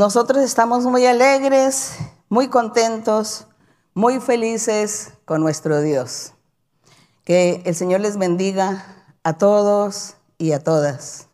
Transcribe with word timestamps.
nosotros 0.00 0.42
estamos 0.42 0.84
muy 0.84 1.04
alegres, 1.04 1.98
muy 2.30 2.48
contentos, 2.48 3.46
muy 3.92 4.18
felices 4.18 5.12
con 5.26 5.42
nuestro 5.42 5.82
Dios. 5.82 6.32
Que 7.22 7.60
el 7.66 7.74
Señor 7.74 8.00
les 8.00 8.16
bendiga 8.16 8.86
a 9.24 9.36
todos 9.36 10.14
y 10.38 10.52
a 10.52 10.64
todas. 10.64 11.28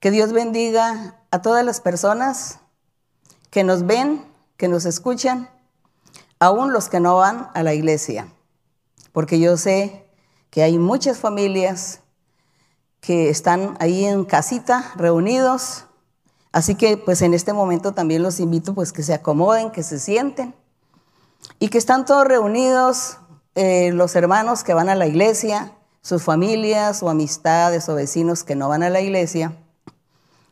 Que 0.00 0.10
Dios 0.10 0.32
bendiga 0.32 1.20
a 1.30 1.42
todas 1.42 1.62
las 1.62 1.82
personas 1.82 2.60
que 3.50 3.64
nos 3.64 3.84
ven, 3.84 4.24
que 4.56 4.68
nos 4.68 4.86
escuchan, 4.86 5.50
aún 6.38 6.72
los 6.72 6.88
que 6.88 7.00
no 7.00 7.16
van 7.16 7.50
a 7.52 7.62
la 7.62 7.74
iglesia. 7.74 8.32
Porque 9.12 9.40
yo 9.40 9.58
sé 9.58 10.08
que 10.48 10.62
hay 10.62 10.78
muchas 10.78 11.18
familias 11.18 12.00
que 13.02 13.28
están 13.28 13.76
ahí 13.78 14.06
en 14.06 14.24
casita, 14.24 14.90
reunidos. 14.96 15.84
Así 16.58 16.74
que 16.74 16.96
pues 16.96 17.22
en 17.22 17.34
este 17.34 17.52
momento 17.52 17.94
también 17.94 18.20
los 18.20 18.40
invito 18.40 18.74
pues 18.74 18.92
que 18.92 19.04
se 19.04 19.14
acomoden, 19.14 19.70
que 19.70 19.84
se 19.84 20.00
sienten 20.00 20.56
y 21.60 21.68
que 21.68 21.78
están 21.78 22.04
todos 22.04 22.26
reunidos 22.26 23.18
eh, 23.54 23.92
los 23.92 24.16
hermanos 24.16 24.64
que 24.64 24.74
van 24.74 24.88
a 24.88 24.96
la 24.96 25.06
iglesia, 25.06 25.72
sus 26.02 26.24
familias 26.24 27.00
o 27.00 27.10
amistades 27.10 27.88
o 27.88 27.94
vecinos 27.94 28.42
que 28.42 28.56
no 28.56 28.68
van 28.68 28.82
a 28.82 28.90
la 28.90 29.00
iglesia. 29.00 29.56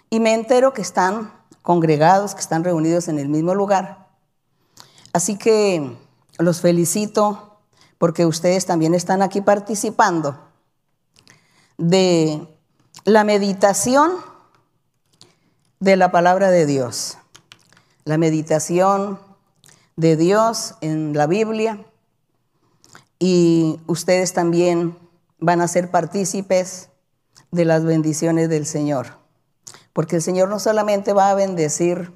Y 0.09 0.21
me 0.21 0.33
entero 0.33 0.73
que 0.73 0.81
están 0.81 1.33
congregados, 1.63 2.37
que 2.37 2.41
están 2.41 2.63
reunidos 2.63 3.09
en 3.09 3.19
el 3.19 3.29
mismo 3.29 3.57
lugar. 3.57 4.07
Así 5.13 5.37
que 5.37 5.99
los 6.39 6.61
felicito 6.61 7.59
porque 7.99 8.27
ustedes 8.27 8.65
también 8.65 8.95
están 8.95 9.23
aquí 9.23 9.41
participando 9.41 10.39
de 11.79 12.47
la 13.05 13.25
meditación 13.25 14.36
de 15.81 15.97
la 15.97 16.11
palabra 16.11 16.51
de 16.51 16.67
Dios, 16.67 17.19
la 18.05 18.19
meditación 18.19 19.21
de 19.97 20.17
Dios 20.17 20.75
en 20.81 21.15
la 21.15 21.27
Biblia. 21.27 21.85
Y 23.19 23.81
ustedes 23.87 24.33
también 24.33 24.99
van 25.39 25.61
a 25.61 25.69
ser 25.69 25.91
partícipes 25.91 26.91
de 27.51 27.65
las 27.65 27.85
bendiciones 27.85 28.49
del 28.49 28.67
Señor, 28.67 29.19
porque 29.93 30.17
el 30.17 30.23
Señor 30.23 30.49
no 30.49 30.59
solamente 30.59 31.13
va 31.13 31.31
a 31.31 31.35
bendecir 31.35 32.13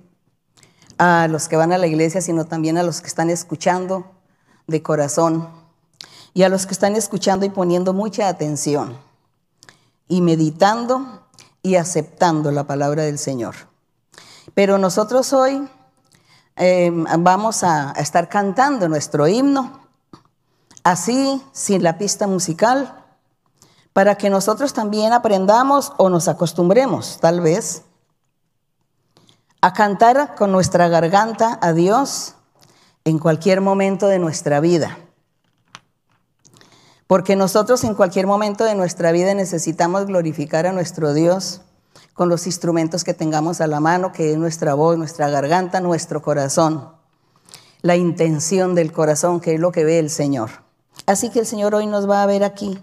a 0.98 1.28
los 1.28 1.48
que 1.48 1.56
van 1.56 1.72
a 1.72 1.78
la 1.78 1.86
iglesia, 1.86 2.20
sino 2.20 2.44
también 2.44 2.76
a 2.76 2.82
los 2.82 3.00
que 3.00 3.06
están 3.06 3.30
escuchando 3.30 4.10
de 4.66 4.82
corazón 4.82 5.48
y 6.34 6.42
a 6.42 6.48
los 6.48 6.66
que 6.66 6.74
están 6.74 6.94
escuchando 6.96 7.46
y 7.46 7.50
poniendo 7.50 7.92
mucha 7.94 8.28
atención 8.28 8.98
y 10.08 10.20
meditando 10.20 11.26
y 11.62 11.76
aceptando 11.76 12.50
la 12.50 12.64
palabra 12.64 13.02
del 13.02 13.18
Señor. 13.18 13.54
Pero 14.54 14.78
nosotros 14.78 15.32
hoy 15.32 15.68
em, 16.56 17.04
vamos 17.18 17.62
a, 17.62 17.90
a 17.90 18.00
estar 18.00 18.28
cantando 18.28 18.88
nuestro 18.88 19.28
himno, 19.28 19.80
así 20.84 21.42
sin 21.52 21.82
la 21.82 21.98
pista 21.98 22.26
musical, 22.26 23.04
para 23.92 24.16
que 24.16 24.30
nosotros 24.30 24.72
también 24.72 25.12
aprendamos 25.12 25.92
o 25.96 26.08
nos 26.08 26.28
acostumbremos, 26.28 27.18
tal 27.20 27.40
vez, 27.40 27.82
a 29.60 29.72
cantar 29.72 30.34
con 30.36 30.52
nuestra 30.52 30.88
garganta 30.88 31.58
a 31.60 31.72
Dios 31.72 32.34
en 33.04 33.18
cualquier 33.18 33.60
momento 33.60 34.06
de 34.06 34.18
nuestra 34.18 34.60
vida. 34.60 34.98
Porque 37.10 37.34
nosotros 37.34 37.82
en 37.82 37.96
cualquier 37.96 38.28
momento 38.28 38.62
de 38.62 38.76
nuestra 38.76 39.10
vida 39.10 39.34
necesitamos 39.34 40.06
glorificar 40.06 40.68
a 40.68 40.72
nuestro 40.72 41.12
Dios 41.12 41.60
con 42.14 42.28
los 42.28 42.46
instrumentos 42.46 43.02
que 43.02 43.14
tengamos 43.14 43.60
a 43.60 43.66
la 43.66 43.80
mano, 43.80 44.12
que 44.12 44.30
es 44.30 44.38
nuestra 44.38 44.74
voz, 44.74 44.96
nuestra 44.96 45.28
garganta, 45.28 45.80
nuestro 45.80 46.22
corazón. 46.22 46.92
La 47.82 47.96
intención 47.96 48.76
del 48.76 48.92
corazón, 48.92 49.40
que 49.40 49.54
es 49.54 49.60
lo 49.60 49.72
que 49.72 49.82
ve 49.82 49.98
el 49.98 50.08
Señor. 50.08 50.50
Así 51.04 51.30
que 51.30 51.40
el 51.40 51.46
Señor 51.46 51.74
hoy 51.74 51.88
nos 51.88 52.08
va 52.08 52.22
a 52.22 52.26
ver 52.26 52.44
aquí, 52.44 52.80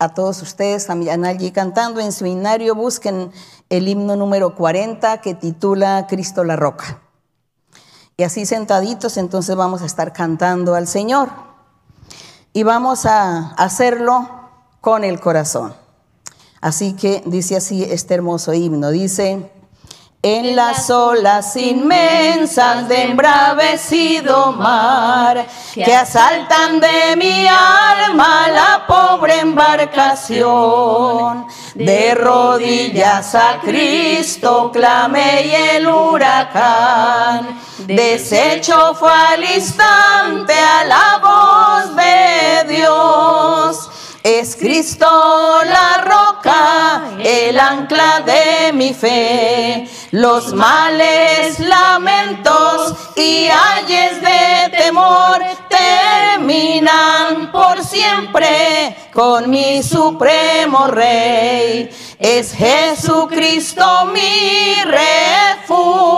a 0.00 0.08
todos 0.08 0.42
ustedes, 0.42 0.86
también 0.86 1.24
allí 1.24 1.52
cantando 1.52 2.00
en 2.00 2.10
su 2.10 2.26
himnario, 2.26 2.74
busquen 2.74 3.30
el 3.68 3.86
himno 3.86 4.16
número 4.16 4.56
40 4.56 5.20
que 5.20 5.34
titula 5.34 6.08
Cristo 6.08 6.42
la 6.42 6.56
Roca. 6.56 7.00
Y 8.16 8.24
así 8.24 8.44
sentaditos, 8.44 9.16
entonces 9.18 9.54
vamos 9.54 9.82
a 9.82 9.86
estar 9.86 10.12
cantando 10.12 10.74
al 10.74 10.88
Señor 10.88 11.47
y 12.58 12.64
vamos 12.64 13.06
a 13.06 13.52
hacerlo 13.52 14.28
con 14.80 15.04
el 15.04 15.20
corazón. 15.20 15.74
Así 16.60 16.94
que 16.94 17.22
dice 17.24 17.54
así 17.54 17.84
este 17.84 18.14
hermoso 18.14 18.52
himno, 18.52 18.90
dice, 18.90 19.48
en 20.22 20.56
las 20.56 20.90
olas 20.90 21.54
inmensas 21.54 22.88
de 22.88 23.04
embravecido 23.04 24.50
mar, 24.52 25.46
que 25.72 25.94
asaltan 25.94 26.80
de 26.80 27.14
mi 27.16 27.46
alma 27.46 28.48
la 28.48 28.84
pobre 28.86 29.38
embarcación. 29.38 31.46
De 31.74 32.14
rodillas 32.16 33.36
a 33.36 33.60
Cristo 33.60 34.72
clame 34.72 35.46
y 35.46 35.54
el 35.54 35.86
huracán, 35.86 37.60
deshecho 37.86 38.96
fue 38.96 39.12
al 39.12 39.44
instante 39.44 40.54
a 40.54 40.84
la 40.84 41.18
voz 41.22 41.94
de 41.94 42.74
Dios 42.74 43.88
es 44.28 44.56
Cristo 44.56 45.06
la 45.64 46.04
roca, 46.04 47.16
el 47.18 47.58
ancla 47.58 48.20
de 48.20 48.74
mi 48.74 48.92
fe. 48.92 49.88
Los 50.10 50.54
males, 50.54 51.60
lamentos 51.60 52.94
y 53.14 53.46
ayes 53.48 54.22
de 54.22 54.70
temor 54.74 55.38
terminan 55.68 57.52
por 57.52 57.84
siempre 57.84 58.96
con 59.12 59.50
mi 59.50 59.82
supremo 59.82 60.86
Rey. 60.86 61.90
Es 62.18 62.54
Jesucristo 62.54 64.06
mi 64.06 64.76
refugio 64.84 66.08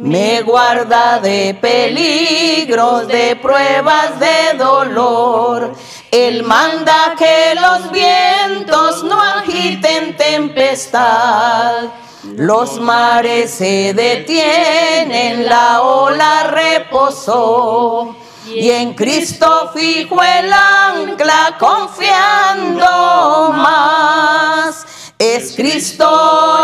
me 0.00 0.42
guarda 0.42 1.18
de 1.18 1.54
peligros, 1.60 3.06
de 3.08 3.36
pruebas 3.36 4.18
de 4.18 4.56
dolor. 4.56 5.74
Él 6.10 6.42
manda 6.42 7.14
que 7.18 7.54
los 7.54 7.90
vientos 7.90 9.04
no 9.04 9.22
agiten 9.60 10.16
tempestad. 10.16 11.90
Los 12.36 12.80
mares 12.80 13.50
se 13.50 13.92
detienen, 13.94 15.46
la 15.46 15.82
ola 15.82 16.44
reposó. 16.44 18.16
Y 18.46 18.70
en 18.70 18.94
Cristo 18.94 19.70
fijo 19.74 20.22
el 20.22 20.52
ancla 20.52 21.56
confiando 21.58 23.52
más. 23.52 24.86
Es 25.18 25.54
Cristo 25.54 26.06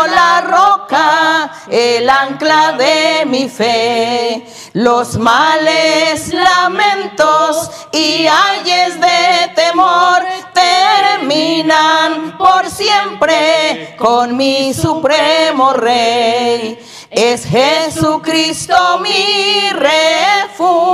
la 0.07 0.41
roca, 0.41 1.51
el 1.69 2.09
ancla 2.09 2.73
de 2.73 3.25
mi 3.27 3.47
fe. 3.47 4.47
Los 4.73 5.17
males, 5.17 6.33
lamentos 6.33 7.69
y 7.91 8.27
ayes 8.27 8.99
de 8.99 9.53
temor 9.55 10.21
terminan 10.53 12.37
por 12.37 12.69
siempre 12.69 13.95
con 13.97 14.35
mi 14.35 14.73
supremo 14.73 15.73
Rey. 15.73 16.79
Es 17.09 17.45
Jesucristo 17.45 18.99
mi 18.99 19.69
refugio. 19.71 20.87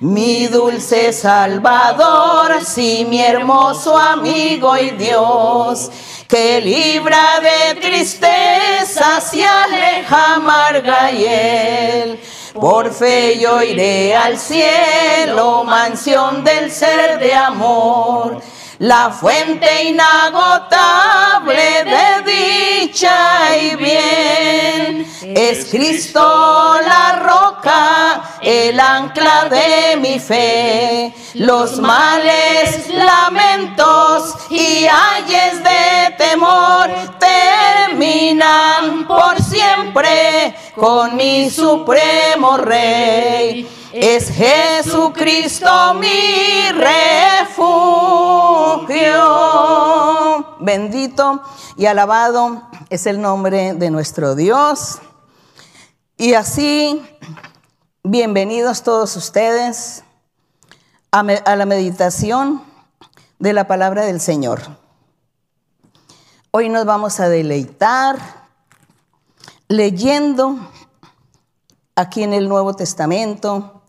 Mi 0.00 0.48
dulce 0.48 1.12
Salvador, 1.14 2.62
sí, 2.62 3.06
mi 3.08 3.22
hermoso 3.22 3.96
amigo 3.96 4.76
y 4.76 4.90
Dios, 4.90 5.90
que 6.28 6.60
libra 6.60 7.40
de 7.40 7.80
tristeza, 7.80 9.20
se 9.20 9.44
aleja 9.44 10.34
amarga 10.34 11.10
y 11.12 11.24
él. 11.24 12.20
Por 12.54 12.92
fe 12.92 13.38
yo 13.38 13.62
iré 13.62 14.14
al 14.14 14.38
cielo, 14.38 15.64
mansión 15.64 16.44
del 16.44 16.70
ser 16.70 17.18
de 17.18 17.34
amor 17.34 18.40
la 18.84 19.10
fuente 19.10 19.84
inagotable 19.84 21.84
de 21.84 22.82
dicha 22.82 23.56
y 23.56 23.76
bien. 23.76 25.06
Es 25.22 25.70
Cristo 25.70 26.76
la 26.86 27.20
roca, 27.20 28.36
el 28.42 28.78
ancla 28.78 29.48
de 29.48 29.96
mi 29.96 30.18
fe. 30.18 31.14
Los 31.32 31.78
males, 31.78 32.90
lamentos 32.90 34.34
y 34.50 34.86
ayes 34.86 35.64
de 35.64 36.14
temor 36.18 36.90
terminan 37.88 39.06
por 39.06 39.42
siempre 39.42 40.54
con 40.76 41.16
mi 41.16 41.48
supremo 41.48 42.58
Rey. 42.58 43.83
Es 43.96 44.28
Jesucristo 44.28 45.94
mi 45.94 46.72
refugio. 46.72 47.76
Bendito 50.58 51.40
y 51.76 51.86
alabado 51.86 52.62
es 52.90 53.06
el 53.06 53.20
nombre 53.20 53.74
de 53.74 53.92
nuestro 53.92 54.34
Dios. 54.34 54.98
Y 56.16 56.34
así, 56.34 57.06
bienvenidos 58.02 58.82
todos 58.82 59.14
ustedes 59.14 60.02
a, 61.12 61.22
la 61.22 61.64
meditación 61.64 62.64
de 63.38 63.52
la 63.52 63.68
palabra 63.68 64.02
del 64.06 64.20
Señor. 64.20 64.60
Hoy 66.50 66.68
nos 66.68 66.84
vamos 66.84 67.20
a 67.20 67.28
deleitar 67.28 68.18
leyendo 69.68 70.58
aquí 71.94 72.24
en 72.24 72.32
el 72.32 72.48
Nuevo 72.48 72.74
Testamento 72.74 73.82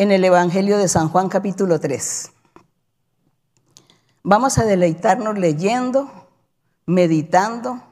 en 0.00 0.12
el 0.12 0.24
Evangelio 0.24 0.78
de 0.78 0.86
San 0.86 1.08
Juan 1.08 1.28
capítulo 1.28 1.80
3. 1.80 2.30
Vamos 4.22 4.56
a 4.58 4.64
deleitarnos 4.64 5.36
leyendo, 5.36 6.28
meditando, 6.86 7.82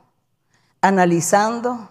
analizando, 0.81 1.91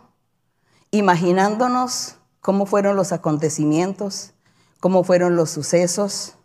imaginándonos 0.92 2.16
cómo 2.40 2.66
fueron 2.66 2.96
los 2.96 3.12
acontecimientos, 3.12 4.32
cómo 4.80 5.04
fueron 5.04 5.36
los 5.36 5.50
sucesos, 5.50 6.36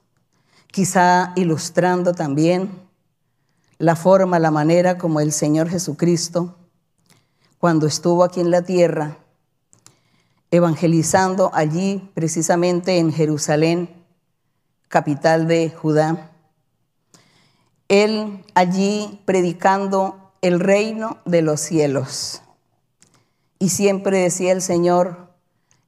quizá 0.73 1.33
ilustrando 1.37 2.13
también 2.13 2.73
la 3.79 3.95
forma, 3.95 4.41
la 4.41 4.51
manera 4.51 4.99
como 4.99 5.21
el 5.21 5.31
Señor 5.31 5.69
Jesucristo, 5.69 6.57
cuando 7.59 7.87
estuvo 7.87 8.25
aquí 8.25 8.41
en 8.41 8.51
la 8.51 8.63
tierra, 8.63 9.19
evangelizando 10.51 11.51
allí 11.55 12.11
precisamente 12.15 12.99
en 12.99 13.13
Jerusalén, 13.13 13.89
capital 14.89 15.47
de 15.47 15.71
Judá. 15.71 16.31
Él 17.89 18.45
allí 18.55 19.21
predicando 19.25 20.33
el 20.43 20.61
reino 20.61 21.19
de 21.25 21.43
los 21.43 21.61
cielos. 21.61 22.43
Y 23.59 23.69
siempre 23.69 24.19
decía 24.19 24.53
el 24.53 24.63
Señor, 24.63 25.29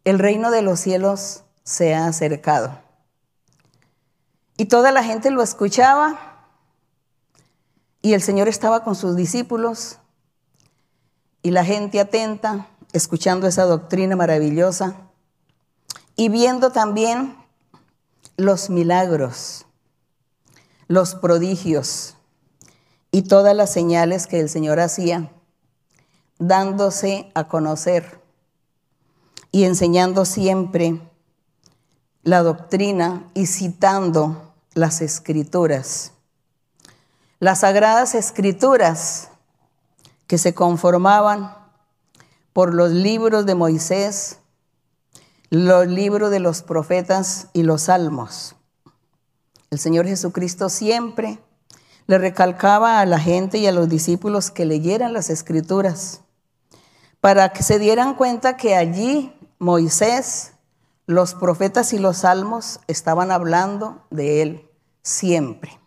el 0.05 0.19
reino 0.19 0.50
de 0.50 0.62
los 0.62 0.81
cielos 0.81 1.43
se 1.64 1.94
ha 1.94 2.06
acercado. 2.06 2.79
Y 4.56 4.67
toda 4.67 4.93
la 4.93 5.03
gente 5.03 5.31
lo 5.31 5.43
escuchaba 5.43 6.47
y 8.03 8.12
el 8.12 8.23
Señor 8.23 8.49
estaba 8.49 8.85
con 8.85 8.94
sus 8.94 9.17
discípulos 9.17 9.99
y 11.43 11.50
la 11.50 11.64
gente 11.64 12.00
atenta 12.00 12.69
escuchando 12.92 13.46
esa 13.46 13.64
doctrina 13.64 14.16
maravillosa 14.16 14.96
y 16.16 16.28
viendo 16.28 16.72
también 16.72 17.36
los 18.36 18.70
milagros, 18.70 19.66
los 20.88 21.14
prodigios 21.14 22.16
y 23.10 23.22
todas 23.22 23.54
las 23.56 23.72
señales 23.72 24.26
que 24.26 24.40
el 24.40 24.48
Señor 24.48 24.80
hacía, 24.80 25.30
dándose 26.38 27.30
a 27.34 27.48
conocer 27.48 28.20
y 29.52 29.64
enseñando 29.64 30.24
siempre 30.24 31.00
la 32.22 32.42
doctrina 32.42 33.28
y 33.34 33.46
citando 33.46 34.54
las 34.74 35.02
escrituras. 35.02 36.12
Las 37.38 37.60
sagradas 37.60 38.14
escrituras 38.14 39.28
que 40.26 40.38
se 40.38 40.54
conformaban 40.54 41.62
por 42.52 42.75
los 42.75 42.90
libros 42.90 43.46
de 43.46 43.54
Moisés, 43.54 44.38
los 45.50 45.87
libros 45.87 46.31
de 46.31 46.40
los 46.40 46.62
profetas 46.62 47.49
y 47.52 47.62
los 47.62 47.82
salmos. 47.82 48.56
El 49.70 49.78
Señor 49.78 50.06
Jesucristo 50.06 50.69
siempre 50.69 51.38
le 52.06 52.19
recalcaba 52.19 53.00
a 53.00 53.06
la 53.06 53.19
gente 53.19 53.58
y 53.58 53.66
a 53.66 53.72
los 53.72 53.88
discípulos 53.88 54.50
que 54.50 54.64
leyeran 54.64 55.12
las 55.12 55.31
escrituras 55.31 56.22
para 57.20 57.52
que 57.52 57.62
se 57.62 57.78
dieran 57.78 58.14
cuenta 58.14 58.56
que 58.56 58.75
allí 58.75 59.32
Moisés, 59.58 60.54
los 61.06 61.34
profetas 61.34 61.93
y 61.93 61.99
los 61.99 62.19
salmos 62.19 62.81
estaban 62.88 63.31
hablando 63.31 64.04
de 64.10 64.43
él 64.43 64.70
siempre. 65.02 65.78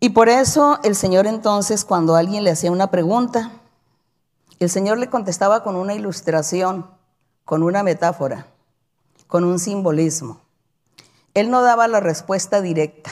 Y 0.00 0.08
por 0.08 0.28
eso 0.28 0.80
el 0.82 0.96
Señor 0.96 1.28
entonces, 1.28 1.84
cuando 1.84 2.16
alguien 2.16 2.42
le 2.42 2.50
hacía 2.50 2.72
una 2.72 2.90
pregunta, 2.90 3.61
el 4.64 4.70
Señor 4.70 4.98
le 4.98 5.10
contestaba 5.10 5.62
con 5.62 5.76
una 5.76 5.94
ilustración, 5.94 6.86
con 7.44 7.62
una 7.62 7.82
metáfora, 7.82 8.46
con 9.26 9.44
un 9.44 9.58
simbolismo. 9.58 10.40
Él 11.34 11.50
no 11.50 11.62
daba 11.62 11.88
la 11.88 12.00
respuesta 12.00 12.60
directa, 12.60 13.10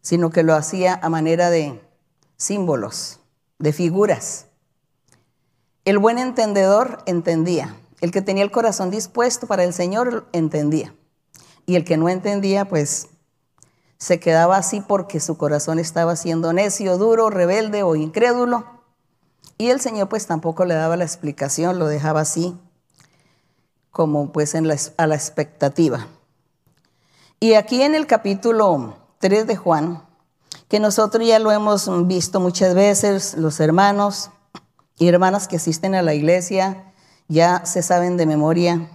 sino 0.00 0.30
que 0.30 0.42
lo 0.42 0.54
hacía 0.54 0.98
a 1.02 1.08
manera 1.08 1.50
de 1.50 1.82
símbolos, 2.36 3.20
de 3.58 3.72
figuras. 3.72 4.46
El 5.84 5.98
buen 5.98 6.18
entendedor 6.18 7.02
entendía. 7.06 7.76
El 8.00 8.12
que 8.12 8.22
tenía 8.22 8.44
el 8.44 8.50
corazón 8.52 8.90
dispuesto 8.90 9.46
para 9.46 9.64
el 9.64 9.74
Señor 9.74 10.28
entendía. 10.32 10.94
Y 11.66 11.74
el 11.74 11.84
que 11.84 11.96
no 11.96 12.08
entendía, 12.08 12.66
pues 12.66 13.08
se 13.98 14.20
quedaba 14.20 14.56
así 14.56 14.80
porque 14.80 15.18
su 15.18 15.36
corazón 15.36 15.78
estaba 15.80 16.14
siendo 16.14 16.52
necio, 16.52 16.96
duro, 16.96 17.28
rebelde 17.28 17.82
o 17.82 17.96
incrédulo 17.96 18.77
y 19.58 19.70
el 19.70 19.80
Señor 19.80 20.08
pues 20.08 20.26
tampoco 20.26 20.64
le 20.64 20.74
daba 20.74 20.96
la 20.96 21.04
explicación, 21.04 21.78
lo 21.80 21.88
dejaba 21.88 22.20
así, 22.20 22.56
como 23.90 24.30
pues 24.30 24.54
en 24.54 24.70
a 24.96 25.06
la 25.06 25.14
expectativa. 25.14 26.06
Y 27.40 27.54
aquí 27.54 27.82
en 27.82 27.96
el 27.96 28.06
capítulo 28.06 28.96
3 29.18 29.48
de 29.48 29.56
Juan, 29.56 30.04
que 30.68 30.78
nosotros 30.78 31.26
ya 31.26 31.40
lo 31.40 31.50
hemos 31.50 31.90
visto 32.06 32.40
muchas 32.40 32.74
veces, 32.74 33.34
los 33.36 33.58
hermanos 33.58 34.30
y 34.96 35.08
hermanas 35.08 35.48
que 35.48 35.56
asisten 35.56 35.94
a 35.94 36.02
la 36.02 36.14
iglesia 36.14 36.92
ya 37.28 37.66
se 37.66 37.82
saben 37.82 38.16
de 38.16 38.26
memoria 38.26 38.88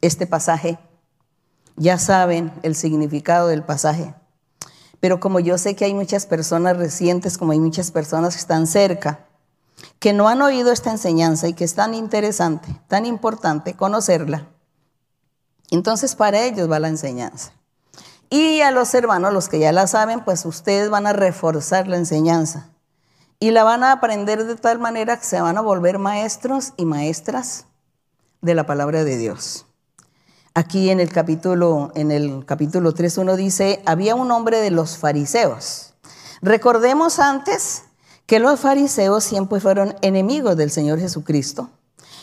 este 0.00 0.26
pasaje, 0.26 0.78
ya 1.76 1.98
saben 1.98 2.52
el 2.62 2.74
significado 2.76 3.48
del 3.48 3.62
pasaje. 3.62 4.14
Pero 5.00 5.20
como 5.20 5.40
yo 5.40 5.58
sé 5.58 5.74
que 5.74 5.84
hay 5.84 5.94
muchas 5.94 6.26
personas 6.26 6.76
recientes, 6.76 7.36
como 7.36 7.52
hay 7.52 7.60
muchas 7.60 7.90
personas 7.90 8.34
que 8.34 8.40
están 8.40 8.66
cerca, 8.66 9.26
que 9.98 10.12
no 10.12 10.28
han 10.28 10.42
oído 10.42 10.72
esta 10.72 10.90
enseñanza 10.90 11.48
y 11.48 11.54
que 11.54 11.64
es 11.64 11.74
tan 11.74 11.94
interesante, 11.94 12.80
tan 12.88 13.06
importante 13.06 13.74
conocerla, 13.74 14.48
entonces 15.70 16.14
para 16.14 16.42
ellos 16.42 16.70
va 16.70 16.78
la 16.78 16.88
enseñanza. 16.88 17.52
Y 18.30 18.60
a 18.62 18.70
los 18.70 18.94
hermanos, 18.94 19.32
los 19.32 19.48
que 19.48 19.58
ya 19.58 19.72
la 19.72 19.86
saben, 19.86 20.24
pues 20.24 20.44
ustedes 20.44 20.90
van 20.90 21.06
a 21.06 21.12
reforzar 21.12 21.88
la 21.88 21.96
enseñanza 21.96 22.70
y 23.38 23.50
la 23.50 23.64
van 23.64 23.84
a 23.84 23.92
aprender 23.92 24.44
de 24.44 24.56
tal 24.56 24.78
manera 24.78 25.18
que 25.18 25.24
se 25.24 25.40
van 25.40 25.58
a 25.58 25.60
volver 25.60 25.98
maestros 25.98 26.72
y 26.76 26.84
maestras 26.84 27.66
de 28.40 28.54
la 28.54 28.66
palabra 28.66 29.04
de 29.04 29.16
Dios. 29.16 29.66
Aquí 30.54 30.90
en 30.90 31.00
el 31.00 31.12
capítulo 31.12 31.90
en 31.94 32.10
el 32.10 32.44
capítulo 32.46 32.94
3 32.94 33.18
uno 33.18 33.36
dice, 33.36 33.82
había 33.86 34.14
un 34.14 34.30
hombre 34.30 34.60
de 34.60 34.70
los 34.70 34.96
fariseos. 34.98 35.94
Recordemos 36.40 37.18
antes 37.18 37.84
que 38.26 38.38
los 38.38 38.60
fariseos 38.60 39.24
siempre 39.24 39.60
fueron 39.60 39.96
enemigos 40.00 40.56
del 40.56 40.70
Señor 40.70 40.98
Jesucristo. 40.98 41.70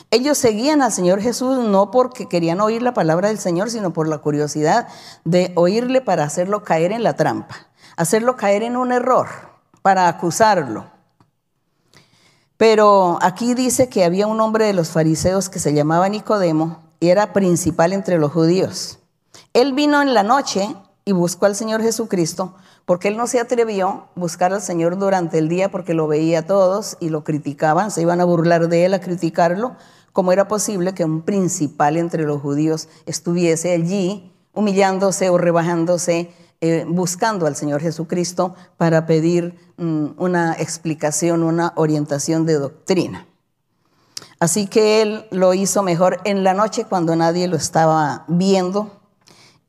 Ellos 0.10 0.38
seguían 0.38 0.82
al 0.82 0.92
Señor 0.92 1.22
Jesús 1.22 1.60
no 1.60 1.92
porque 1.92 2.28
querían 2.28 2.60
oír 2.60 2.82
la 2.82 2.94
palabra 2.94 3.30
del 3.30 3.40
Señor, 3.40 3.70
sino 3.70 3.94
por 3.94 4.08
la 4.08 4.18
curiosidad 4.18 4.88
de 5.24 5.54
oírle 5.56 6.02
para 6.02 6.24
hacerlo 6.24 6.64
caer 6.64 6.92
en 6.92 7.04
la 7.04 7.16
trampa, 7.16 7.68
hacerlo 7.96 8.36
caer 8.36 8.64
en 8.64 8.76
un 8.76 8.92
error, 8.92 9.28
para 9.82 10.08
acusarlo. 10.08 10.86
Pero 12.58 13.18
aquí 13.22 13.54
dice 13.54 13.90
que 13.90 14.04
había 14.04 14.28
un 14.28 14.42
hombre 14.42 14.66
de 14.66 14.74
los 14.74 14.90
fariseos 14.90 15.50
que 15.50 15.60
se 15.60 15.74
llamaba 15.74 16.10
Nicodemo 16.10 16.84
y 17.00 17.10
era 17.10 17.34
principal 17.34 17.94
entre 17.94 18.20
los 18.20 18.32
judíos. 18.32 19.00
Él 19.54 19.74
vino 19.74 20.02
en 20.02 20.14
la 20.14 20.24
noche 20.24 20.76
y 21.06 21.12
buscó 21.14 21.46
al 21.46 21.56
Señor 21.56 21.82
Jesucristo 21.82 22.56
porque 22.92 23.08
él 23.08 23.16
no 23.16 23.26
se 23.26 23.40
atrevió 23.40 23.88
a 23.88 24.10
buscar 24.16 24.52
al 24.52 24.62
Señor 24.62 25.00
durante 25.00 25.38
el 25.38 25.48
día 25.48 25.72
porque 25.72 25.94
lo 25.94 26.10
veía 26.10 26.40
a 26.40 26.46
todos 26.46 26.98
y 27.00 27.08
lo 27.08 27.24
criticaban, 27.24 27.90
se 27.90 28.02
iban 28.02 28.20
a 28.20 28.26
burlar 28.26 28.68
de 28.68 28.84
él, 28.84 28.94
a 28.94 29.00
criticarlo. 29.00 29.78
¿Cómo 30.12 30.34
era 30.34 30.50
posible 30.50 30.94
que 30.94 31.06
un 31.06 31.22
principal 31.22 31.96
entre 31.96 32.24
los 32.24 32.42
judíos 32.42 32.90
estuviese 33.06 33.72
allí 33.72 34.34
humillándose 34.54 35.30
o 35.30 35.38
rebajándose, 35.38 36.34
eh, 36.60 36.84
buscando 36.86 37.48
al 37.48 37.56
Señor 37.56 37.80
Jesucristo 37.80 38.56
para 38.76 39.06
pedir 39.06 39.56
mm, 39.78 40.08
una 40.18 40.52
explicación, 40.60 41.44
una 41.44 41.72
orientación 41.78 42.46
de 42.46 42.56
doctrina? 42.56 43.26
Así 44.38 44.68
que 44.68 45.02
él 45.02 45.28
lo 45.32 45.54
hizo 45.54 45.82
mejor 45.82 46.20
en 46.26 46.44
la 46.44 46.54
noche 46.54 46.84
cuando 46.84 47.16
nadie 47.16 47.48
lo 47.48 47.56
estaba 47.56 48.26
viendo 48.28 49.01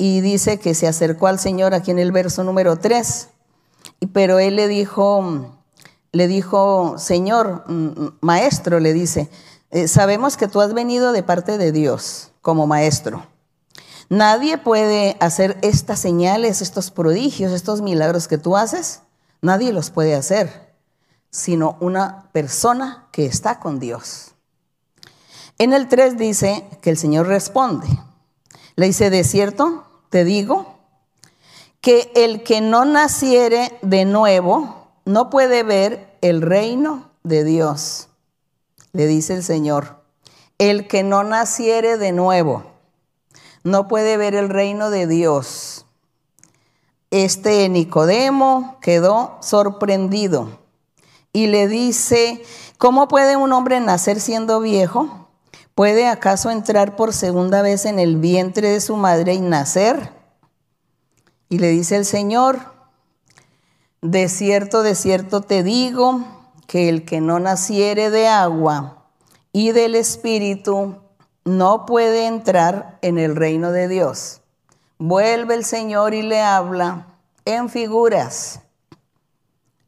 y 0.04 0.21
dice 0.21 0.59
que 0.59 0.75
se 0.75 0.88
acercó 0.88 1.28
al 1.28 1.38
Señor 1.38 1.75
aquí 1.75 1.92
en 1.92 2.00
el 2.00 2.11
verso 2.11 2.42
número 2.42 2.76
3, 2.76 3.28
pero 4.12 4.40
él 4.40 4.56
le 4.56 4.66
dijo, 4.66 5.54
le 6.11 6.26
dijo, 6.26 6.97
Señor, 6.99 7.62
mm, 7.68 7.87
mm, 7.87 8.18
maestro, 8.21 8.80
le 8.80 8.94
dice, 8.94 9.30
eh, 9.71 9.87
sabemos 9.87 10.37
que 10.37 10.49
tú 10.49 10.61
has 10.61 10.75
venido 10.75 11.12
de 11.12 11.23
parte 11.23 11.56
de 11.56 11.71
Dios 11.71 12.32
como 12.40 12.66
maestro. 12.66 13.25
Nadie 14.09 14.59
puede 14.59 15.16
hacer 15.21 15.56
estas 15.62 16.00
señales, 16.00 16.62
estos 16.62 16.90
prodigios, 16.90 17.52
estos 17.52 17.80
milagros 17.80 18.26
que 18.26 18.38
tú 18.38 18.56
haces. 18.56 19.02
Nadie 19.40 19.73
los 19.73 19.90
puede 19.90 20.16
hacer, 20.16 20.75
sino 21.30 21.76
una 21.78 22.28
persona 22.32 23.06
que 23.12 23.25
está 23.25 23.61
con 23.61 23.78
Dios. 23.78 24.32
En 25.59 25.73
el 25.73 25.87
3 25.87 26.18
dice 26.18 26.66
que 26.80 26.90
el 26.90 26.99
Señor 26.99 27.28
responde. 27.28 27.87
Le 28.75 28.87
dice, 28.87 29.09
de 29.09 29.23
cierto, 29.23 29.85
te 30.12 30.25
digo, 30.25 30.66
que 31.81 32.12
el 32.14 32.42
que 32.42 32.61
no 32.61 32.85
naciere 32.85 33.78
de 33.81 34.04
nuevo 34.04 34.88
no 35.07 35.31
puede 35.31 35.62
ver 35.62 36.19
el 36.21 36.42
reino 36.42 37.11
de 37.23 37.45
Dios. 37.45 38.11
Le 38.92 39.07
dice 39.07 39.33
el 39.33 39.42
Señor, 39.42 40.02
el 40.59 40.87
que 40.87 41.02
no 41.02 41.25
naciere 41.25 41.97
de 41.97 42.12
nuevo 42.12 42.64
no 43.64 43.88
puede 43.88 44.19
ver 44.19 44.35
el 44.35 44.50
reino 44.50 44.90
de 44.90 45.07
Dios. 45.07 45.87
Este 47.11 47.66
Nicodemo 47.71 48.76
quedó 48.83 49.38
sorprendido 49.40 50.59
y 51.33 51.47
le 51.47 51.69
dice, 51.69 52.45
¿cómo 52.76 53.09
puede 53.09 53.38
un 53.38 53.50
hombre 53.54 53.81
nacer 53.81 54.21
siendo 54.21 54.61
viejo? 54.61 55.21
¿Puede 55.74 56.06
acaso 56.06 56.50
entrar 56.50 56.96
por 56.96 57.14
segunda 57.14 57.62
vez 57.62 57.86
en 57.86 57.98
el 57.98 58.16
vientre 58.16 58.68
de 58.68 58.80
su 58.80 58.96
madre 58.96 59.32
y 59.34 59.40
nacer? 59.40 60.12
Y 61.48 61.58
le 61.58 61.68
dice 61.68 61.96
el 61.96 62.04
Señor, 62.04 62.60
de 64.02 64.28
cierto, 64.28 64.82
de 64.82 64.94
cierto 64.94 65.40
te 65.40 65.62
digo 65.62 66.24
que 66.66 66.88
el 66.88 67.04
que 67.04 67.20
no 67.20 67.38
naciere 67.38 68.10
de 68.10 68.28
agua 68.28 69.06
y 69.52 69.72
del 69.72 69.94
Espíritu 69.94 70.96
no 71.44 71.86
puede 71.86 72.26
entrar 72.26 72.98
en 73.00 73.18
el 73.18 73.34
reino 73.34 73.72
de 73.72 73.88
Dios. 73.88 74.42
Vuelve 74.98 75.54
el 75.54 75.64
Señor 75.64 76.14
y 76.14 76.22
le 76.22 76.42
habla 76.42 77.06
en 77.44 77.68
figuras, 77.68 78.60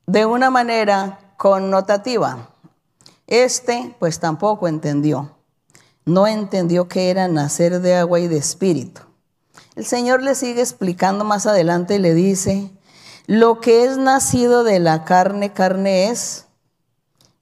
de 0.07 0.27
una 0.27 0.51
manera 0.51 1.19
connotativa. 1.37 2.51
Este 3.27 3.95
pues 3.99 4.19
tampoco 4.19 4.67
entendió. 4.67 5.34
No 6.05 6.27
entendió 6.27 6.89
que 6.89 7.11
era 7.11 7.29
nacer 7.29 7.81
de 7.81 7.95
agua 7.95 8.21
y 8.21 8.29
de 8.29 8.37
espíritu. 8.37 9.01
El 9.75 9.87
Señor 9.87 10.23
le 10.23 10.35
sigue 10.35 10.61
explicando 10.61 11.25
más 11.25 11.47
adelante 11.47 11.97
y 11.97 11.99
le 11.99 12.15
dice, 12.15 12.71
lo 13.27 13.61
que 13.61 13.85
es 13.85 13.97
nacido 13.97 14.65
de 14.65 14.79
la 14.79 15.05
carne, 15.05 15.53
carne 15.53 16.11
es, 16.11 16.47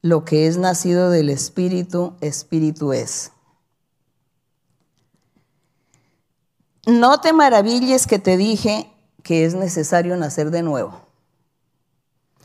lo 0.01 0.25
que 0.25 0.47
es 0.47 0.57
nacido 0.57 1.11
del 1.11 1.29
espíritu, 1.29 2.15
espíritu 2.21 2.93
es. 2.93 3.33
No 6.87 7.21
te 7.21 7.33
maravilles 7.33 8.07
que 8.07 8.19
te 8.19 8.37
dije 8.37 8.91
que 9.23 9.45
es 9.45 9.55
necesario 9.55 10.17
nacer 10.17 10.51
de 10.51 10.63
nuevo. 10.63 11.03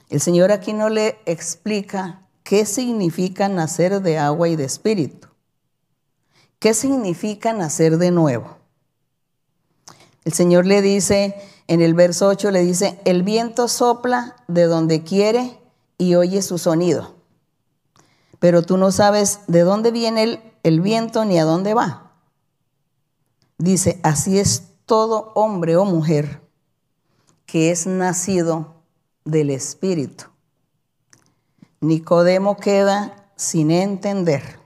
El 0.09 0.21
Señor 0.21 0.51
aquí 0.51 0.73
no 0.73 0.89
le 0.89 1.19
explica 1.25 2.21
qué 2.43 2.65
significa 2.65 3.49
nacer 3.49 4.01
de 4.01 4.17
agua 4.17 4.47
y 4.47 4.55
de 4.55 4.63
espíritu. 4.63 5.26
¿Qué 6.59 6.73
significa 6.73 7.53
nacer 7.53 7.97
de 7.97 8.11
nuevo? 8.11 8.57
El 10.25 10.33
Señor 10.33 10.65
le 10.65 10.81
dice, 10.81 11.35
en 11.67 11.81
el 11.81 11.93
verso 11.93 12.27
8 12.27 12.51
le 12.51 12.61
dice, 12.61 12.99
el 13.05 13.23
viento 13.23 13.67
sopla 13.67 14.35
de 14.47 14.63
donde 14.63 15.03
quiere 15.03 15.59
y 15.97 16.15
oye 16.15 16.41
su 16.41 16.57
sonido. 16.57 17.15
Pero 18.39 18.63
tú 18.63 18.77
no 18.77 18.91
sabes 18.91 19.41
de 19.47 19.61
dónde 19.61 19.91
viene 19.91 20.23
el, 20.23 20.53
el 20.63 20.81
viento 20.81 21.25
ni 21.25 21.39
a 21.39 21.45
dónde 21.45 21.73
va. 21.73 22.11
Dice, 23.57 23.99
así 24.03 24.39
es 24.39 24.63
todo 24.85 25.31
hombre 25.35 25.77
o 25.77 25.85
mujer 25.85 26.41
que 27.45 27.71
es 27.71 27.87
nacido 27.87 28.75
del 29.25 29.49
Espíritu. 29.49 30.25
Nicodemo 31.79 32.57
queda 32.57 33.31
sin 33.35 33.71
entender. 33.71 34.59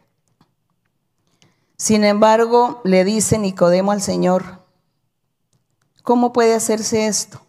Sin 1.81 2.03
embargo, 2.03 2.79
le 2.83 3.03
dice 3.03 3.39
Nicodemo 3.39 3.91
al 3.91 4.03
Señor, 4.03 4.63
¿cómo 6.03 6.31
puede 6.31 6.53
hacerse 6.53 7.07
esto? 7.07 7.41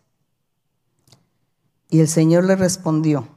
Y 1.90 2.00
el 2.00 2.08
Señor 2.08 2.44
le 2.44 2.56
respondió, 2.56 3.28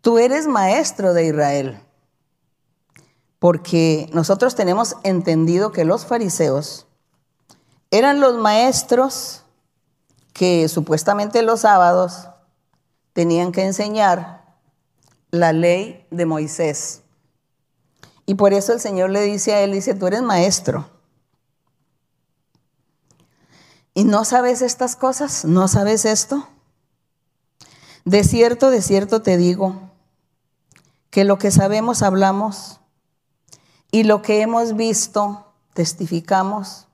tú 0.00 0.18
eres 0.18 0.46
maestro 0.46 1.12
de 1.12 1.26
Israel 1.26 1.80
porque 3.40 4.08
nosotros 4.12 4.54
tenemos 4.54 4.94
entendido 5.02 5.72
que 5.72 5.84
los 5.84 6.06
fariseos 6.06 6.86
eran 7.90 8.20
los 8.20 8.36
maestros 8.36 9.42
que 10.32 10.68
supuestamente 10.68 11.42
los 11.42 11.62
sábados 11.62 12.28
tenían 13.12 13.50
que 13.50 13.64
enseñar 13.64 14.44
la 15.32 15.52
ley 15.52 16.06
de 16.12 16.26
Moisés. 16.26 17.01
Y 18.26 18.34
por 18.34 18.52
eso 18.52 18.72
el 18.72 18.80
Señor 18.80 19.10
le 19.10 19.22
dice 19.22 19.52
a 19.54 19.62
él, 19.62 19.72
dice, 19.72 19.94
tú 19.94 20.06
eres 20.06 20.22
maestro. 20.22 20.88
¿Y 23.94 24.04
no 24.04 24.24
sabes 24.24 24.62
estas 24.62 24.96
cosas? 24.96 25.44
¿No 25.44 25.68
sabes 25.68 26.04
esto? 26.04 26.48
De 28.04 28.24
cierto, 28.24 28.70
de 28.70 28.82
cierto 28.82 29.22
te 29.22 29.36
digo, 29.36 29.90
que 31.10 31.24
lo 31.24 31.38
que 31.38 31.50
sabemos 31.50 32.02
hablamos 32.02 32.80
y 33.90 34.04
lo 34.04 34.22
que 34.22 34.40
hemos 34.40 34.76
visto, 34.76 35.52
testificamos 35.74 36.86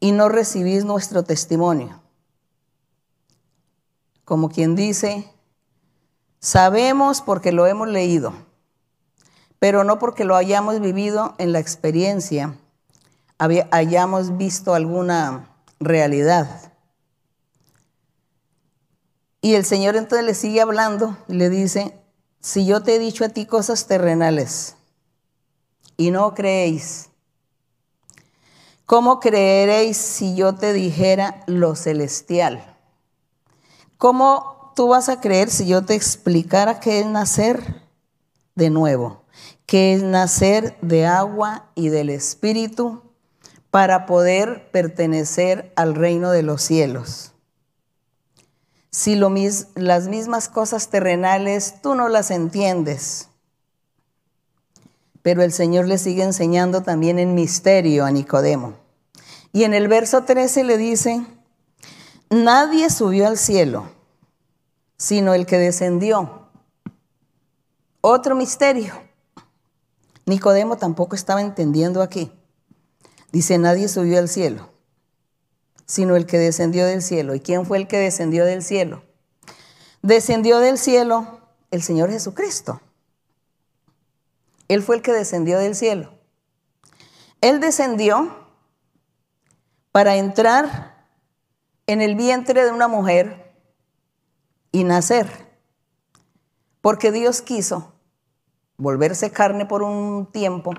y 0.00 0.12
no 0.12 0.28
recibís 0.28 0.84
nuestro 0.84 1.24
testimonio. 1.24 2.00
Como 4.24 4.50
quien 4.50 4.76
dice, 4.76 5.32
sabemos 6.40 7.22
porque 7.22 7.52
lo 7.52 7.66
hemos 7.66 7.88
leído, 7.88 8.34
pero 9.60 9.84
no 9.84 10.00
porque 10.00 10.24
lo 10.24 10.34
hayamos 10.34 10.80
vivido 10.80 11.36
en 11.38 11.52
la 11.52 11.60
experiencia, 11.60 12.56
hayamos 13.38 14.36
visto 14.36 14.74
alguna 14.74 15.54
realidad. 15.78 16.72
Y 19.40 19.54
el 19.54 19.64
Señor 19.64 19.94
entonces 19.94 20.26
le 20.26 20.34
sigue 20.34 20.60
hablando 20.60 21.16
y 21.28 21.34
le 21.34 21.48
dice, 21.48 21.96
si 22.40 22.66
yo 22.66 22.82
te 22.82 22.96
he 22.96 22.98
dicho 22.98 23.24
a 23.24 23.28
ti 23.28 23.46
cosas 23.46 23.86
terrenales, 23.86 24.74
y 26.00 26.10
no 26.10 26.32
creéis. 26.32 27.10
¿Cómo 28.86 29.20
creeréis 29.20 29.98
si 29.98 30.34
yo 30.34 30.54
te 30.54 30.72
dijera 30.72 31.44
lo 31.46 31.76
celestial? 31.76 32.74
¿Cómo 33.98 34.72
tú 34.74 34.88
vas 34.88 35.10
a 35.10 35.20
creer 35.20 35.50
si 35.50 35.66
yo 35.66 35.84
te 35.84 35.94
explicara 35.94 36.80
qué 36.80 37.00
es 37.00 37.06
nacer 37.06 37.82
de 38.54 38.70
nuevo? 38.70 39.19
¿Qué 39.70 39.94
es 39.94 40.02
nacer 40.02 40.76
de 40.82 41.06
agua 41.06 41.70
y 41.76 41.90
del 41.90 42.10
Espíritu 42.10 43.02
para 43.70 44.04
poder 44.04 44.68
pertenecer 44.72 45.72
al 45.76 45.94
reino 45.94 46.32
de 46.32 46.42
los 46.42 46.60
cielos? 46.60 47.34
Si 48.90 49.14
las 49.14 50.08
mismas 50.08 50.48
cosas 50.48 50.88
terrenales 50.88 51.80
tú 51.82 51.94
no 51.94 52.08
las 52.08 52.32
entiendes, 52.32 53.28
pero 55.22 55.44
el 55.44 55.52
Señor 55.52 55.86
le 55.86 55.98
sigue 55.98 56.24
enseñando 56.24 56.82
también 56.82 57.20
en 57.20 57.36
misterio 57.36 58.04
a 58.04 58.10
Nicodemo. 58.10 58.74
Y 59.52 59.62
en 59.62 59.72
el 59.72 59.86
verso 59.86 60.24
13 60.24 60.64
le 60.64 60.78
dice, 60.78 61.24
nadie 62.28 62.90
subió 62.90 63.28
al 63.28 63.38
cielo, 63.38 63.88
sino 64.96 65.32
el 65.32 65.46
que 65.46 65.58
descendió. 65.58 66.48
Otro 68.00 68.34
misterio. 68.34 69.09
Nicodemo 70.30 70.78
tampoco 70.78 71.16
estaba 71.16 71.40
entendiendo 71.40 72.02
aquí. 72.02 72.32
Dice, 73.32 73.58
nadie 73.58 73.88
subió 73.88 74.18
al 74.18 74.28
cielo, 74.28 74.70
sino 75.86 76.14
el 76.14 76.24
que 76.24 76.38
descendió 76.38 76.86
del 76.86 77.02
cielo. 77.02 77.34
¿Y 77.34 77.40
quién 77.40 77.66
fue 77.66 77.78
el 77.78 77.88
que 77.88 77.98
descendió 77.98 78.44
del 78.44 78.62
cielo? 78.62 79.02
Descendió 80.02 80.60
del 80.60 80.78
cielo 80.78 81.40
el 81.72 81.82
Señor 81.82 82.10
Jesucristo. 82.10 82.80
Él 84.68 84.82
fue 84.84 84.96
el 84.96 85.02
que 85.02 85.12
descendió 85.12 85.58
del 85.58 85.74
cielo. 85.74 86.14
Él 87.40 87.58
descendió 87.58 88.46
para 89.90 90.14
entrar 90.14 91.06
en 91.88 92.02
el 92.02 92.14
vientre 92.14 92.64
de 92.64 92.70
una 92.70 92.86
mujer 92.86 93.52
y 94.70 94.84
nacer. 94.84 95.28
Porque 96.80 97.10
Dios 97.10 97.42
quiso 97.42 97.92
volverse 98.80 99.30
carne 99.30 99.66
por 99.66 99.82
un 99.82 100.26
tiempo 100.32 100.72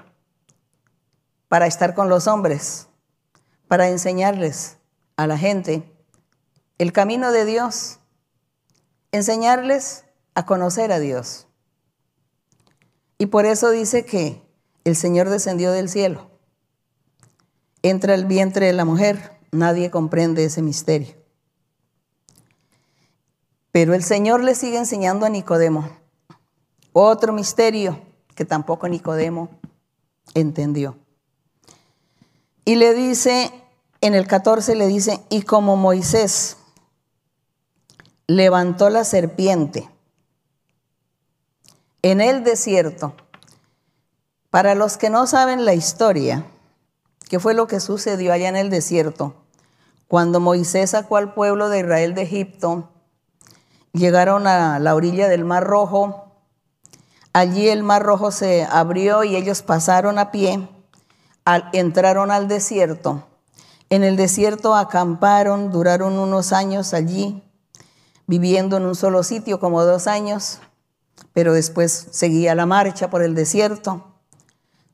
para 1.47 1.67
estar 1.67 1.93
con 1.93 2.09
los 2.09 2.27
hombres, 2.27 2.87
para 3.67 3.89
enseñarles 3.89 4.77
a 5.17 5.27
la 5.27 5.37
gente 5.37 5.83
el 6.79 6.91
camino 6.93 7.31
de 7.31 7.45
Dios, 7.45 7.99
enseñarles 9.11 10.05
a 10.33 10.47
conocer 10.47 10.91
a 10.91 10.99
Dios. 10.99 11.47
Y 13.19 13.27
por 13.27 13.45
eso 13.45 13.69
dice 13.69 14.03
que 14.03 14.41
el 14.83 14.95
Señor 14.95 15.29
descendió 15.29 15.71
del 15.71 15.87
cielo. 15.87 16.31
entra 17.83 18.13
al 18.13 18.25
vientre 18.25 18.67
de 18.67 18.73
la 18.73 18.85
mujer. 18.85 19.39
Nadie 19.51 19.91
comprende 19.91 20.45
ese 20.45 20.61
misterio. 20.61 21.15
Pero 23.71 23.93
el 23.93 24.03
Señor 24.03 24.43
le 24.43 24.55
sigue 24.55 24.77
enseñando 24.77 25.25
a 25.25 25.29
Nicodemo 25.29 26.00
otro 26.93 27.33
misterio 27.33 27.99
que 28.35 28.45
tampoco 28.45 28.87
Nicodemo 28.87 29.49
entendió. 30.33 30.97
Y 32.65 32.75
le 32.75 32.93
dice, 32.93 33.51
en 34.01 34.15
el 34.15 34.27
14 34.27 34.75
le 34.75 34.87
dice, 34.87 35.21
y 35.29 35.41
como 35.43 35.75
Moisés 35.75 36.57
levantó 38.27 38.89
la 38.89 39.03
serpiente 39.03 39.89
en 42.01 42.21
el 42.21 42.43
desierto, 42.43 43.13
para 44.49 44.75
los 44.75 44.97
que 44.97 45.09
no 45.09 45.27
saben 45.27 45.65
la 45.65 45.73
historia, 45.73 46.45
¿qué 47.29 47.39
fue 47.39 47.53
lo 47.53 47.67
que 47.67 47.79
sucedió 47.79 48.33
allá 48.33 48.49
en 48.49 48.57
el 48.57 48.69
desierto? 48.69 49.35
Cuando 50.07 50.39
Moisés 50.39 50.89
sacó 50.89 51.17
al 51.17 51.33
pueblo 51.33 51.69
de 51.69 51.79
Israel 51.79 52.13
de 52.15 52.23
Egipto, 52.23 52.89
llegaron 53.93 54.47
a 54.47 54.77
la 54.79 54.95
orilla 54.95 55.29
del 55.29 55.45
Mar 55.45 55.63
Rojo, 55.63 56.30
allí 57.33 57.69
el 57.69 57.83
Mar 57.83 58.03
Rojo 58.03 58.31
se 58.31 58.63
abrió 58.63 59.23
y 59.23 59.35
ellos 59.35 59.61
pasaron 59.61 60.19
a 60.19 60.31
pie, 60.31 60.67
entraron 61.73 62.31
al 62.31 62.47
desierto. 62.47 63.27
En 63.89 64.03
el 64.03 64.15
desierto 64.15 64.75
acamparon, 64.75 65.71
duraron 65.71 66.17
unos 66.17 66.53
años 66.53 66.93
allí, 66.93 67.43
viviendo 68.27 68.77
en 68.77 68.85
un 68.85 68.95
solo 68.95 69.23
sitio, 69.23 69.59
como 69.59 69.83
dos 69.83 70.07
años, 70.07 70.59
pero 71.33 71.53
después 71.53 72.07
seguía 72.11 72.55
la 72.55 72.65
marcha 72.65 73.09
por 73.09 73.21
el 73.21 73.35
desierto 73.35 74.11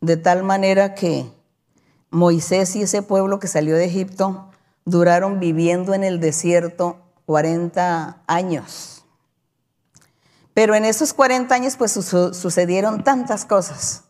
de 0.02 0.18
tal 0.18 0.44
manera 0.44 0.96
que 0.96 1.32
Moisés 2.10 2.76
y 2.76 2.84
ese 2.84 3.02
pueblo 3.02 3.40
que 3.40 3.48
salió 3.48 3.76
de 3.76 3.86
Egipto 3.86 4.50
duraron 4.86 5.40
viviendo 5.40 5.94
en 5.94 6.04
el 6.04 6.20
desierto 6.20 6.98
40 7.26 8.22
años. 8.28 8.97
Pero 10.58 10.74
en 10.74 10.86
esos 10.86 11.14
40 11.14 11.54
años 11.54 11.76
pues 11.76 11.92
sucedieron 11.92 13.04
tantas 13.04 13.46
cosas. 13.46 14.06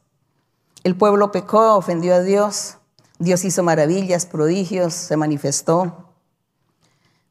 El 0.86 0.96
pueblo 0.96 1.30
pecó, 1.34 1.76
ofendió 1.76 2.16
a 2.16 2.22
Dios, 2.22 2.78
Dios 3.20 3.44
hizo 3.44 3.64
maravillas, 3.64 4.26
prodigios, 4.26 4.94
se 4.94 5.18
manifestó. 5.18 6.14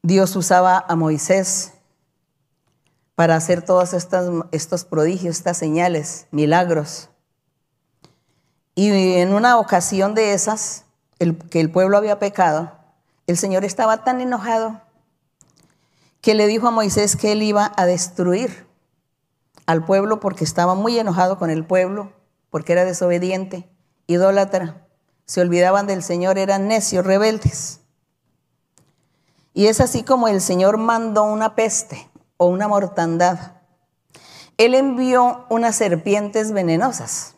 Dios 0.02 0.36
usaba 0.36 0.84
a 0.86 0.96
Moisés 0.96 1.72
para 3.14 3.36
hacer 3.36 3.62
todos 3.62 3.94
estos 3.94 4.84
prodigios, 4.84 5.38
estas 5.38 5.56
señales, 5.56 6.26
milagros. 6.30 7.08
Y 8.74 8.90
en 9.14 9.32
una 9.32 9.56
ocasión 9.56 10.14
de 10.14 10.34
esas, 10.34 10.84
el, 11.18 11.38
que 11.38 11.60
el 11.60 11.70
pueblo 11.70 11.96
había 11.96 12.18
pecado, 12.18 12.70
el 13.26 13.38
Señor 13.38 13.64
estaba 13.64 14.04
tan 14.04 14.20
enojado 14.20 14.82
que 16.20 16.34
le 16.34 16.46
dijo 16.46 16.68
a 16.68 16.70
Moisés 16.70 17.16
que 17.16 17.32
él 17.32 17.42
iba 17.42 17.72
a 17.78 17.86
destruir 17.86 18.65
al 19.66 19.84
pueblo 19.84 20.20
porque 20.20 20.44
estaba 20.44 20.74
muy 20.74 20.98
enojado 20.98 21.38
con 21.38 21.50
el 21.50 21.64
pueblo, 21.64 22.12
porque 22.50 22.72
era 22.72 22.84
desobediente, 22.84 23.68
idólatra, 24.06 24.86
se 25.26 25.40
olvidaban 25.40 25.86
del 25.86 26.02
Señor, 26.02 26.38
eran 26.38 26.68
necios, 26.68 27.04
rebeldes. 27.04 27.80
Y 29.52 29.66
es 29.66 29.80
así 29.80 30.04
como 30.04 30.28
el 30.28 30.40
Señor 30.40 30.78
mandó 30.78 31.24
una 31.24 31.54
peste 31.54 32.08
o 32.36 32.46
una 32.46 32.68
mortandad. 32.68 33.52
Él 34.56 34.74
envió 34.74 35.44
unas 35.50 35.76
serpientes 35.76 36.52
venenosas 36.52 37.34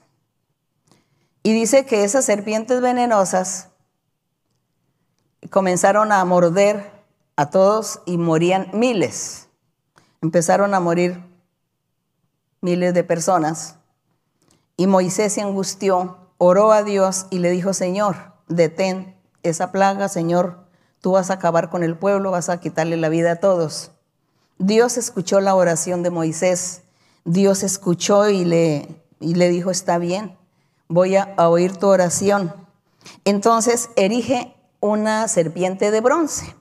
y 1.42 1.52
dice 1.52 1.86
que 1.86 2.04
esas 2.04 2.24
serpientes 2.24 2.80
venenosas 2.80 3.68
comenzaron 5.50 6.12
a 6.12 6.24
morder 6.24 6.92
a 7.36 7.50
todos 7.50 8.00
y 8.04 8.18
morían 8.18 8.68
miles. 8.72 9.48
Empezaron 10.20 10.74
a 10.74 10.80
morir 10.80 11.27
miles 12.60 12.94
de 12.94 13.04
personas. 13.04 13.76
Y 14.76 14.86
Moisés 14.86 15.32
se 15.32 15.42
angustió, 15.42 16.18
oró 16.38 16.72
a 16.72 16.82
Dios 16.82 17.26
y 17.30 17.38
le 17.38 17.50
dijo, 17.50 17.72
Señor, 17.72 18.32
detén 18.48 19.16
esa 19.42 19.72
plaga, 19.72 20.08
Señor, 20.08 20.66
tú 21.00 21.12
vas 21.12 21.30
a 21.30 21.34
acabar 21.34 21.70
con 21.70 21.82
el 21.82 21.96
pueblo, 21.96 22.30
vas 22.30 22.48
a 22.48 22.60
quitarle 22.60 22.96
la 22.96 23.08
vida 23.08 23.32
a 23.32 23.36
todos. 23.36 23.92
Dios 24.58 24.96
escuchó 24.96 25.40
la 25.40 25.54
oración 25.54 26.02
de 26.02 26.10
Moisés, 26.10 26.82
Dios 27.24 27.62
escuchó 27.62 28.28
y 28.28 28.44
le, 28.44 29.02
y 29.20 29.34
le 29.34 29.48
dijo, 29.48 29.70
está 29.70 29.98
bien, 29.98 30.36
voy 30.88 31.16
a, 31.16 31.34
oír 31.36 31.76
tu 31.76 31.86
oración. 31.86 32.52
Entonces 33.24 33.90
erige 33.96 34.56
una 34.80 35.28
serpiente 35.28 35.90
de 35.90 36.00
bronce. 36.00 36.54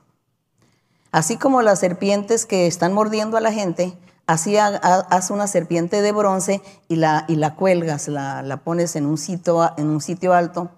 Así 1.10 1.36
como 1.36 1.62
las 1.62 1.80
serpientes 1.80 2.46
que 2.46 2.66
están 2.66 2.92
mordiendo 2.92 3.36
a 3.36 3.40
la 3.40 3.52
gente, 3.52 3.98
así 4.28 4.56
haz 4.58 5.30
una 5.30 5.48
serpiente 5.48 6.02
de 6.02 6.12
bronce 6.12 6.62
y 6.86 6.96
la, 6.96 7.24
y 7.26 7.36
la 7.36 7.56
cuelgas, 7.56 8.06
la, 8.06 8.42
la, 8.42 8.58
pones 8.58 8.94
en 8.94 9.06
un, 9.06 9.18
sitio, 9.18 9.72
en 9.76 9.88
un 9.88 10.00
sitio 10.00 10.34
alto. 10.34 10.70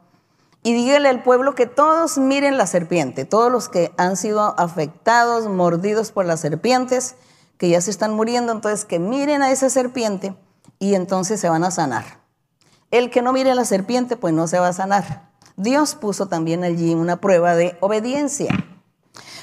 Y 0.63 0.73
dígale 0.73 1.09
al 1.09 1.23
pueblo 1.23 1.55
que 1.55 1.67
todos 1.67 2.17
miren 2.17 2.57
la 2.57 2.67
serpiente, 2.67 3.25
todos 3.25 3.51
los 3.51 3.69
que 3.69 3.93
han 3.99 4.17
sido 4.17 4.59
afectados, 4.59 5.49
mordidos 5.49 6.13
por 6.13 6.27
las 6.27 6.41
serpientes, 6.41 7.17
que 7.59 7.69
ya 7.69 7.81
se 7.81 7.91
están 7.91 8.15
muriendo, 8.15 8.53
entonces 8.53 8.85
que 8.85 8.99
miren 8.99 9.43
a 9.43 9.51
esa 9.51 9.69
serpiente 9.69 10.35
y 10.79 10.95
entonces 10.95 11.41
se 11.41 11.49
van 11.49 11.65
a 11.65 11.73
sanar. 11.73 12.21
El 12.93 13.11
que 13.11 13.21
no 13.21 13.33
mire 13.33 13.51
a 13.51 13.55
la 13.55 13.65
serpiente, 13.65 14.17
pues 14.17 14.33
no 14.33 14.47
se 14.47 14.59
va 14.59 14.69
a 14.69 14.73
sanar. 14.73 15.29
Dios 15.57 15.97
puso 15.97 16.27
también 16.27 16.63
allí 16.63 16.95
una 16.95 17.21
prueba 17.21 17.57
de 17.57 17.77
obediencia. 17.81 18.53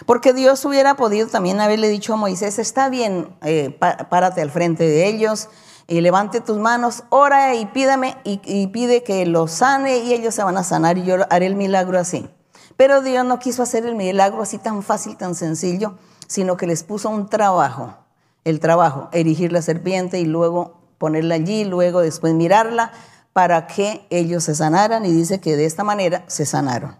Porque 0.05 0.33
Dios 0.33 0.63
hubiera 0.65 0.95
podido 0.95 1.27
también 1.27 1.59
haberle 1.59 1.89
dicho 1.89 2.13
a 2.13 2.17
Moisés, 2.17 2.59
está 2.59 2.89
bien, 2.89 3.29
eh, 3.41 3.77
párate 4.09 4.41
al 4.41 4.51
frente 4.51 4.83
de 4.83 5.07
ellos, 5.07 5.49
y 5.87 6.01
levante 6.01 6.41
tus 6.41 6.57
manos, 6.57 7.03
ora 7.09 7.55
y 7.55 7.65
pídame 7.67 8.17
y, 8.25 8.41
y, 8.43 8.67
pide 8.67 9.03
que 9.03 9.25
los 9.25 9.51
sane 9.51 9.99
y 9.99 10.13
ellos 10.13 10.35
se 10.35 10.43
van 10.43 10.57
a 10.57 10.63
sanar 10.63 10.97
y 10.97 11.05
yo 11.05 11.15
haré 11.29 11.45
el 11.45 11.55
milagro 11.55 11.97
así. 11.97 12.29
Pero 12.75 13.01
Dios 13.01 13.25
no 13.25 13.39
quiso 13.39 13.63
hacer 13.63 13.85
el 13.85 13.95
milagro 13.95 14.41
así 14.41 14.57
tan 14.57 14.83
fácil, 14.83 15.15
tan 15.15 15.33
sencillo, 15.33 15.95
sino 16.27 16.57
que 16.57 16.67
les 16.67 16.83
puso 16.83 17.09
un 17.09 17.29
trabajo, 17.29 17.95
el 18.43 18.59
trabajo, 18.59 19.07
erigir 19.13 19.53
la 19.53 19.61
serpiente 19.61 20.19
y 20.19 20.25
luego 20.25 20.77
ponerla 20.97 21.35
allí, 21.35 21.63
luego 21.63 22.01
después 22.01 22.33
mirarla, 22.33 22.91
para 23.31 23.67
que 23.67 24.05
ellos 24.09 24.43
se 24.43 24.55
sanaran 24.55 25.05
y 25.05 25.11
dice 25.11 25.39
que 25.39 25.55
de 25.55 25.65
esta 25.65 25.83
manera 25.83 26.23
se 26.27 26.45
sanaron. 26.45 26.97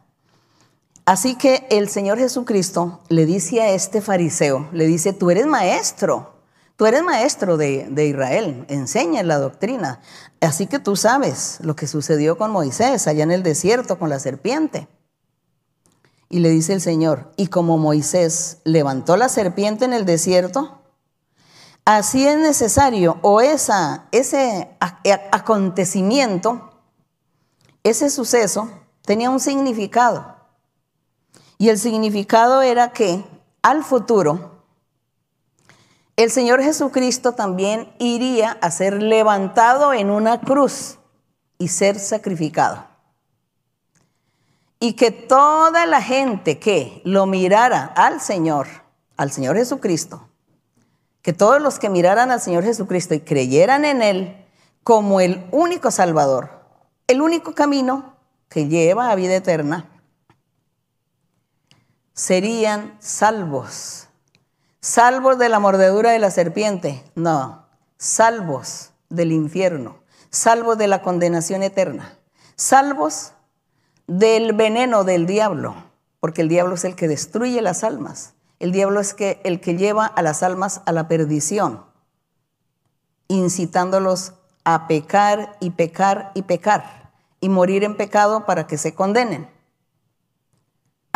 Así 1.07 1.35
que 1.35 1.65
el 1.69 1.87
Señor 1.87 2.17
Jesucristo 2.17 2.99
le 3.07 3.25
dice 3.25 3.61
a 3.61 3.69
este 3.69 4.01
fariseo, 4.01 4.67
le 4.73 4.85
dice, 4.87 5.13
tú 5.13 5.31
eres 5.31 5.47
maestro, 5.47 6.33
tú 6.75 6.85
eres 6.85 7.01
maestro 7.01 7.55
de, 7.55 8.05
Israel, 8.05 8.65
enseña 8.67 9.23
la 9.23 9.39
doctrina. 9.39 10.01
Así 10.41 10.67
que 10.67 10.79
tú 10.79 10.97
sabes 10.97 11.59
lo 11.61 11.77
que 11.77 11.87
sucedió 11.87 12.37
con 12.37 12.51
Moisés 12.51 13.07
allá 13.07 13.23
en 13.23 13.31
el 13.31 13.41
desierto 13.41 13.97
con 13.97 14.09
la 14.09 14.19
serpiente. 14.19 14.89
Y 16.27 16.39
le 16.39 16.49
dice 16.49 16.73
el 16.73 16.81
Señor, 16.81 17.31
y 17.37 17.47
como 17.47 17.77
Moisés 17.77 18.57
levantó 18.65 19.15
la 19.15 19.29
serpiente 19.29 19.85
en 19.85 19.93
el 19.93 20.03
desierto, 20.03 20.81
Así 21.85 22.27
es 22.27 22.37
necesario, 22.37 23.17
o 23.21 23.39
ese 23.39 24.75
acontecimiento, 25.31 26.69
ese 27.81 28.09
suceso, 28.09 28.69
tenía 29.03 29.29
un 29.29 29.39
significado. 29.39 30.36
Y 31.57 31.69
el 31.69 31.79
significado 31.79 32.61
era 32.61 32.91
que 32.91 33.23
al 33.61 33.83
futuro, 33.83 34.63
el 36.15 36.31
Señor 36.31 36.61
Jesucristo 36.61 37.33
también 37.33 37.93
iría 37.99 38.57
a 38.61 38.71
ser 38.71 39.01
levantado 39.01 39.93
en 39.93 40.09
una 40.09 40.41
cruz 40.41 40.97
y 41.57 41.67
ser 41.67 41.99
sacrificado. 41.99 42.85
Y 44.79 44.93
que 44.93 45.11
toda 45.11 45.85
la 45.87 46.01
gente 46.01 46.59
que 46.59 47.01
lo 47.03 47.25
mirara 47.25 47.85
al 47.95 48.21
Señor, 48.21 48.67
al 49.15 49.31
Señor 49.31 49.57
Jesucristo, 49.57 50.27
que 51.23 51.33
todos 51.33 51.61
los 51.61 51.79
que 51.79 51.89
miraran 51.89 52.31
al 52.31 52.39
Señor 52.39 52.63
Jesucristo 52.63 53.13
y 53.13 53.19
creyeran 53.19 53.85
en 53.85 54.01
Él 54.01 54.45
como 54.83 55.19
el 55.19 55.45
único 55.51 55.91
Salvador, 55.91 56.51
el 57.07 57.21
único 57.21 57.53
camino 57.53 58.13
que 58.49 58.67
lleva 58.67 59.11
a 59.11 59.15
vida 59.15 59.35
eterna, 59.35 59.89
serían 62.17 62.97
salvos. 62.99 64.07
Salvos 64.81 65.37
de 65.37 65.49
la 65.49 65.59
mordedura 65.59 66.11
de 66.11 66.19
la 66.19 66.31
serpiente, 66.31 67.03
no, 67.13 67.67
salvos 67.97 68.89
del 69.09 69.31
infierno, 69.31 69.97
salvos 70.31 70.79
de 70.79 70.87
la 70.87 71.03
condenación 71.03 71.61
eterna, 71.61 72.17
salvos 72.55 73.33
del 74.07 74.53
veneno 74.53 75.03
del 75.03 75.27
diablo, 75.27 75.75
porque 76.19 76.41
el 76.41 76.49
diablo 76.49 76.73
es 76.73 76.85
el 76.85 76.95
que 76.95 77.07
destruye 77.07 77.61
las 77.61 77.83
almas. 77.83 78.33
El 78.59 78.71
diablo 78.71 78.99
es 78.99 79.15
el 79.19 79.61
que 79.61 79.77
lleva 79.77 80.07
a 80.07 80.23
las 80.23 80.41
almas 80.41 80.81
a 80.87 80.91
la 80.93 81.07
perdición, 81.07 81.85
incitándolos 83.27 84.33
a 84.63 84.87
pecar 84.87 85.55
y 85.59 85.69
pecar 85.69 86.31
y 86.33 86.41
pecar 86.41 87.11
y 87.41 87.49
morir 87.49 87.83
en 87.83 87.95
pecado 87.95 88.47
para 88.47 88.65
que 88.65 88.79
se 88.79 88.95
condenen. 88.95 89.55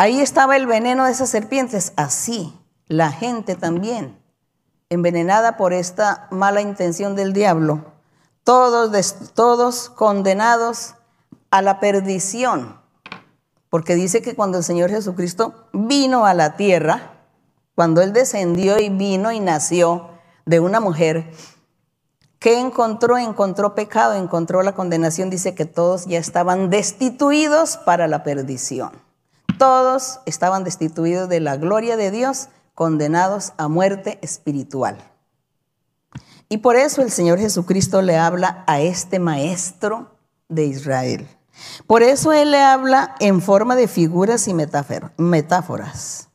Ahí 0.02 0.20
estaba 0.20 0.56
el 0.56 0.66
veneno 0.66 1.04
de 1.04 1.12
esas 1.12 1.30
serpientes, 1.30 1.92
así 1.94 2.58
la 2.88 3.12
gente 3.12 3.54
también, 3.54 4.18
envenenada 4.88 5.56
por 5.56 5.72
esta 5.72 6.26
mala 6.32 6.60
intención 6.60 7.14
del 7.14 7.32
diablo, 7.32 7.84
todos, 8.42 9.14
todos 9.32 9.90
condenados 9.90 10.96
a 11.52 11.62
la 11.62 11.78
perdición, 11.78 12.80
porque 13.70 13.94
dice 13.94 14.22
que 14.22 14.34
cuando 14.34 14.58
el 14.58 14.64
Señor 14.64 14.90
Jesucristo 14.90 15.68
vino 15.72 16.26
a 16.26 16.34
la 16.34 16.56
tierra, 16.56 17.12
cuando 17.76 18.02
Él 18.02 18.12
descendió 18.12 18.80
y 18.80 18.88
vino 18.88 19.30
y 19.30 19.38
nació 19.38 20.08
de 20.44 20.58
una 20.58 20.80
mujer, 20.80 21.30
¿qué 22.40 22.58
encontró? 22.58 23.18
Encontró 23.18 23.76
pecado, 23.76 24.14
encontró 24.14 24.64
la 24.64 24.74
condenación, 24.74 25.30
dice 25.30 25.54
que 25.54 25.64
todos 25.64 26.06
ya 26.06 26.18
estaban 26.18 26.70
destituidos 26.70 27.76
para 27.76 28.08
la 28.08 28.24
perdición. 28.24 29.11
Todos 29.62 30.18
estaban 30.26 30.64
destituidos 30.64 31.28
de 31.28 31.38
la 31.38 31.56
gloria 31.56 31.96
de 31.96 32.10
Dios 32.10 32.48
condenados 32.74 33.52
a 33.58 33.68
muerte 33.68 34.18
espiritual. 34.20 34.98
Y 36.48 36.58
por 36.58 36.74
eso 36.74 37.00
el 37.00 37.12
Señor 37.12 37.38
Jesucristo 37.38 38.02
le 38.02 38.16
habla 38.16 38.64
a 38.66 38.80
este 38.80 39.20
maestro 39.20 40.16
de 40.48 40.64
Israel. 40.64 41.28
Por 41.86 42.02
eso 42.02 42.32
Él 42.32 42.50
le 42.50 42.60
habla 42.60 43.14
en 43.20 43.40
forma 43.40 43.76
de 43.76 43.86
figuras 43.86 44.48
y 44.48 44.52
metáforas, 45.16 46.28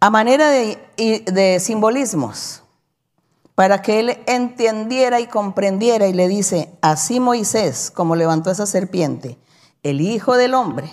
a 0.00 0.08
manera 0.08 0.48
de, 0.48 0.78
de 0.96 1.60
simbolismos, 1.60 2.62
para 3.54 3.82
que 3.82 4.00
Él 4.00 4.18
entendiera 4.24 5.20
y 5.20 5.26
comprendiera 5.26 6.06
y 6.06 6.14
le 6.14 6.26
dice, 6.26 6.72
así 6.80 7.20
Moisés, 7.20 7.90
como 7.90 8.16
levantó 8.16 8.50
esa 8.50 8.64
serpiente, 8.64 9.38
el 9.82 10.00
Hijo 10.00 10.38
del 10.38 10.54
Hombre, 10.54 10.90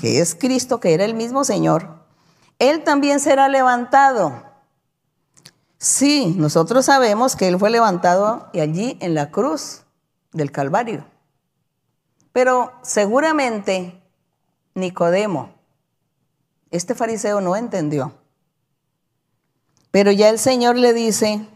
que 0.00 0.20
es 0.20 0.34
Cristo, 0.34 0.80
que 0.80 0.94
era 0.94 1.04
el 1.04 1.14
mismo 1.14 1.44
Señor, 1.44 2.04
él 2.58 2.84
también 2.84 3.20
será 3.20 3.48
levantado. 3.48 4.42
Sí, 5.78 6.34
nosotros 6.38 6.86
sabemos 6.86 7.36
que 7.36 7.48
Él 7.48 7.58
fue 7.58 7.70
levantado 7.70 8.48
allí 8.54 8.96
en 9.00 9.14
la 9.14 9.30
cruz 9.30 9.82
del 10.32 10.50
Calvario. 10.50 11.04
Pero 12.32 12.72
seguramente 12.82 14.00
Nicodemo, 14.74 15.52
este 16.70 16.94
fariseo 16.94 17.40
no 17.40 17.54
entendió. 17.54 18.14
Pero 19.90 20.10
ya 20.10 20.30
el 20.30 20.38
Señor 20.38 20.76
le 20.76 20.92
dice, 20.92 21.46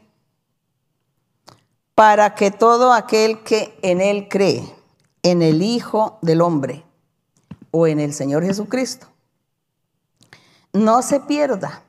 para 1.95 2.35
que 2.35 2.51
todo 2.51 2.93
aquel 2.93 3.43
que 3.43 3.77
en 3.83 4.01
Él 4.01 4.29
cree, 4.29 4.63
en 5.23 5.43
el 5.43 5.63
Hijo 5.63 6.19
del 6.23 6.43
Hombre 6.43 6.85
o 7.71 7.87
en 7.87 8.01
el 8.01 8.13
Señor 8.13 8.45
Jesucristo, 8.45 9.07
no 10.73 11.03
se 11.03 11.21
pierda, 11.21 11.83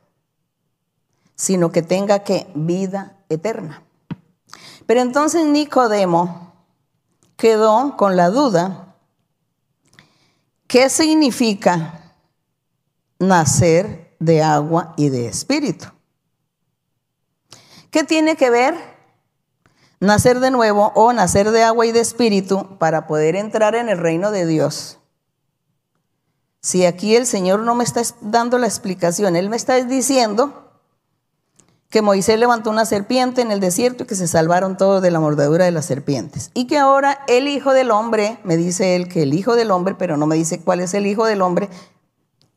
sino 1.36 1.72
que 1.72 1.82
tenga 1.82 2.24
que 2.24 2.48
vida 2.56 3.18
eterna. 3.30 3.84
Pero 4.86 5.02
entonces 5.02 5.46
Nicodemo 5.46 6.54
quedó 7.38 7.96
con 7.96 8.18
la 8.18 8.30
duda, 8.30 8.96
¿qué 10.68 10.90
significa 10.90 12.14
nacer 13.20 14.16
de 14.20 14.44
agua 14.44 14.94
y 14.98 15.10
de 15.10 15.28
espíritu? 15.28 15.88
¿Qué 17.92 18.04
tiene 18.04 18.36
que 18.36 18.50
ver 18.50 18.76
nacer 20.00 20.40
de 20.40 20.52
nuevo 20.52 20.92
o 20.96 21.12
nacer 21.14 21.52
de 21.52 21.64
agua 21.64 21.86
y 21.86 21.92
de 21.92 22.02
espíritu 22.02 22.78
para 22.78 23.08
poder 23.08 23.36
entrar 23.36 23.76
en 23.76 23.90
el 23.90 23.98
reino 23.98 24.32
de 24.32 24.46
Dios? 24.46 24.99
Si 26.62 26.86
aquí 26.86 27.16
el 27.16 27.26
Señor 27.26 27.62
no 27.62 27.76
me 27.76 27.84
está 27.84 28.02
dando 28.22 28.58
la 28.58 28.68
explicación, 28.68 29.36
Él 29.36 29.50
me 29.50 29.56
está 29.56 29.76
diciendo 29.84 30.70
que 31.90 32.02
Moisés 32.02 32.38
levantó 32.38 32.70
una 32.70 32.86
serpiente 32.86 33.42
en 33.42 33.52
el 33.52 33.60
desierto 33.60 34.04
y 34.04 34.08
que 34.08 34.16
se 34.16 34.28
salvaron 34.28 34.78
todos 34.78 35.02
de 35.02 35.10
la 35.10 35.20
mordedura 35.20 35.66
de 35.66 35.72
las 35.72 35.86
serpientes. 35.86 36.52
Y 36.54 36.68
que 36.68 36.78
ahora 36.78 37.20
el 37.28 37.48
Hijo 37.48 37.74
del 37.74 37.90
Hombre, 37.90 38.40
me 38.44 38.58
dice 38.58 38.96
él 38.96 39.08
que 39.08 39.24
el 39.24 39.34
Hijo 39.34 39.56
del 39.56 39.72
Hombre, 39.72 39.96
pero 39.98 40.16
no 40.16 40.28
me 40.28 40.36
dice 40.36 40.62
cuál 40.62 40.82
es 40.82 40.94
el 40.94 41.08
Hijo 41.08 41.26
del 41.26 41.42
Hombre, 41.42 41.70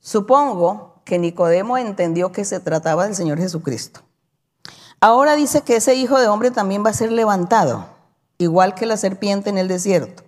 supongo 0.00 1.00
que 1.04 1.18
Nicodemo 1.18 1.78
entendió 1.78 2.30
que 2.30 2.44
se 2.44 2.60
trataba 2.60 3.06
del 3.06 3.14
Señor 3.14 3.38
Jesucristo. 3.38 4.00
Ahora 5.00 5.34
dice 5.34 5.62
que 5.62 5.76
ese 5.76 5.94
Hijo 5.94 6.20
de 6.20 6.28
Hombre 6.28 6.50
también 6.50 6.84
va 6.84 6.90
a 6.90 6.94
ser 6.94 7.10
levantado, 7.10 7.86
igual 8.36 8.74
que 8.74 8.84
la 8.84 8.98
serpiente 8.98 9.48
en 9.48 9.58
el 9.58 9.66
desierto, 9.66 10.24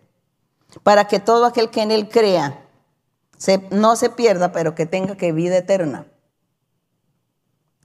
para 0.82 1.06
que 1.08 1.20
todo 1.20 1.44
aquel 1.44 1.70
que 1.70 1.82
en 1.82 1.90
él 1.90 2.08
crea 2.08 2.63
no 3.70 3.96
se 3.96 4.10
pierda, 4.10 4.52
pero 4.52 4.74
que 4.74 4.86
tenga 4.86 5.16
que 5.16 5.32
vida 5.32 5.56
eterna. 5.56 6.06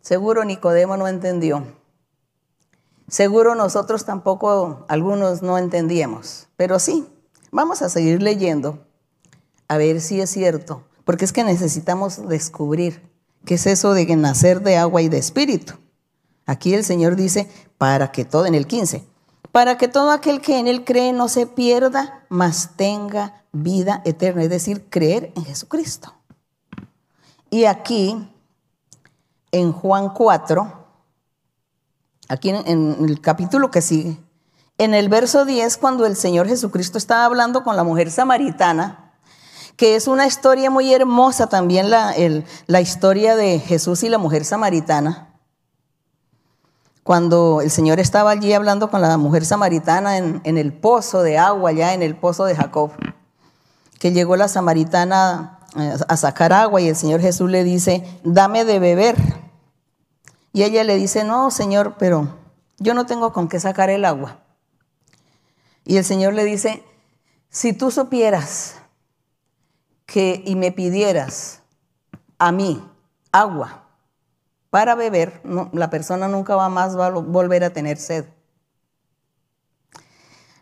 Seguro 0.02 0.44
Nicodemo 0.46 0.98
no 0.98 1.08
entendió. 1.08 1.64
Seguro 3.08 3.56
nosotros 3.56 4.06
tampoco, 4.06 4.86
algunos 4.88 5.42
no 5.42 5.58
entendíamos. 5.58 6.48
Pero 6.56 6.80
sí, 6.80 7.08
vamos 7.52 7.82
a 7.82 7.90
seguir 7.90 8.22
leyendo 8.22 8.86
a 9.68 9.78
ver 9.78 10.02
si 10.02 10.22
es 10.22 10.30
cierto. 10.30 10.84
Porque 11.06 11.26
es 11.26 11.34
que 11.34 11.44
necesitamos 11.44 12.28
descubrir 12.28 13.02
qué 13.46 13.56
es 13.56 13.66
eso 13.66 13.94
de 13.94 14.06
nacer 14.16 14.62
de 14.62 14.78
agua 14.78 15.02
y 15.02 15.10
de 15.10 15.18
espíritu. 15.18 15.74
Aquí 16.46 16.74
el 16.74 16.84
Señor 16.84 17.16
dice, 17.16 17.50
para 17.78 18.12
que 18.12 18.26
todo, 18.26 18.46
en 18.46 18.56
el 18.56 18.68
15, 18.68 19.04
para 19.52 19.78
que 19.78 19.88
todo 19.88 20.12
aquel 20.12 20.42
que 20.42 20.60
en 20.60 20.68
él 20.68 20.84
cree 20.86 21.14
no 21.14 21.28
se 21.28 21.48
pierda, 21.48 22.24
mas 22.30 22.72
tenga 22.76 23.44
vida 23.52 24.02
eterna, 24.06 24.44
es 24.44 24.50
decir, 24.50 24.90
creer 24.90 25.32
en 25.36 25.46
Jesucristo. 25.46 26.14
Y 27.50 27.66
aquí, 27.66 28.32
en 29.52 29.72
Juan 29.72 30.10
4, 30.10 30.72
aquí 32.28 32.50
en, 32.50 32.98
el 33.08 33.22
capítulo 33.22 33.72
que 33.72 33.82
sigue, 33.82 34.20
en 34.78 34.94
el 34.94 35.10
verso 35.10 35.46
10, 35.46 35.78
cuando 35.78 36.06
el 36.06 36.16
Señor 36.16 36.48
Jesucristo 36.48 36.98
estaba 36.98 37.26
hablando 37.26 37.64
con 37.64 37.76
la 37.76 37.84
mujer 37.84 38.12
samaritana, 38.12 39.14
que 39.76 39.96
es 39.96 40.08
una 40.08 40.28
historia 40.28 40.70
muy 40.70 40.94
hermosa 40.94 41.48
también 41.48 41.90
la, 41.90 42.14
la 42.68 42.82
historia 42.82 43.36
de 43.36 43.60
Jesús 43.60 44.04
y 44.04 44.10
la 44.10 44.18
mujer 44.18 44.46
samaritana 44.46 45.29
cuando 47.10 47.62
el 47.62 47.72
Señor 47.72 48.00
estaba 48.00 48.30
allí 48.30 48.54
hablando 48.54 48.91
con 48.91 49.02
la 49.02 49.17
mujer 49.17 49.43
samaritana 49.43 50.17
en, 50.17 50.58
el 50.60 50.72
pozo 50.74 51.24
de 51.24 51.39
agua, 51.39 51.72
allá 51.72 51.95
en 51.95 52.04
el 52.04 52.15
pozo 52.15 52.45
de 52.45 52.56
Jacob, 52.56 52.91
que 53.98 54.12
llegó 54.12 54.36
la 54.36 54.48
samaritana 54.48 55.58
eh, 55.76 55.98
a 56.08 56.17
sacar 56.17 56.54
agua 56.54 56.82
y 56.82 56.88
el 56.88 56.95
Señor 56.95 57.19
Jesús 57.19 57.50
le 57.50 57.63
dice, 57.63 58.04
dame 58.24 58.63
de 58.63 58.78
beber. 58.78 59.15
Y 60.54 60.62
ella 60.62 60.84
le 60.84 60.98
dice, 60.98 61.24
no, 61.24 61.50
Señor, 61.50 61.95
pero 61.98 62.38
yo 62.78 62.93
no 62.93 63.08
tengo 63.08 63.34
con 63.34 63.48
qué 63.48 63.60
sacar 63.60 63.89
el 63.89 64.06
agua. 64.06 64.41
Y 65.86 65.98
el 65.98 66.06
Señor 66.06 66.36
le 66.36 66.43
dice, 66.43 66.84
si 67.50 67.74
tú 67.74 67.89
supieras 67.89 68.76
que 70.06 70.43
y 70.45 70.56
me 70.56 70.72
pidieras 70.72 71.63
a 72.38 72.52
mí 72.52 72.88
agua, 73.32 73.88
para 74.69 74.95
beber, 74.95 75.41
la 75.73 75.89
persona 75.89 76.27
nunca 76.27 76.55
va 76.55 76.69
más 76.69 76.95
a 76.95 77.10
volver 77.10 77.63
a 77.63 77.71
tener 77.71 77.97
sed. 77.97 78.25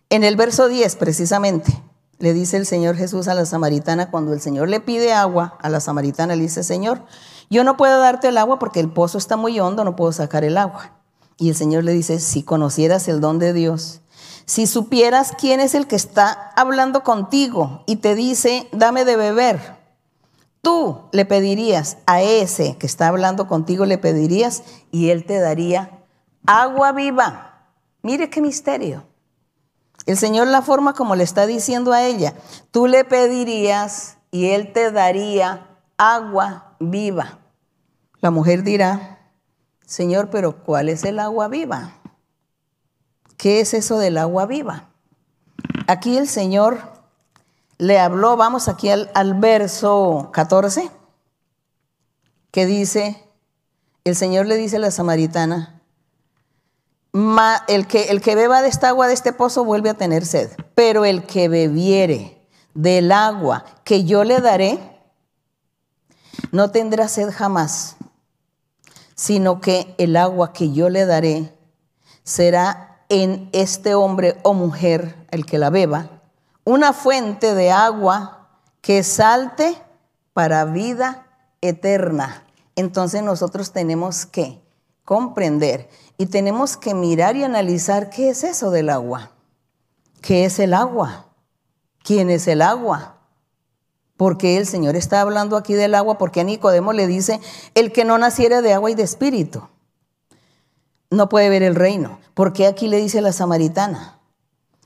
En 0.09 0.23
el 0.23 0.35
verso 0.37 0.69
10, 0.69 0.95
precisamente, 0.95 1.81
le 2.19 2.33
dice 2.33 2.57
el 2.57 2.65
Señor 2.65 2.95
Jesús 2.95 3.27
a 3.27 3.33
la 3.33 3.45
samaritana, 3.45 4.09
cuando 4.09 4.33
el 4.33 4.41
Señor 4.41 4.69
le 4.69 4.79
pide 4.79 5.13
agua, 5.13 5.57
a 5.61 5.69
la 5.69 5.79
samaritana 5.79 6.35
le 6.35 6.43
dice, 6.43 6.63
Señor, 6.63 7.03
yo 7.49 7.63
no 7.63 7.77
puedo 7.77 7.99
darte 7.99 8.29
el 8.29 8.37
agua 8.37 8.57
porque 8.57 8.79
el 8.79 8.89
pozo 8.89 9.17
está 9.17 9.35
muy 9.35 9.59
hondo, 9.59 9.83
no 9.83 9.95
puedo 9.95 10.11
sacar 10.11 10.43
el 10.43 10.57
agua. 10.57 10.93
Y 11.37 11.49
el 11.49 11.55
Señor 11.55 11.83
le 11.83 11.91
dice, 11.91 12.19
si 12.19 12.43
conocieras 12.43 13.07
el 13.07 13.21
don 13.21 13.37
de 13.37 13.53
Dios, 13.53 14.01
si 14.45 14.65
supieras 14.65 15.33
quién 15.37 15.59
es 15.59 15.75
el 15.75 15.87
que 15.87 15.97
está 15.97 16.51
hablando 16.55 17.03
contigo 17.03 17.83
y 17.85 17.97
te 17.97 18.15
dice, 18.15 18.67
dame 18.71 19.03
de 19.03 19.17
beber, 19.17 19.76
Tú 20.67 21.07
le 21.13 21.23
pedirías 21.23 21.97
a 22.07 22.21
ese 22.21 22.75
que 22.77 22.87
está 22.87 23.07
hablando 23.07 23.47
contigo, 23.47 23.85
le 23.85 23.97
pedirías 23.97 24.63
y 24.91 25.11
él 25.11 25.25
te 25.25 25.39
daría 25.39 26.03
agua 26.45 26.91
viva. 26.91 27.69
Mire 28.01 28.29
qué 28.29 28.41
misterio. 28.41 29.05
El 30.05 30.17
Señor 30.17 30.47
la 30.47 30.61
forma 30.61 30.91
como 30.91 31.15
le 31.15 31.23
está 31.23 31.47
diciendo 31.47 31.93
a 31.93 32.03
ella, 32.03 32.33
tú 32.71 32.87
le 32.87 33.05
pedirías 33.05 34.17
y 34.29 34.49
él 34.49 34.73
te 34.73 34.91
daría 34.91 35.69
agua 35.95 36.75
viva. 36.81 37.39
La 38.19 38.29
mujer 38.29 38.63
dirá, 38.63 39.31
Señor, 39.85 40.29
pero 40.29 40.65
¿cuál 40.65 40.89
es 40.89 41.05
el 41.05 41.19
agua 41.19 41.47
viva? 41.47 41.93
¿Qué 43.37 43.61
es 43.61 43.73
eso 43.73 43.99
del 43.99 44.17
agua 44.17 44.45
viva? 44.47 44.89
Aquí 45.87 46.17
el 46.17 46.27
Señor 46.27 46.96
le 47.77 47.99
habló, 47.99 48.37
vamos 48.37 48.67
aquí 48.67 48.89
al, 48.89 49.33
verso 49.35 50.29
14, 50.33 50.89
que 52.51 52.65
dice, 52.65 53.23
el 54.03 54.15
Señor 54.15 54.47
le 54.47 54.55
dice 54.55 54.77
a 54.77 54.79
la 54.79 54.91
samaritana, 54.91 55.81
el, 57.67 57.87
que, 57.87 58.03
el 58.05 58.21
que 58.21 58.35
beba 58.35 58.61
de 58.61 58.69
esta 58.69 58.89
agua 58.89 59.07
de 59.07 59.13
este 59.13 59.33
pozo 59.33 59.63
vuelve 59.63 59.89
a 59.89 59.95
tener 59.95 60.25
sed, 60.25 60.51
pero 60.75 61.05
el 61.05 61.23
que 61.23 61.49
bebiere 61.49 62.47
del 62.73 63.11
agua 63.11 63.65
que 63.83 64.03
yo 64.03 64.23
le 64.23 64.39
daré, 64.39 64.79
no 66.51 66.71
tendrá 66.71 67.07
sed 67.07 67.29
jamás, 67.31 67.97
sino 69.15 69.61
que 69.61 69.95
el 69.97 70.15
agua 70.15 70.53
que 70.53 70.71
yo 70.71 70.89
le 70.89 71.05
daré 71.05 71.53
será 72.23 73.01
en 73.09 73.49
este 73.53 73.95
hombre 73.95 74.37
o 74.43 74.53
mujer, 74.53 75.27
el 75.31 75.45
que 75.45 75.57
la 75.57 75.69
beba, 75.69 76.16
una 76.67 76.91
fuente 76.91 77.55
de 77.55 77.71
agua 77.71 78.49
que 78.81 79.01
salte 79.01 79.81
para 80.33 80.65
vida 80.65 81.25
eterna. 81.61 82.43
Entonces 82.75 83.23
nosotros 83.23 83.71
tenemos 83.71 84.25
que 84.25 84.61
comprender 85.05 85.87
y 86.17 86.25
tenemos 86.25 86.75
que 86.75 86.93
mirar 86.93 87.37
y 87.37 87.45
analizar 87.45 88.09
qué 88.09 88.31
es 88.31 88.43
eso 88.43 88.69
del 88.69 88.89
agua. 88.89 89.31
¿Qué 90.19 90.43
es 90.43 90.59
el 90.59 90.73
agua? 90.73 91.27
¿Quién 92.03 92.29
es 92.29 92.49
el 92.49 92.61
agua? 92.61 93.15
Porque 94.17 94.57
el 94.57 94.67
Señor 94.67 94.97
está 94.97 95.21
hablando 95.21 95.55
aquí 95.55 95.73
del 95.73 95.95
agua, 95.95 96.17
porque 96.17 96.41
a 96.41 96.43
Nicodemo 96.43 96.91
le 96.91 97.07
dice, 97.07 97.39
el 97.75 97.93
que 97.93 98.03
no 98.03 98.17
naciera 98.17 98.61
de 98.61 98.73
agua 98.73 98.91
y 98.91 98.95
de 98.95 99.03
espíritu 99.03 99.65
no 101.09 101.29
puede 101.29 101.47
ver 101.47 101.63
el 101.63 101.75
reino. 101.75 102.19
Porque 102.33 102.67
aquí 102.67 102.89
le 102.89 102.97
dice 102.97 103.21
la 103.21 103.31
samaritana, 103.31 104.19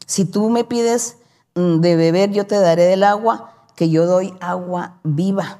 si 0.05 0.25
tú 0.25 0.51
me 0.51 0.63
pides 0.63 1.17
de 1.55 1.95
beber, 1.95 2.31
yo 2.31 2.47
te 2.47 2.59
daré 2.59 2.83
del 2.83 3.03
agua, 3.03 3.65
que 3.75 3.89
yo 3.89 4.05
doy 4.05 4.33
agua 4.39 4.99
viva. 5.03 5.59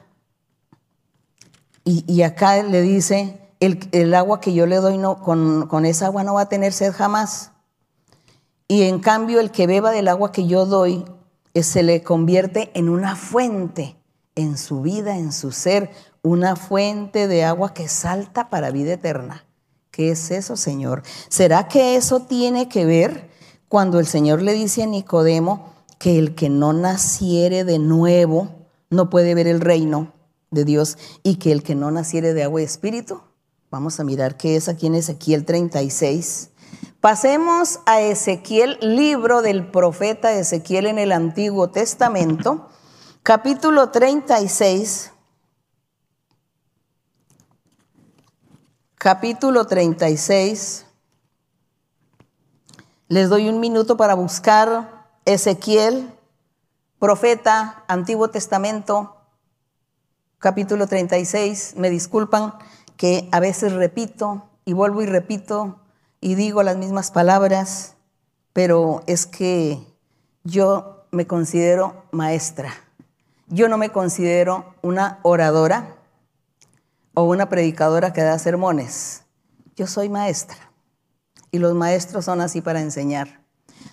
Y, 1.84 2.22
acá 2.22 2.62
le 2.62 2.82
dice, 2.82 3.40
el, 3.60 4.14
agua 4.14 4.40
que 4.40 4.54
yo 4.54 4.68
le 4.68 4.78
doy, 4.78 4.98
no, 4.98 5.20
con, 5.22 5.68
con 5.68 5.86
esa 5.86 6.06
agua 6.06 6.24
no 6.24 6.36
va 6.36 6.42
a 6.42 6.50
tener 6.50 6.74
sed 6.74 6.94
jamás. 6.94 7.52
Y 8.68 8.84
en 8.84 9.00
cambio, 9.00 9.40
el 9.40 9.52
que 9.52 9.68
beba 9.68 9.92
del 9.92 10.08
agua 10.08 10.32
que 10.32 10.46
yo 10.46 10.66
doy, 10.66 11.04
eh, 11.54 11.64
se 11.64 11.84
le 11.84 12.04
convierte 12.04 12.72
en 12.74 12.88
una 12.88 13.16
fuente 13.16 13.98
en 14.36 14.58
su 14.58 14.82
vida, 14.82 15.18
en 15.18 15.34
su 15.34 15.52
ser, 15.52 15.92
una 16.22 16.56
fuente 16.56 17.28
de 17.28 17.44
agua 17.44 17.74
que 17.74 17.88
salta 17.88 18.50
para 18.50 18.72
vida 18.72 18.94
eterna. 18.94 19.46
¿Qué 19.90 20.12
es 20.12 20.32
eso, 20.32 20.56
Señor? 20.56 21.04
¿Será 21.28 21.68
que 21.68 21.96
eso 21.96 22.22
tiene 22.22 22.70
que 22.70 22.86
ver 22.86 23.30
cuando 23.68 24.00
el 24.00 24.08
Señor 24.08 24.42
le 24.42 24.54
dice 24.54 24.84
a 24.84 24.86
Nicodemo 24.86 25.74
que 26.02 26.18
el 26.18 26.34
que 26.34 26.50
no 26.50 26.74
naciere 26.74 27.64
de 27.64 27.78
nuevo 27.78 28.66
no 28.90 29.12
puede 29.12 29.36
ver 29.36 29.46
el 29.46 29.62
reino 29.62 30.12
de 30.50 30.66
Dios 30.66 30.98
y 31.22 31.36
que 31.36 31.52
el 31.52 31.62
que 31.62 31.76
no 31.76 31.92
naciere 31.92 32.34
de 32.34 32.42
agua 32.42 32.62
y 32.62 32.64
espíritu? 32.64 33.22
Vamos 33.70 34.00
a 34.00 34.04
mirar 34.04 34.36
qué 34.36 34.56
es 34.56 34.68
aquí 34.68 34.88
en 34.88 34.96
Ezequiel 34.96 35.46
36. 35.46 36.50
Pasemos 37.02 37.82
a 37.86 38.02
Ezequiel, 38.02 38.80
libro 38.82 39.44
del 39.44 39.70
profeta 39.70 40.34
Ezequiel 40.34 40.88
en 40.88 40.98
el 40.98 41.12
Antiguo 41.12 41.70
Testamento, 41.70 42.68
capítulo 43.22 43.92
36. 43.92 45.12
capítulo 48.96 49.68
36. 49.68 50.88
Les 53.08 53.30
doy 53.30 53.50
un 53.50 53.60
minuto 53.60 53.98
para 53.98 54.16
buscar 54.16 55.01
Ezequiel, 55.26 56.12
profeta, 56.98 57.84
Antiguo 57.88 58.30
Testamento, 58.32 59.18
capítulo 60.40 60.88
36. 60.88 61.76
Me 61.78 61.92
disculpan 61.92 62.56
que 62.98 63.30
a 63.32 63.40
veces 63.40 63.74
repito 63.74 64.50
y 64.66 64.74
vuelvo 64.74 65.04
y 65.04 65.06
repito 65.06 65.80
y 66.22 66.34
digo 66.34 66.64
las 66.64 66.78
mismas 66.78 67.12
palabras, 67.12 67.94
pero 68.52 69.04
es 69.06 69.28
que 69.28 69.86
yo 70.44 71.06
me 71.12 71.28
considero 71.28 72.04
maestra. 72.12 72.74
Yo 73.48 73.70
no 73.70 73.78
me 73.78 73.92
considero 73.92 74.74
una 74.82 75.20
oradora 75.22 75.98
o 77.14 77.26
una 77.26 77.48
predicadora 77.48 78.12
que 78.12 78.24
da 78.24 78.40
sermones. 78.40 79.22
Yo 79.76 79.86
soy 79.86 80.10
maestra 80.10 80.58
y 81.52 81.60
los 81.60 81.76
maestros 81.76 82.26
son 82.26 82.42
así 82.42 82.62
para 82.62 82.82
enseñar. 82.82 83.41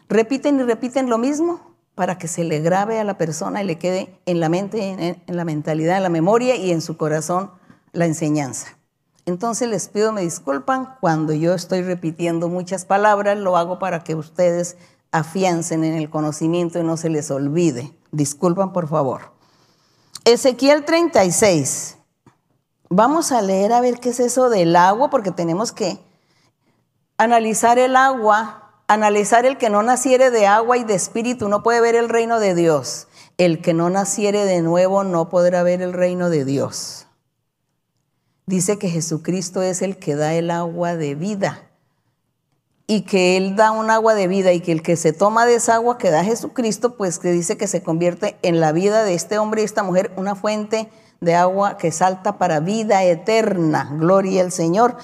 Repiten 0.08 0.60
y 0.60 0.62
repiten 0.62 1.08
lo 1.08 1.18
mismo 1.18 1.60
para 1.94 2.18
que 2.18 2.28
se 2.28 2.44
le 2.44 2.60
grabe 2.60 3.00
a 3.00 3.04
la 3.04 3.18
persona 3.18 3.62
y 3.62 3.66
le 3.66 3.78
quede 3.78 4.20
en 4.26 4.40
la 4.40 4.48
mente, 4.48 5.18
en, 5.26 5.36
la 5.36 5.44
mentalidad, 5.44 5.96
en 5.96 6.02
la 6.04 6.08
memoria 6.08 6.56
y 6.56 6.70
en 6.70 6.80
su 6.80 6.96
corazón 6.96 7.50
la 7.92 8.06
enseñanza. 8.06 8.78
Entonces 9.26 9.68
les 9.68 9.88
pido 9.88 10.12
me 10.12 10.22
disculpan 10.22 10.96
cuando 11.00 11.32
yo 11.32 11.54
estoy 11.54 11.82
repitiendo 11.82 12.48
muchas 12.48 12.84
palabras, 12.84 13.36
lo 13.36 13.56
hago 13.56 13.78
para 13.78 14.04
que 14.04 14.14
ustedes 14.14 14.76
afiancen 15.10 15.84
en 15.84 15.94
el 15.94 16.08
conocimiento 16.08 16.78
y 16.78 16.84
no 16.84 16.96
se 16.96 17.10
les 17.10 17.30
olvide. 17.30 17.92
Disculpan 18.12 18.72
por 18.72 18.88
favor. 18.88 19.32
Ezequiel 20.24 20.84
36, 20.84 21.98
Vamos 22.90 23.32
a 23.32 23.42
leer 23.42 23.74
a 23.74 23.82
ver 23.82 24.00
qué 24.00 24.10
es 24.10 24.20
eso 24.20 24.48
del 24.48 24.74
agua, 24.74 25.10
porque 25.10 25.30
tenemos 25.30 25.72
que 25.72 26.00
analizar 27.18 27.78
el 27.78 27.96
agua, 27.96 28.67
analizar 28.88 29.46
el 29.46 29.58
que 29.58 29.70
no 29.70 29.82
naciere 29.82 30.30
de 30.30 30.46
agua 30.46 30.78
y 30.78 30.84
de 30.84 30.94
espíritu, 30.94 31.48
no 31.48 31.62
puede 31.62 31.80
ver 31.80 31.94
el 31.94 32.08
reino 32.08 32.40
de 32.40 32.54
Dios. 32.54 33.06
El 33.36 33.62
que 33.62 33.74
no 33.74 33.88
naciere 33.90 34.44
de 34.44 34.62
nuevo 34.62 35.04
no 35.04 35.28
podrá 35.28 35.62
ver 35.62 35.82
el 35.82 35.92
reino 35.92 36.30
de 36.30 36.44
Dios. 36.44 37.06
Dice 38.46 38.78
que 38.78 38.88
Jesucristo 38.88 39.62
es 39.62 39.82
el 39.82 39.98
que 39.98 40.16
da 40.16 40.34
el 40.34 40.50
agua 40.50 40.96
de 40.96 41.14
vida 41.14 41.68
y 42.86 43.02
que 43.02 43.36
Él 43.36 43.54
da 43.54 43.70
un 43.70 43.90
agua 43.90 44.14
de 44.14 44.26
vida 44.26 44.52
y 44.54 44.60
que 44.60 44.72
el 44.72 44.82
que 44.82 44.96
se 44.96 45.12
toma 45.12 45.44
de 45.44 45.56
esa 45.56 45.74
agua 45.74 45.98
que 45.98 46.10
da 46.10 46.24
Jesucristo, 46.24 46.96
pues 46.96 47.18
que 47.18 47.30
dice 47.30 47.58
que 47.58 47.66
se 47.66 47.82
convierte 47.82 48.38
en 48.40 48.58
la 48.60 48.72
vida 48.72 49.04
de 49.04 49.12
este 49.12 49.38
hombre 49.38 49.60
y 49.60 49.66
esta 49.66 49.82
mujer 49.82 50.10
una 50.16 50.34
fuente 50.34 50.88
de 51.20 51.34
agua 51.34 51.76
que 51.76 51.92
salta 51.92 52.38
para 52.38 52.60
vida 52.60 53.04
eterna. 53.04 53.90
Gloria 53.98 54.40
al 54.40 54.50
Señor. 54.50 54.96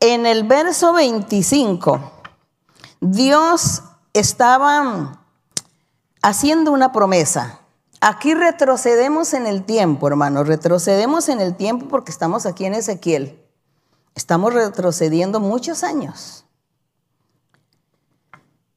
En 0.00 0.26
el 0.26 0.44
verso 0.44 0.92
25, 0.92 2.21
Dios 3.02 3.82
estaba 4.14 5.20
haciendo 6.22 6.70
una 6.70 6.92
promesa. 6.92 7.58
Aquí 8.00 8.32
retrocedemos 8.32 9.34
en 9.34 9.48
el 9.48 9.64
tiempo, 9.64 10.06
hermanos, 10.06 10.46
retrocedemos 10.46 11.28
en 11.28 11.40
el 11.40 11.56
tiempo 11.56 11.88
porque 11.88 12.12
estamos 12.12 12.46
aquí 12.46 12.64
en 12.64 12.74
Ezequiel. 12.74 13.40
Estamos 14.14 14.54
retrocediendo 14.54 15.40
muchos 15.40 15.82
años. 15.82 16.44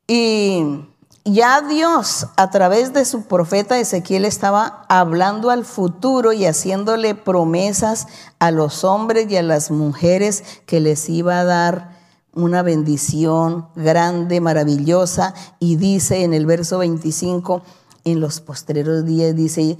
Y 0.07 0.87
ya 1.23 1.61
Dios 1.61 2.25
a 2.35 2.49
través 2.49 2.93
de 2.93 3.05
su 3.05 3.27
profeta 3.27 3.77
Ezequiel 3.77 4.25
estaba 4.25 4.87
hablando 4.89 5.51
al 5.51 5.65
futuro 5.65 6.33
y 6.33 6.47
haciéndole 6.47 7.13
promesas 7.13 8.07
a 8.39 8.49
los 8.49 8.83
hombres 8.85 9.29
y 9.29 9.37
a 9.37 9.43
las 9.43 9.69
mujeres 9.69 10.43
que 10.65 10.79
les 10.79 11.09
iba 11.09 11.39
a 11.39 11.45
dar 11.45 11.94
una 12.35 12.61
bendición 12.61 13.69
grande, 13.75 14.39
maravillosa. 14.41 15.33
Y 15.59 15.77
dice 15.77 16.23
en 16.23 16.33
el 16.33 16.45
verso 16.45 16.77
25, 16.77 17.63
en 18.03 18.19
los 18.19 18.41
postreros 18.41 19.05
días, 19.05 19.35
dice, 19.35 19.77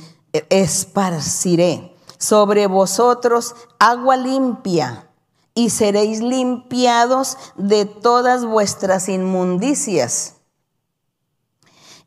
esparciré 0.50 1.96
sobre 2.18 2.68
vosotros 2.68 3.56
agua 3.78 4.18
limpia 4.18 5.10
y 5.54 5.70
seréis 5.70 6.22
limpiados 6.22 7.38
de 7.56 7.86
todas 7.86 8.46
vuestras 8.46 9.08
inmundicias 9.10 10.36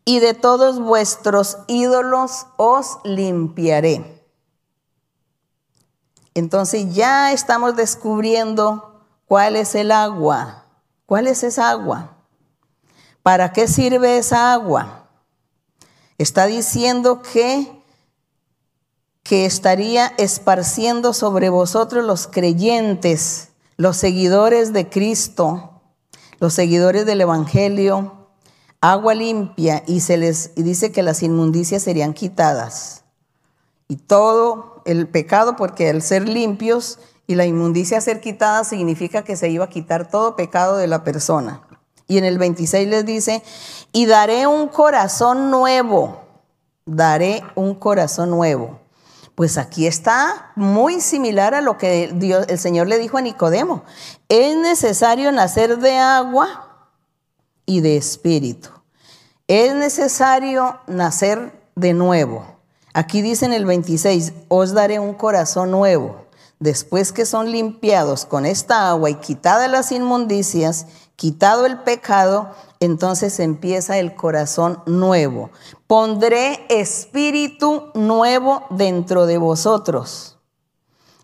y 0.04 0.20
de 0.20 0.34
todos 0.34 0.80
vuestros 0.80 1.58
ídolos 1.66 2.46
os 2.56 2.98
limpiaré. 3.04 4.26
Entonces 6.34 6.94
ya 6.94 7.32
estamos 7.32 7.76
descubriendo 7.76 8.88
cuál 9.29 9.55
es 9.55 9.75
el 9.75 9.93
agua. 9.93 10.64
¿Cuál 11.07 11.27
es 11.27 11.43
esa 11.43 11.71
agua? 11.71 12.17
¿Para 13.23 13.53
qué 13.53 13.69
sirve 13.69 14.19
esa 14.19 14.53
agua? 14.53 15.09
Está 16.19 16.47
diciendo 16.47 17.23
que 17.23 17.79
que 19.29 19.45
estaría 19.45 20.07
esparciendo 20.17 21.12
sobre 21.12 21.51
vosotros 21.51 22.03
los 22.03 22.27
creyentes, 22.27 23.51
los 23.77 23.99
seguidores 23.99 24.73
de 24.73 24.88
Cristo, 24.88 25.83
los 26.41 26.55
seguidores 26.55 27.05
del 27.05 27.21
Evangelio, 27.21 28.31
agua 28.81 29.14
limpia 29.14 29.83
y 29.87 30.01
se 30.01 30.17
les 30.17 30.55
dice 30.55 30.93
que 30.93 31.03
las 31.03 31.23
inmundicias 31.23 31.83
serían 31.83 32.14
quitadas. 32.14 33.05
Y 33.87 33.97
todo 33.97 34.81
el 34.87 35.07
pecado, 35.07 35.57
porque 35.57 35.91
al 35.91 36.01
ser 36.01 36.27
limpios 36.27 36.99
y 37.29 37.35
la 37.35 37.45
inmundicia 37.45 38.01
ser 38.01 38.21
quitada 38.21 38.64
significa 38.64 39.23
que 39.23 39.37
se 39.37 39.51
iba 39.51 39.67
a 39.67 39.69
quitar 39.69 40.09
todo 40.09 40.35
pecado 40.35 40.79
de 40.79 40.87
la 40.87 41.05
persona. 41.05 41.61
Y 42.09 42.17
en 42.17 42.25
el 42.25 42.38
26 42.38 42.88
les 42.88 43.05
dice, 43.05 43.43
y 43.93 44.07
daré 44.07 44.47
un 44.47 44.69
corazón 44.69 45.51
nuevo, 45.51 46.23
daré 46.87 47.45
un 47.55 47.75
corazón 47.75 48.31
nuevo. 48.31 48.81
Pues 49.35 49.59
aquí 49.59 49.87
está 49.87 50.53
muy 50.57 51.03
similar 51.03 51.55
a 51.55 51.61
lo 51.61 51.77
que 51.77 52.05
el 52.05 52.59
Señor 52.59 52.88
le 52.88 52.99
dijo 52.99 53.19
a 53.19 53.21
Nicodemo. 53.21 53.85
Es 54.31 54.57
necesario 54.57 55.31
nacer 55.31 55.79
de 55.79 55.99
agua 55.99 56.88
y 57.67 57.83
de 57.83 57.99
espíritu. 57.99 58.71
Es 59.49 59.75
necesario 59.75 60.81
nacer 60.87 61.53
de 61.77 61.93
nuevo. 61.93 62.47
Aquí 62.95 63.21
dice 63.21 63.45
en 63.45 63.53
el 63.53 63.67
26, 63.67 64.33
os 64.49 64.73
daré 64.73 64.99
un 64.99 65.12
corazón 65.12 65.71
nuevo. 65.71 66.28
Después 66.61 67.12
que 67.12 67.25
son 67.25 67.53
limpiados 67.53 68.25
con 68.25 68.44
esta 68.44 68.88
agua 68.88 69.11
y 69.11 69.14
quitadas 69.16 69.71
las 69.71 69.92
inmundicias, 69.92 70.87
quitado 71.14 71.66
el 71.66 71.79
pecado, 71.81 72.51
entonces 72.81 73.38
empieza 73.38 73.99
el 73.99 74.16
corazón 74.16 74.83
nuevo. 74.87 75.51
Pondré 75.87 76.66
espíritu 76.68 77.90
nuevo 77.94 78.64
dentro 78.71 79.27
de 79.27 79.38
vosotros. 79.38 80.38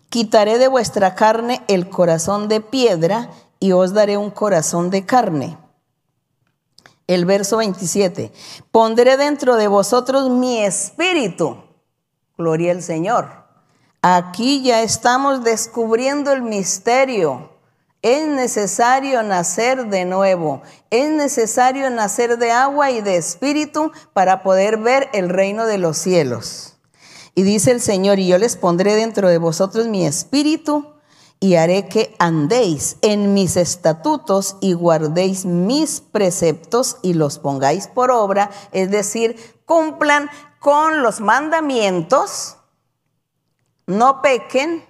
Quitaré 0.09 0.57
de 0.57 0.69
vuestra 0.69 1.15
carne 1.15 1.63
el 1.67 1.89
corazón 1.89 2.47
de 2.47 2.61
piedra 2.61 3.29
y 3.59 3.73
os 3.73 3.93
daré 3.93 4.17
un 4.17 4.31
corazón 4.31 4.89
de 4.89 5.05
carne. 5.05 5.57
El 7.07 7.25
verso 7.25 7.57
27. 7.57 8.31
Pondré 8.71 9.17
dentro 9.17 9.57
de 9.57 9.67
vosotros 9.67 10.29
mi 10.29 10.63
espíritu. 10.63 11.57
Gloria 12.37 12.71
al 12.71 12.81
Señor. 12.81 13.44
Aquí 14.07 14.61
ya 14.61 14.83
estamos 14.83 15.43
descubriendo 15.43 16.31
el 16.31 16.43
misterio 16.43 17.49
es 18.03 18.27
necesario 18.27 19.23
nacer 19.23 19.87
de 19.87 20.05
nuevo. 20.05 20.61
Es 20.91 21.09
necesario 21.09 21.89
nacer 21.89 22.37
de 22.37 22.51
agua 22.51 22.91
y 22.91 23.01
de 23.01 23.15
espíritu 23.15 23.91
para 24.13 24.43
poder 24.43 24.77
ver 24.77 25.09
el 25.13 25.29
reino 25.29 25.65
de 25.65 25.79
los 25.79 25.97
cielos. 25.97 26.77
Y 27.33 27.41
dice 27.41 27.71
el 27.71 27.81
Señor, 27.81 28.19
y 28.19 28.27
yo 28.27 28.37
les 28.37 28.57
pondré 28.57 28.93
dentro 28.93 29.27
de 29.27 29.39
vosotros 29.39 29.87
mi 29.87 30.05
espíritu 30.05 30.85
y 31.39 31.55
haré 31.55 31.87
que 31.87 32.15
andéis 32.19 32.97
en 33.01 33.33
mis 33.33 33.57
estatutos 33.57 34.57
y 34.61 34.73
guardéis 34.73 35.45
mis 35.45 36.01
preceptos 36.01 36.97
y 37.01 37.15
los 37.15 37.39
pongáis 37.39 37.87
por 37.87 38.11
obra, 38.11 38.51
es 38.71 38.91
decir, 38.91 39.35
cumplan 39.65 40.29
con 40.59 41.01
los 41.01 41.21
mandamientos, 41.21 42.54
no 43.87 44.21
pequen, 44.21 44.85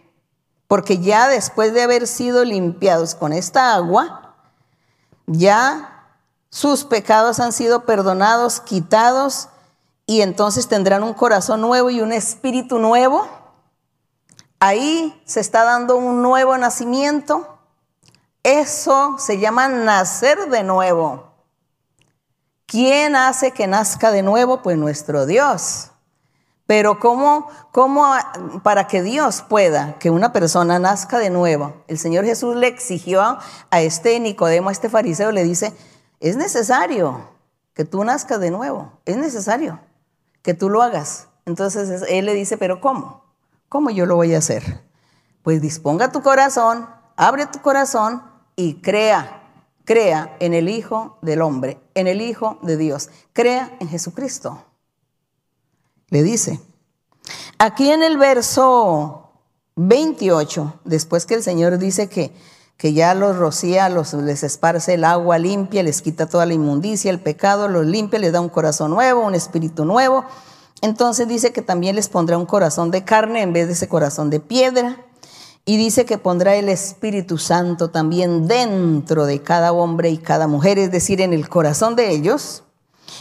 porque 0.68 1.00
ya 1.00 1.28
después 1.28 1.74
de 1.74 1.84
haber 1.84 2.08
sido 2.08 2.44
limpiados 2.44 3.16
con 3.16 3.34
esta 3.34 3.76
agua, 3.76 4.36
ya 5.28 5.96
sus 6.50 6.86
pecados 6.86 7.40
han 7.40 7.52
sido 7.52 7.86
perdonados, 7.86 8.62
quitados, 8.62 9.50
y 10.08 10.22
entonces 10.22 10.68
tendrán 10.68 11.04
un 11.04 11.14
corazón 11.14 11.62
nuevo 11.62 11.90
y 11.90 12.02
un 12.02 12.14
espíritu 12.14 12.80
nuevo. 12.80 13.28
Ahí 14.60 15.22
se 15.26 15.40
está 15.40 15.64
dando 15.64 15.98
un 15.98 16.22
nuevo 16.22 16.58
nacimiento. 16.58 17.60
Eso 18.44 19.18
se 19.18 19.40
llama 19.40 19.68
nacer 19.68 20.50
de 20.50 20.64
nuevo. 20.64 21.32
¿Quién 22.68 23.16
hace 23.16 23.52
que 23.52 23.68
nazca 23.68 24.12
de 24.12 24.22
nuevo? 24.22 24.62
Pues 24.62 24.78
nuestro 24.78 25.26
Dios. 25.26 25.92
Pero 26.68 27.00
¿cómo, 27.00 27.48
¿cómo, 27.72 28.12
para 28.64 28.88
que 28.88 29.04
Dios 29.04 29.44
pueda 29.44 30.00
que 30.00 30.10
una 30.10 30.34
persona 30.34 30.80
nazca 30.80 31.20
de 31.20 31.30
nuevo? 31.30 31.84
El 31.88 32.00
Señor 32.00 32.26
Jesús 32.26 32.56
le 32.56 32.68
exigió 32.68 33.22
a 33.22 33.82
este 33.82 34.20
Nicodemo, 34.20 34.70
a 34.70 34.72
este 34.72 34.90
fariseo, 34.90 35.32
le 35.32 35.44
dice, 35.44 35.74
es 36.20 36.38
necesario 36.38 37.30
que 37.76 37.86
tú 37.86 38.04
nazcas 38.04 38.40
de 38.40 38.50
nuevo, 38.50 38.94
es 39.06 39.18
necesario 39.18 39.80
que 40.42 40.56
tú 40.56 40.70
lo 40.70 40.82
hagas. 40.82 41.28
Entonces 41.46 42.04
él 42.10 42.26
le 42.26 42.34
dice, 42.34 42.58
pero 42.58 42.82
¿cómo? 42.82 43.24
¿Cómo 43.70 43.92
yo 43.92 44.08
lo 44.08 44.16
voy 44.16 44.34
a 44.34 44.40
hacer? 44.40 44.84
Pues 45.44 45.62
disponga 45.62 46.12
tu 46.12 46.24
corazón, 46.24 46.90
abre 47.16 47.46
tu 47.46 47.62
corazón 47.62 48.24
y 48.56 48.82
crea, 48.82 49.44
crea 49.84 50.36
en 50.40 50.56
el 50.56 50.68
Hijo 50.68 51.20
del 51.22 51.44
Hombre, 51.44 51.80
en 51.94 52.08
el 52.08 52.22
Hijo 52.22 52.58
de 52.64 52.78
Dios, 52.78 53.12
crea 53.34 53.76
en 53.80 53.88
Jesucristo 53.88 54.66
le 56.10 56.24
dice. 56.24 56.60
Aquí 57.58 57.90
en 57.90 58.04
el 58.04 58.18
verso 58.18 59.32
28, 59.76 60.82
después 60.86 61.26
que 61.26 61.36
el 61.36 61.44
Señor 61.44 61.78
dice 61.78 62.08
que, 62.08 62.34
que 62.78 62.94
ya 62.94 63.14
los 63.14 63.38
rocía, 63.38 63.90
los, 63.90 64.14
les 64.14 64.44
esparce 64.44 64.96
el 64.96 65.04
agua 65.04 65.38
limpia, 65.38 65.84
les 65.84 66.02
quita 66.02 66.28
toda 66.28 66.46
la 66.46 66.54
inmundicia, 66.54 67.12
el 67.12 67.20
pecado, 67.20 67.68
los 67.68 67.86
limpia, 67.86 68.20
les 68.20 68.34
da 68.34 68.42
un 68.42 68.50
corazón 68.50 68.92
nuevo, 68.92 69.26
un 69.26 69.36
espíritu 69.36 69.86
nuevo. 69.86 70.26
Entonces 70.82 71.28
dice 71.28 71.54
que 71.54 71.62
también 71.62 71.96
les 71.96 72.10
pondrá 72.10 72.38
un 72.38 72.46
corazón 72.46 72.92
de 72.92 73.06
carne 73.06 73.42
en 73.42 73.54
vez 73.54 73.68
de 73.68 73.74
ese 73.74 73.88
corazón 73.88 74.30
de 74.30 74.40
piedra. 74.40 74.98
Y 75.68 75.78
dice 75.78 76.06
que 76.06 76.20
pondrá 76.20 76.56
el 76.56 76.70
Espíritu 76.70 77.40
Santo 77.40 77.90
también 77.90 78.48
dentro 78.48 79.26
de 79.26 79.42
cada 79.42 79.72
hombre 79.72 80.12
y 80.12 80.20
cada 80.20 80.48
mujer, 80.48 80.78
es 80.78 80.92
decir, 80.92 81.22
en 81.22 81.34
el 81.34 81.50
corazón 81.50 81.96
de 81.96 82.12
ellos 82.12 82.65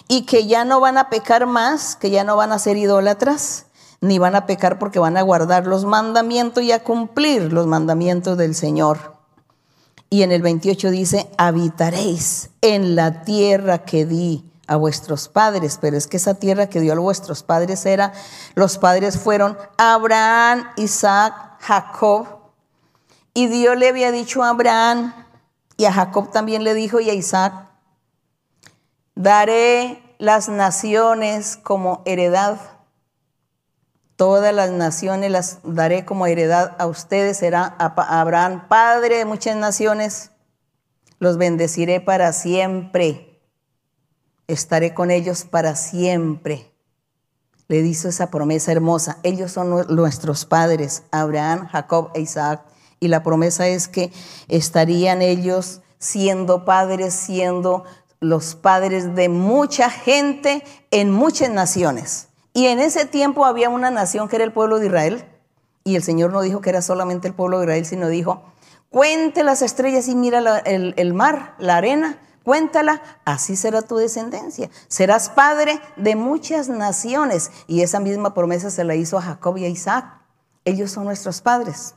y 0.08 0.26
que 0.26 0.46
ya 0.46 0.64
no 0.64 0.80
van 0.80 0.98
a 0.98 1.10
pecar 1.10 1.46
más, 1.46 1.96
que 1.96 2.10
ya 2.10 2.24
no 2.24 2.36
van 2.36 2.52
a 2.52 2.58
ser 2.58 2.76
idólatras, 2.76 3.66
ni 4.00 4.18
van 4.18 4.36
a 4.36 4.46
pecar 4.46 4.78
porque 4.78 4.98
van 4.98 5.16
a 5.16 5.22
guardar 5.22 5.66
los 5.66 5.84
mandamientos 5.84 6.62
y 6.62 6.72
a 6.72 6.82
cumplir 6.82 7.52
los 7.52 7.66
mandamientos 7.66 8.36
del 8.36 8.54
Señor. 8.54 9.14
Y 10.10 10.22
en 10.22 10.30
el 10.30 10.42
28 10.42 10.90
dice, 10.90 11.30
habitaréis 11.38 12.50
en 12.60 12.94
la 12.94 13.22
tierra 13.22 13.84
que 13.84 14.06
di 14.06 14.44
a 14.66 14.76
vuestros 14.76 15.28
padres, 15.28 15.78
pero 15.80 15.96
es 15.96 16.06
que 16.06 16.18
esa 16.18 16.34
tierra 16.34 16.68
que 16.68 16.80
dio 16.80 16.92
a 16.92 16.98
vuestros 16.98 17.42
padres 17.42 17.84
era, 17.84 18.12
los 18.54 18.78
padres 18.78 19.18
fueron 19.18 19.58
Abraham, 19.76 20.68
Isaac, 20.76 21.34
Jacob, 21.60 22.26
y 23.34 23.48
Dios 23.48 23.76
le 23.76 23.88
había 23.88 24.12
dicho 24.12 24.42
a 24.42 24.50
Abraham, 24.50 25.12
y 25.76 25.86
a 25.86 25.92
Jacob 25.92 26.30
también 26.30 26.62
le 26.62 26.74
dijo, 26.74 27.00
y 27.00 27.10
a 27.10 27.14
Isaac, 27.14 27.68
Daré 29.14 30.02
las 30.18 30.48
naciones 30.48 31.56
como 31.56 32.02
heredad. 32.04 32.58
Todas 34.16 34.54
las 34.54 34.70
naciones 34.70 35.30
las 35.30 35.58
daré 35.62 36.04
como 36.04 36.26
heredad 36.26 36.74
a 36.78 36.86
ustedes. 36.86 37.38
Será 37.38 37.76
Abraham 37.78 38.66
padre 38.68 39.18
de 39.18 39.24
muchas 39.24 39.56
naciones. 39.56 40.30
Los 41.18 41.38
bendeciré 41.38 42.00
para 42.00 42.32
siempre. 42.32 43.40
Estaré 44.48 44.94
con 44.94 45.10
ellos 45.10 45.44
para 45.44 45.76
siempre. 45.76 46.72
Le 47.68 47.78
hizo 47.78 48.08
esa 48.08 48.30
promesa 48.30 48.72
hermosa. 48.72 49.18
Ellos 49.22 49.52
son 49.52 49.86
nuestros 49.94 50.44
padres, 50.44 51.04
Abraham, 51.12 51.68
Jacob 51.68 52.10
e 52.14 52.20
Isaac. 52.20 52.62
Y 53.00 53.08
la 53.08 53.22
promesa 53.22 53.68
es 53.68 53.88
que 53.88 54.12
estarían 54.48 55.22
ellos 55.22 55.80
siendo 55.98 56.64
padres, 56.64 57.14
siendo 57.14 57.84
los 58.24 58.54
padres 58.54 59.14
de 59.14 59.28
mucha 59.28 59.90
gente 59.90 60.64
en 60.90 61.10
muchas 61.10 61.50
naciones. 61.50 62.28
Y 62.52 62.66
en 62.66 62.80
ese 62.80 63.04
tiempo 63.04 63.44
había 63.44 63.68
una 63.68 63.90
nación 63.90 64.28
que 64.28 64.36
era 64.36 64.44
el 64.44 64.52
pueblo 64.52 64.78
de 64.78 64.86
Israel. 64.86 65.24
Y 65.84 65.96
el 65.96 66.02
Señor 66.02 66.32
no 66.32 66.40
dijo 66.40 66.60
que 66.60 66.70
era 66.70 66.82
solamente 66.82 67.28
el 67.28 67.34
pueblo 67.34 67.58
de 67.58 67.64
Israel, 67.64 67.84
sino 67.84 68.08
dijo, 68.08 68.42
cuente 68.90 69.44
las 69.44 69.60
estrellas 69.60 70.08
y 70.08 70.14
mira 70.14 70.38
el, 70.64 71.14
mar, 71.14 71.54
la 71.58 71.76
arena, 71.76 72.18
cuéntala, 72.44 73.02
así 73.24 73.56
será 73.56 73.82
tu 73.82 73.96
descendencia. 73.96 74.70
Serás 74.88 75.28
padre 75.28 75.80
de 75.96 76.16
muchas 76.16 76.68
naciones. 76.68 77.50
Y 77.66 77.82
esa 77.82 78.00
misma 78.00 78.32
promesa 78.32 78.70
se 78.70 78.84
la 78.84 78.94
hizo 78.94 79.18
a 79.18 79.22
Jacob 79.22 79.58
y 79.58 79.64
a 79.64 79.68
Isaac. 79.68 80.06
Ellos 80.64 80.90
son 80.90 81.04
nuestros 81.04 81.42
padres. 81.42 81.96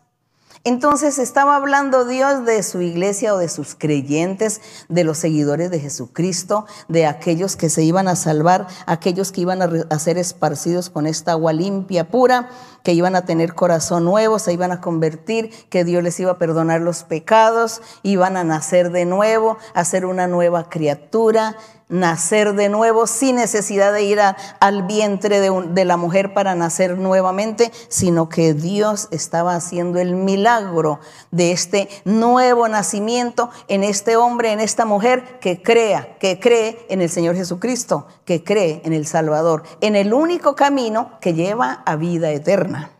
Entonces 0.63 1.19
estaba 1.19 1.55
hablando 1.55 2.05
Dios 2.05 2.45
de 2.45 2.61
su 2.63 2.81
iglesia 2.81 3.33
o 3.33 3.37
de 3.37 3.49
sus 3.49 3.75
creyentes, 3.75 4.61
de 4.89 5.03
los 5.03 5.17
seguidores 5.17 5.71
de 5.71 5.79
Jesucristo, 5.79 6.65
de 6.87 7.05
aquellos 7.05 7.55
que 7.55 7.69
se 7.69 7.83
iban 7.83 8.07
a 8.07 8.15
salvar, 8.15 8.67
aquellos 8.85 9.31
que 9.31 9.41
iban 9.41 9.61
a, 9.61 9.99
ser 9.99 10.17
esparcidos 10.17 10.89
con 10.89 11.07
esta 11.07 11.31
agua 11.31 11.53
limpia, 11.53 12.09
pura, 12.09 12.49
que 12.83 12.93
iban 12.93 13.15
a 13.15 13.25
tener 13.25 13.53
corazón 13.53 14.05
nuevo, 14.05 14.39
se 14.39 14.53
iban 14.53 14.71
a 14.71 14.81
convertir, 14.81 15.51
que 15.69 15.83
Dios 15.83 16.03
les 16.03 16.19
iba 16.19 16.31
a 16.31 16.37
perdonar 16.37 16.81
los 16.81 17.03
pecados, 17.03 17.81
iban 18.03 18.37
a 18.37 18.43
nacer 18.43 18.91
de 18.91 19.05
nuevo, 19.05 19.57
a 19.73 19.85
ser 19.85 20.05
una 20.05 20.27
nueva 20.27 20.69
criatura 20.69 21.57
nacer 21.89 22.53
de 22.53 22.67
nuevo 22.69 23.07
sin 23.07 23.37
necesidad 23.37 23.93
de 23.93 24.03
ir 24.03 24.19
al 24.19 24.83
vientre 24.83 25.39
de, 25.39 25.67
de, 25.69 25.85
la 25.85 25.95
mujer 25.95 26.33
para 26.33 26.53
nacer 26.55 26.97
nuevamente, 26.97 27.71
sino 27.87 28.27
que 28.27 28.53
Dios 28.53 29.07
estaba 29.11 29.55
haciendo 29.55 29.99
el 29.99 30.15
milagro 30.15 30.99
de 31.31 31.51
este 31.51 31.87
nuevo 32.03 32.67
nacimiento 32.67 33.49
en 33.67 33.83
este 33.83 34.17
hombre, 34.17 34.51
en 34.51 34.59
esta 34.59 34.85
mujer 34.85 35.39
que 35.39 35.61
crea, 35.61 36.17
que 36.19 36.39
cree 36.39 36.85
en 36.89 37.01
el 37.01 37.09
Señor 37.09 37.35
Jesucristo, 37.35 38.07
que 38.25 38.43
cree 38.43 38.81
en 38.83 38.93
el 38.93 39.07
Salvador, 39.07 39.63
en 39.79 39.95
el 39.95 40.13
único 40.13 40.55
camino 40.55 41.11
que 41.21 41.33
lleva 41.33 41.83
a 41.85 41.95
vida 41.95 42.31
eterna. 42.31 42.91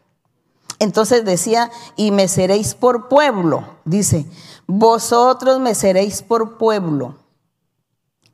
Entonces 0.80 1.26
decía, 1.26 1.72
y 1.96 2.12
me 2.12 2.28
seréis 2.28 2.76
por 2.76 3.10
pueblo, 3.10 3.78
dice, 3.84 4.28
vosotros 4.68 5.60
me 5.60 5.74
seréis 5.74 6.22
por 6.22 6.58
pueblo 6.58 7.16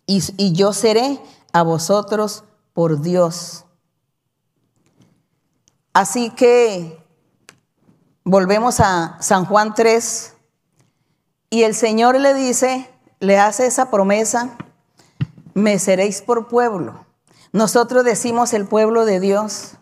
y, 0.05 0.53
yo 0.53 0.73
seré 0.73 1.19
a 1.51 1.63
vosotros 1.63 2.43
por 2.73 3.01
Dios. 3.01 3.65
Así 5.93 6.29
que 6.31 6.97
volvemos 8.23 8.79
a 8.79 9.17
San 9.21 9.45
Juan 9.45 9.73
3 9.73 10.33
y 11.49 11.63
el 11.63 11.75
Señor 11.75 12.19
le 12.19 12.33
dice, 12.33 12.89
le 13.19 13.37
hace 13.39 13.67
esa 13.67 13.91
promesa, 13.91 14.57
me 15.53 15.77
seréis 15.77 16.21
por 16.21 16.47
pueblo. 16.47 17.05
Nosotros 17.51 18.03
decimos 18.03 18.53
el 18.53 18.65
pueblo 18.67 19.05
de 19.05 19.19
Dios, 19.19 19.77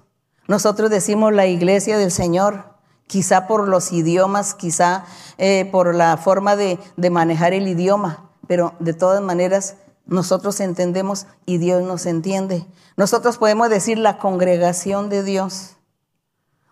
Nosotros 0.48 0.90
decimos 0.90 1.32
la 1.32 1.46
iglesia 1.46 1.98
del 1.98 2.12
Señor, 2.12 2.66
quizá 3.08 3.48
por 3.48 3.70
los 3.70 3.94
idiomas, 3.94 4.54
quizá 4.54 5.06
eh, 5.38 5.70
por 5.72 5.96
la 5.96 6.18
forma 6.18 6.58
de, 6.58 6.78
de 6.98 7.10
manejar 7.10 7.54
el 7.54 7.70
idioma, 7.70 8.30
pero 8.48 8.74
de 8.80 8.94
todas 8.94 9.22
maneras 9.22 9.78
nosotros 10.12 10.60
entendemos 10.60 11.26
y 11.46 11.58
Dios 11.58 11.82
nos 11.84 12.06
entiende. 12.06 12.66
Nosotros 12.98 13.38
podemos 13.38 13.70
decir 13.70 13.98
la 13.98 14.18
congregación 14.18 15.10
de 15.10 15.24
Dios 15.24 15.78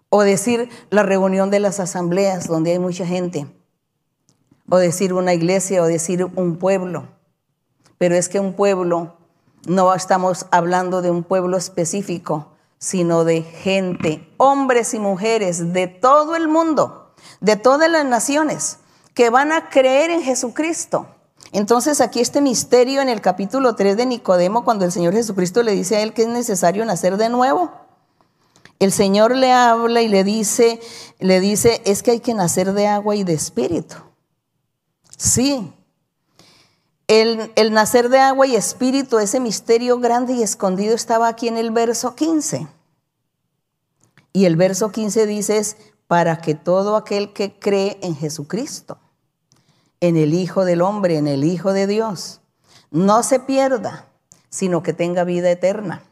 o 0.09 0.23
decir 0.23 0.69
la 0.89 1.03
reunión 1.03 1.49
de 1.49 1.61
las 1.61 1.79
asambleas 1.79 2.47
donde 2.47 2.71
hay 2.71 2.79
mucha 2.79 3.05
gente, 3.05 3.47
o 4.67 4.75
decir 4.75 5.13
una 5.13 5.33
iglesia 5.33 5.81
o 5.81 5.85
decir 5.85 6.25
un 6.25 6.57
pueblo. 6.57 7.07
Pero 7.97 8.15
es 8.15 8.27
que 8.27 8.41
un 8.41 8.53
pueblo, 8.53 9.15
no 9.65 9.93
estamos 9.95 10.45
hablando 10.51 11.01
de 11.01 11.09
un 11.09 11.23
pueblo 11.23 11.55
específico, 11.55 12.57
sino 12.77 13.23
de 13.23 13.43
gente, 13.43 14.33
hombres 14.35 14.93
y 14.93 14.99
mujeres 14.99 15.71
de 15.71 15.87
todo 15.87 16.35
el 16.35 16.49
mundo, 16.49 17.13
de 17.39 17.55
todas 17.55 17.89
las 17.89 18.03
naciones, 18.03 18.79
que 19.13 19.29
van 19.29 19.53
a 19.53 19.69
creer 19.69 20.11
en 20.11 20.23
Jesucristo. 20.23 21.07
Entonces 21.51 21.99
aquí 21.99 22.19
este 22.19 22.41
misterio 22.41 23.01
en 23.01 23.09
el 23.09 23.21
capítulo 23.21 23.75
3 23.75 23.97
de 23.97 24.05
Nicodemo, 24.05 24.63
cuando 24.63 24.85
el 24.85 24.91
Señor 24.91 25.13
Jesucristo 25.13 25.63
le 25.63 25.71
dice 25.71 25.97
a 25.97 26.01
él 26.01 26.13
que 26.13 26.23
es 26.23 26.27
necesario 26.27 26.85
nacer 26.85 27.17
de 27.17 27.29
nuevo. 27.29 27.71
El 28.77 28.91
Señor 28.91 29.35
le 29.35 29.51
habla 29.51 30.01
y 30.01 30.07
le 30.07 30.23
dice, 30.23 30.79
le 31.19 31.39
dice, 31.39 31.81
es 31.85 32.01
que 32.01 32.11
hay 32.11 32.19
que 32.19 32.33
nacer 32.33 32.73
de 32.73 32.87
agua 32.87 33.15
y 33.15 33.23
de 33.23 33.33
espíritu. 33.33 33.95
Sí. 35.17 35.73
El, 37.07 37.51
el 37.55 37.73
nacer 37.73 38.09
de 38.09 38.19
agua 38.19 38.47
y 38.47 38.55
espíritu, 38.55 39.19
ese 39.19 39.39
misterio 39.39 39.99
grande 39.99 40.33
y 40.33 40.43
escondido 40.43 40.95
estaba 40.95 41.27
aquí 41.27 41.47
en 41.47 41.57
el 41.57 41.71
verso 41.71 42.15
15. 42.15 42.67
Y 44.31 44.45
el 44.45 44.55
verso 44.55 44.91
15 44.91 45.25
dice 45.25 45.57
es, 45.57 45.75
para 46.07 46.39
que 46.39 46.55
todo 46.55 46.95
aquel 46.95 47.33
que 47.33 47.59
cree 47.59 47.99
en 48.01 48.15
Jesucristo, 48.15 48.99
en 50.01 50.17
el 50.17 50.33
Hijo 50.33 50.65
del 50.65 50.81
Hombre, 50.81 51.17
en 51.17 51.27
el 51.27 51.43
Hijo 51.43 51.73
de 51.73 51.87
Dios, 51.87 52.41
no 52.91 53.23
se 53.23 53.39
pierda, 53.39 54.05
sino 54.49 54.81
que 54.83 54.93
tenga 54.93 55.23
vida 55.23 55.49
eterna. 55.51 56.03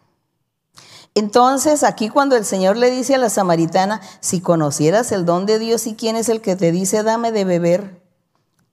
Entonces, 1.15 1.83
aquí 1.83 2.09
cuando 2.09 2.35
el 2.35 2.45
Señor 2.45 2.77
le 2.77 2.91
dice 2.91 3.15
a 3.15 3.17
la 3.17 3.29
samaritana, 3.29 4.01
si 4.19 4.39
conocieras 4.39 5.11
el 5.11 5.25
don 5.25 5.47
de 5.47 5.57
Dios 5.57 5.87
y 5.87 5.95
quién 5.95 6.15
es 6.15 6.29
el 6.29 6.41
que 6.41 6.55
te 6.55 6.71
dice, 6.71 7.01
dame 7.01 7.31
de 7.31 7.43
beber, 7.43 8.03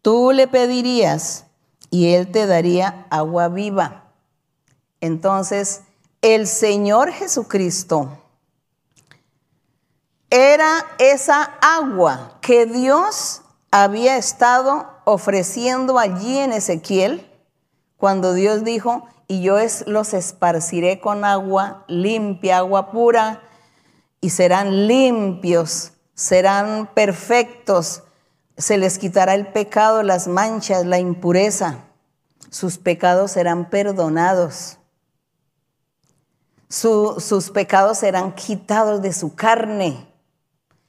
tú 0.03 0.33
le 0.33 0.47
pedirías 0.47 1.47
y 1.89 2.09
él 2.13 2.31
te 2.31 2.47
daría 2.47 3.07
agua 3.09 3.49
viva. 3.49 4.13
Entonces, 5.01 5.83
el 6.21 6.47
Señor 6.47 7.13
Jesucristo 7.13 8.19
era 10.29 10.85
esa 10.99 11.45
agua 11.63 12.39
que 12.41 12.67
Dios 12.67 13.43
había 13.71 14.17
estado 14.17 14.94
ofreciendo 15.05 15.99
allí 15.99 16.39
en 16.39 16.53
Ezequiel 16.53 17.31
cuando 17.97 18.35
Dios 18.35 18.65
dijo, 18.65 19.07
y 19.29 19.43
yo 19.43 19.57
los 19.87 20.15
esparciré 20.15 21.01
con 21.01 21.25
agua 21.25 21.85
limpia, 21.89 22.59
agua 22.59 22.91
pura, 22.91 23.43
y 24.21 24.31
serán 24.31 24.87
limpios, 24.87 25.93
serán 26.15 26.89
perfectos, 26.95 28.03
se 28.57 28.79
les 28.79 28.99
quitará 28.99 29.35
el 29.35 29.49
pecado, 29.49 30.03
las 30.03 30.29
manchas, 30.29 30.87
la 30.87 30.99
impureza, 30.99 31.85
sus 32.51 32.79
pecados 32.79 33.33
serán 33.33 33.69
perdonados, 33.71 34.79
sus 36.69 37.51
pecados 37.51 37.99
serán 37.99 38.35
quitados 38.35 39.03
de 39.03 39.13
su 39.13 39.35
carne, 39.35 40.07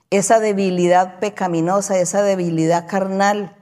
esa 0.10 0.40
debilidad 0.40 1.20
pecaminosa, 1.20 1.98
esa 1.98 2.22
debilidad 2.22 2.88
carnal 2.88 3.55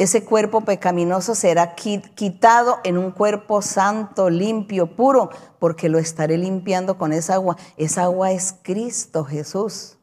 ese 0.00 0.24
cuerpo 0.24 0.62
pecaminoso 0.62 1.34
será 1.34 1.74
quitado 1.74 2.78
en 2.84 2.96
un 2.96 3.10
cuerpo 3.10 3.60
santo, 3.60 4.30
limpio, 4.30 4.96
puro, 4.96 5.28
porque 5.58 5.90
lo 5.90 5.98
estaré 5.98 6.38
limpiando 6.38 6.96
con 6.96 7.12
esa 7.12 7.34
agua. 7.34 7.58
Esa 7.76 8.04
agua 8.04 8.32
es 8.32 8.54
Cristo 8.62 9.26
Jesús. 9.26 9.98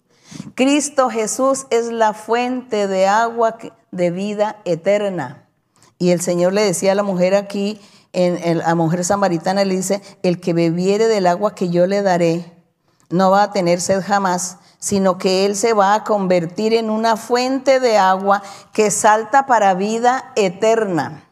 Cristo 0.54 1.10
Jesús 1.10 1.66
es 1.72 1.88
la 1.88 2.14
fuente 2.14 2.88
de 2.88 3.08
agua 3.08 3.58
de 3.90 4.12
vida 4.12 4.62
eterna. 4.66 5.48
Y 5.98 6.12
el 6.12 6.22
Señor 6.22 6.54
le 6.54 6.62
decía 6.62 6.92
a 6.92 6.96
la 6.96 7.02
mujer 7.02 7.34
aquí, 7.34 7.82
en, 8.14 8.62
a 8.62 8.68
la 8.68 8.76
mujer 8.76 9.04
samaritana, 9.04 9.66
le 9.66 9.78
dice, 9.78 10.04
el 10.22 10.40
que 10.40 10.54
bebiere 10.54 11.08
del 11.08 11.26
agua 11.26 11.56
que 11.56 11.70
yo 11.70 11.88
le 11.88 12.04
daré, 12.04 12.54
no 13.10 13.32
va 13.32 13.42
a 13.42 13.52
tener 13.52 13.82
sed 13.82 14.04
jamás, 14.06 14.60
sino 14.80 15.18
que 15.18 15.46
Él 15.46 15.56
se 15.56 15.74
va 15.74 15.94
a 15.94 16.04
convertir 16.04 16.74
en 16.74 16.90
una 16.90 17.18
fuente 17.18 17.80
de 17.80 17.98
agua 17.98 18.44
que 18.74 18.92
salta 18.92 19.46
para 19.46 19.74
vida 19.74 20.32
eterna. 20.36 21.24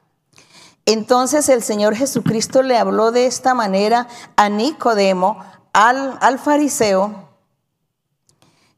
Entonces 0.86 1.50
el 1.50 1.64
Señor 1.64 1.96
Jesucristo 1.96 2.62
le 2.62 2.78
habló 2.78 3.12
de 3.12 3.26
esta 3.26 3.54
manera 3.54 4.08
a 4.36 4.50
Nicodemo, 4.50 5.40
al, 5.74 6.40
fariseo, 6.40 7.30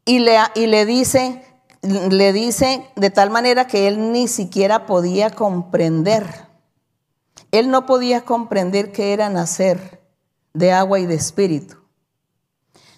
y 0.05 0.19
le, 0.19 0.37
y 0.55 0.67
le 0.67 0.85
dice, 0.85 1.45
le 1.81 2.33
dice 2.33 2.89
de 2.95 3.09
tal 3.09 3.29
manera 3.29 3.67
que 3.67 3.87
él 3.87 4.11
ni 4.13 4.27
siquiera 4.27 4.85
podía 4.85 5.31
comprender. 5.31 6.47
Él 7.51 7.69
no 7.69 7.85
podía 7.85 8.21
comprender 8.21 8.91
qué 8.91 9.13
era 9.13 9.29
nacer 9.29 10.01
de 10.53 10.71
agua 10.71 10.99
y 10.99 11.05
de 11.05 11.15
espíritu. 11.15 11.76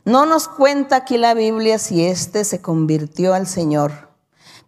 No 0.09 0.25
nos 0.25 0.47
cuenta 0.47 0.95
aquí 0.95 1.19
la 1.19 1.35
Biblia 1.35 1.77
si 1.77 2.03
éste 2.03 2.43
se 2.43 2.63
convirtió 2.63 3.35
al 3.35 3.45
Señor, 3.45 4.09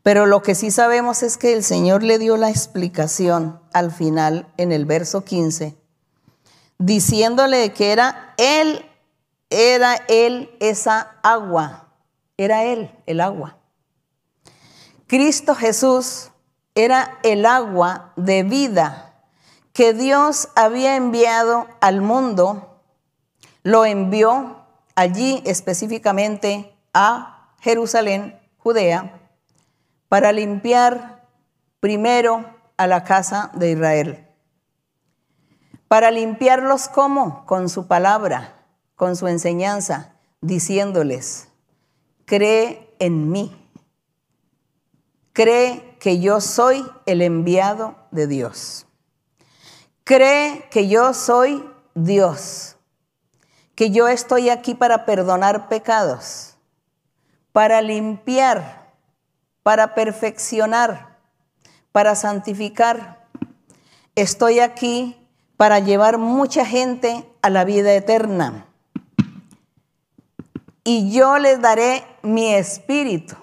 pero 0.03 0.27
lo 0.27 0.43
que 0.43 0.53
sí 0.53 0.69
sabemos 0.69 1.23
es 1.23 1.39
que 1.39 1.53
el 1.53 1.63
Señor 1.63 2.03
le 2.03 2.19
dio 2.19 2.37
la 2.37 2.51
explicación 2.51 3.59
al 3.73 3.89
final 3.89 4.45
en 4.57 4.71
el 4.71 4.85
verso 4.85 5.25
15, 5.25 5.75
diciéndole 6.77 7.73
que 7.73 7.91
era 7.91 8.35
Él, 8.37 8.85
era 9.49 9.95
Él 10.09 10.51
esa 10.59 11.15
agua, 11.23 11.87
era 12.37 12.63
Él 12.65 12.91
el 13.07 13.19
agua. 13.19 13.57
Cristo 15.07 15.55
Jesús 15.55 16.29
era 16.75 17.17
el 17.23 17.47
agua 17.47 18.13
de 18.15 18.43
vida 18.43 19.15
que 19.73 19.93
Dios 19.95 20.49
había 20.53 20.95
enviado 20.95 21.67
al 21.79 22.01
mundo, 22.01 22.79
lo 23.63 23.85
envió 23.85 24.60
allí 24.95 25.41
específicamente 25.45 26.73
a 26.93 27.55
Jerusalén, 27.59 28.39
Judea, 28.57 29.19
para 30.07 30.31
limpiar 30.31 31.27
primero 31.79 32.45
a 32.77 32.87
la 32.87 33.03
casa 33.03 33.51
de 33.53 33.71
Israel. 33.71 34.27
Para 35.87 36.11
limpiarlos 36.11 36.87
como? 36.87 37.45
Con 37.45 37.69
su 37.69 37.87
palabra, 37.87 38.65
con 38.95 39.15
su 39.15 39.27
enseñanza, 39.27 40.13
diciéndoles, 40.41 41.49
cree 42.25 42.93
en 42.99 43.29
mí, 43.29 43.69
cree 45.33 45.97
que 45.99 46.19
yo 46.19 46.41
soy 46.41 46.85
el 47.05 47.21
enviado 47.21 47.95
de 48.11 48.27
Dios, 48.27 48.87
cree 50.03 50.67
que 50.69 50.87
yo 50.87 51.13
soy 51.13 51.67
Dios 51.93 52.70
que 53.75 53.91
yo 53.91 54.07
estoy 54.07 54.49
aquí 54.49 54.75
para 54.75 55.05
perdonar 55.05 55.69
pecados, 55.69 56.57
para 57.51 57.81
limpiar, 57.81 58.93
para 59.63 59.93
perfeccionar, 59.95 61.17
para 61.91 62.15
santificar. 62.15 63.27
Estoy 64.15 64.59
aquí 64.59 65.17
para 65.57 65.79
llevar 65.79 66.17
mucha 66.17 66.65
gente 66.65 67.29
a 67.41 67.49
la 67.49 67.63
vida 67.63 67.93
eterna. 67.93 68.65
Y 70.83 71.11
yo 71.11 71.37
les 71.37 71.61
daré 71.61 72.03
mi 72.23 72.53
espíritu 72.53 73.35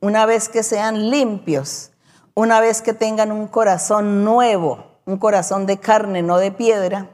una 0.00 0.26
vez 0.26 0.48
que 0.48 0.64
sean 0.64 1.10
limpios, 1.10 1.92
una 2.34 2.58
vez 2.58 2.82
que 2.82 2.92
tengan 2.92 3.30
un 3.30 3.46
corazón 3.46 4.24
nuevo, 4.24 4.84
un 5.04 5.18
corazón 5.18 5.66
de 5.66 5.78
carne, 5.78 6.22
no 6.22 6.38
de 6.38 6.50
piedra, 6.50 7.10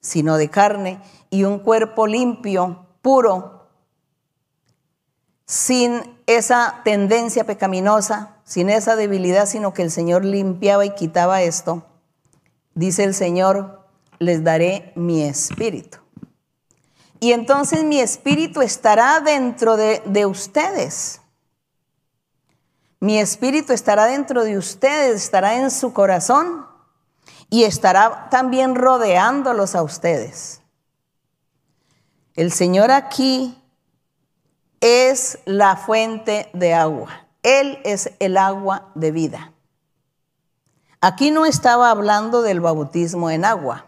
sino 0.00 0.36
de 0.36 0.48
carne, 0.50 1.00
y 1.30 1.44
un 1.44 1.58
cuerpo 1.58 2.06
limpio, 2.06 2.86
puro, 3.02 3.66
sin 5.46 6.02
esa 6.26 6.82
tendencia 6.84 7.44
pecaminosa, 7.44 8.36
sin 8.44 8.70
esa 8.70 8.96
debilidad, 8.96 9.46
sino 9.46 9.72
que 9.72 9.82
el 9.82 9.90
Señor 9.90 10.24
limpiaba 10.24 10.84
y 10.84 10.94
quitaba 10.94 11.42
esto, 11.42 11.86
dice 12.74 13.04
el 13.04 13.14
Señor, 13.14 13.86
les 14.18 14.44
daré 14.44 14.92
mi 14.94 15.22
espíritu. 15.22 15.98
Y 17.20 17.32
entonces 17.32 17.82
mi 17.82 18.00
espíritu 18.00 18.60
estará 18.60 19.20
dentro 19.20 19.76
de, 19.76 20.02
de 20.06 20.26
ustedes. 20.26 21.20
Mi 23.00 23.18
espíritu 23.18 23.72
estará 23.72 24.06
dentro 24.06 24.44
de 24.44 24.58
ustedes, 24.58 25.24
estará 25.24 25.56
en 25.56 25.70
su 25.70 25.92
corazón 25.92 26.67
y 27.50 27.64
estará 27.64 28.28
también 28.30 28.74
rodeándolos 28.74 29.74
a 29.74 29.82
ustedes. 29.82 30.60
El 32.34 32.52
Señor 32.52 32.90
aquí 32.90 33.60
es 34.80 35.38
la 35.44 35.76
fuente 35.76 36.50
de 36.52 36.74
agua. 36.74 37.26
Él 37.42 37.78
es 37.84 38.12
el 38.20 38.36
agua 38.36 38.90
de 38.94 39.10
vida. 39.10 39.52
Aquí 41.00 41.30
no 41.30 41.46
estaba 41.46 41.90
hablando 41.90 42.42
del 42.42 42.60
bautismo 42.60 43.30
en 43.30 43.44
agua. 43.44 43.86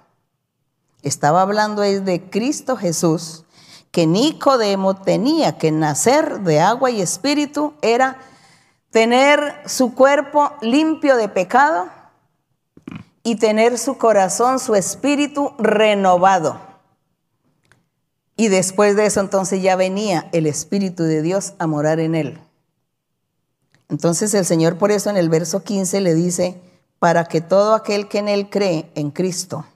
Estaba 1.02 1.42
hablando 1.42 1.82
de 1.82 2.30
Cristo 2.30 2.76
Jesús, 2.76 3.44
que 3.90 4.06
Nicodemo 4.06 4.96
tenía 4.96 5.58
que 5.58 5.72
nacer 5.72 6.40
de 6.40 6.60
agua 6.60 6.90
y 6.90 7.00
espíritu, 7.00 7.74
era 7.82 8.18
tener 8.90 9.62
su 9.66 9.94
cuerpo 9.94 10.52
limpio 10.60 11.16
de 11.16 11.28
pecado 11.28 11.88
y 13.22 13.36
tener 13.36 13.78
su 13.78 13.98
corazón, 13.98 14.58
su 14.58 14.74
espíritu 14.74 15.52
renovado. 15.58 16.60
Y 18.36 18.48
después 18.48 18.96
de 18.96 19.06
eso 19.06 19.20
entonces 19.20 19.62
ya 19.62 19.76
venía 19.76 20.28
el 20.32 20.46
Espíritu 20.46 21.02
de 21.02 21.20
Dios 21.20 21.52
a 21.58 21.66
morar 21.66 22.00
en 22.00 22.14
él. 22.14 22.38
Entonces 23.90 24.32
el 24.32 24.46
Señor 24.46 24.78
por 24.78 24.90
eso 24.90 25.10
en 25.10 25.18
el 25.18 25.28
verso 25.28 25.62
15 25.62 26.00
le 26.00 26.14
dice, 26.14 26.58
para 26.98 27.24
que 27.24 27.42
todo 27.42 27.74
aquel 27.74 28.08
que 28.08 28.18
en 28.18 28.28
él 28.28 28.48
cree, 28.48 28.90
en 28.94 29.10
Cristo, 29.10 29.66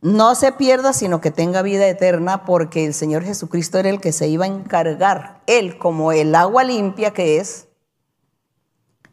no 0.00 0.36
se 0.36 0.52
pierda, 0.52 0.92
sino 0.92 1.20
que 1.20 1.32
tenga 1.32 1.62
vida 1.62 1.88
eterna, 1.88 2.44
porque 2.44 2.86
el 2.86 2.94
Señor 2.94 3.24
Jesucristo 3.24 3.78
era 3.78 3.90
el 3.90 4.00
que 4.00 4.12
se 4.12 4.28
iba 4.28 4.44
a 4.44 4.48
encargar, 4.48 5.40
él 5.48 5.78
como 5.78 6.12
el 6.12 6.36
agua 6.36 6.62
limpia 6.62 7.12
que 7.12 7.38
es, 7.38 7.66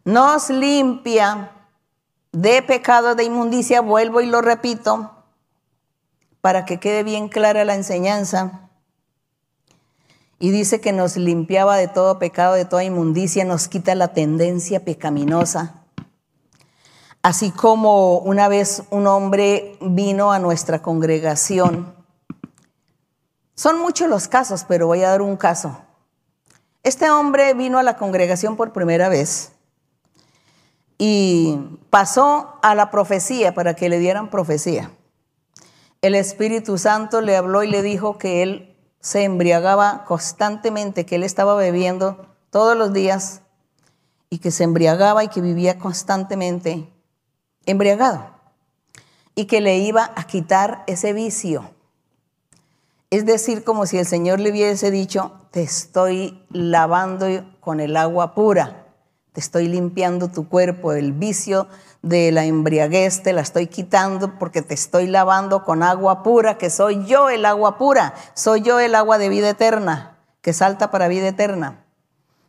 nos 0.04 0.52
limpia 0.52 1.55
de 2.36 2.62
pecado, 2.62 3.16
de 3.16 3.24
inmundicia, 3.24 3.80
vuelvo 3.80 4.20
y 4.20 4.26
lo 4.26 4.42
repito, 4.42 5.12
para 6.42 6.66
que 6.66 6.82
quede 6.82 7.04
bien 7.04 7.30
clara 7.30 7.64
la 7.64 7.76
enseñanza. 7.76 8.70
Y 10.38 10.52
dice 10.52 10.82
que 10.82 10.92
nos 10.92 11.16
limpiaba 11.16 11.78
de 11.78 11.88
todo 11.88 12.20
pecado, 12.20 12.56
de 12.56 12.66
toda 12.66 12.84
inmundicia, 12.84 13.46
nos 13.46 13.70
quita 13.70 13.96
la 13.96 14.10
tendencia 14.10 14.84
pecaminosa. 14.84 15.86
Así 17.24 17.52
como 17.52 18.18
una 18.20 18.50
vez 18.50 18.84
un 18.90 19.08
hombre 19.08 19.78
vino 19.80 20.34
a 20.34 20.40
nuestra 20.40 20.82
congregación. 20.82 21.96
Son 23.56 23.80
muchos 23.80 24.10
los 24.10 24.28
casos, 24.28 24.66
pero 24.68 24.88
voy 24.88 25.04
a 25.04 25.10
dar 25.10 25.22
un 25.22 25.38
caso. 25.38 25.78
Este 26.84 27.10
hombre 27.10 27.54
vino 27.54 27.80
a 27.80 27.84
la 27.84 27.96
congregación 27.96 28.58
por 28.58 28.74
primera 28.74 29.08
vez 29.08 29.55
y 30.98 31.60
pasó 31.90 32.56
a 32.62 32.76
la 32.76 32.92
profecía 32.92 33.54
para 33.54 33.76
que 33.76 33.90
le 33.90 34.00
dieran 34.00 34.30
profecía. 34.30 34.92
El 36.02 36.16
Espíritu 36.16 36.78
Santo 36.78 37.22
le 37.22 37.36
habló 37.36 37.64
y 37.64 37.70
le 37.70 37.82
dijo 37.82 38.18
que 38.18 38.44
él 38.44 38.76
se 39.00 39.24
embriagaba 39.24 40.06
constantemente, 40.06 41.06
que 41.06 41.16
él 41.16 41.24
estaba 41.24 41.56
bebiendo 41.56 42.28
todos 42.50 42.78
los 42.78 42.94
días 42.94 43.42
y 44.30 44.40
que 44.40 44.52
se 44.52 44.64
embriagaba 44.64 45.24
y 45.24 45.28
que 45.28 45.42
vivía 45.42 45.78
constantemente 45.78 46.90
embriagado 47.66 48.36
y 49.36 49.46
que 49.46 49.62
le 49.62 49.78
iba 49.78 50.12
a 50.16 50.24
quitar 50.26 50.84
ese 50.88 51.14
vicio. 51.14 51.70
Es 53.10 53.26
decir, 53.26 53.64
como 53.64 53.86
si 53.86 53.98
el 53.98 54.06
Señor 54.06 54.40
le 54.40 54.52
hubiese 54.52 54.92
dicho, 54.92 55.34
te 55.52 55.62
estoy 55.62 56.44
lavando 56.50 57.28
con 57.60 57.80
el 57.80 57.98
agua 57.98 58.34
pura, 58.34 58.85
te 59.36 59.42
estoy 59.42 59.68
limpiando 59.68 60.30
tu 60.30 60.48
cuerpo, 60.48 60.94
el 60.94 61.12
vicio 61.12 61.68
de 62.02 62.32
la 62.32 62.46
embriaguez 62.46 63.22
te 63.22 63.34
la 63.34 63.42
estoy 63.42 63.68
quitando 63.68 64.40
porque 64.40 64.62
te 64.62 64.74
estoy 64.74 65.08
lavando 65.08 65.66
con 65.66 65.84
agua 65.84 66.24
pura, 66.24 66.58
que 66.58 66.70
soy 66.70 67.06
yo 67.06 67.30
el 67.30 67.44
agua 67.44 67.78
pura, 67.78 68.14
soy 68.34 68.62
yo 68.62 68.80
el 68.80 68.96
agua 68.96 69.18
de 69.18 69.28
vida 69.28 69.50
eterna, 69.50 70.18
que 70.42 70.54
salta 70.54 70.90
para 70.90 71.10
vida 71.10 71.28
eterna, 71.28 71.84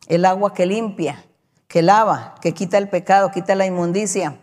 el 0.06 0.24
agua 0.24 0.54
que 0.54 0.64
limpia, 0.64 1.24
que 1.66 1.82
lava, 1.82 2.36
que 2.40 2.54
quita 2.54 2.78
el 2.78 2.88
pecado, 2.88 3.32
quita 3.32 3.56
la 3.56 3.66
inmundicia. 3.66 4.38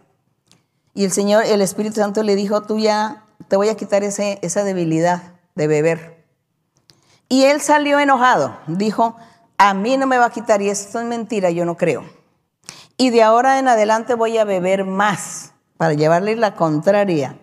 Y 0.94 1.06
el 1.06 1.14
Señor, 1.14 1.46
el 1.46 1.62
Espíritu 1.62 1.96
Santo 1.96 2.24
le 2.24 2.36
dijo, 2.36 2.64
tú 2.64 2.78
ya 2.78 3.24
te 3.48 3.56
voy 3.56 3.70
a 3.70 3.78
quitar 3.78 4.04
ese, 4.04 4.38
esa 4.42 4.66
debilidad 4.66 5.32
de 5.56 5.68
beber. 5.68 6.26
Y 7.30 7.46
él 7.46 7.62
salió 7.62 8.00
enojado, 8.00 8.58
dijo, 8.68 9.16
a 9.58 9.74
mí 9.74 9.96
no 9.96 10.08
me 10.08 10.18
va 10.18 10.26
a 10.26 10.30
quitar 10.30 10.62
y 10.62 10.70
esto 10.70 11.00
es 11.00 11.06
mentira, 11.06 11.50
yo 11.50 11.64
no 11.64 11.78
creo. 11.78 12.04
Y 12.98 13.10
de 13.10 13.24
ahora 13.24 13.60
en 13.60 13.68
adelante 13.68 14.14
voy 14.14 14.38
a 14.38 14.46
beber 14.46 14.86
más 14.86 15.54
para 15.78 15.94
llevarle 15.94 16.36
la 16.36 16.56
contraria, 16.56 17.38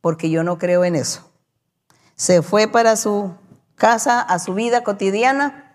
porque 0.00 0.30
yo 0.30 0.44
no 0.44 0.58
creo 0.58 0.84
en 0.84 0.94
eso. 0.94 1.30
Se 2.14 2.42
fue 2.42 2.68
para 2.68 2.96
su 2.96 3.34
casa, 3.74 4.20
a 4.20 4.38
su 4.38 4.54
vida 4.54 4.82
cotidiana, 4.84 5.68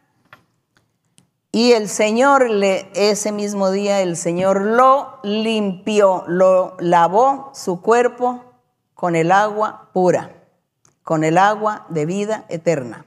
y 1.55 1.73
el 1.73 1.87
Señor, 1.87 2.49
le, 2.49 2.89
ese 2.95 3.31
mismo 3.31 3.69
día, 3.69 4.01
el 4.01 4.17
Señor 4.17 4.59
lo 4.59 5.19
limpió, 5.21 6.23
lo 6.27 6.75
lavó 6.79 7.51
su 7.53 7.79
cuerpo 7.79 8.43
con 8.95 9.15
el 9.15 9.31
agua 9.31 9.89
pura, 9.93 10.31
con 11.03 11.23
el 11.23 11.37
agua 11.37 11.85
de 11.89 12.07
vida 12.07 12.45
eterna, 12.49 13.05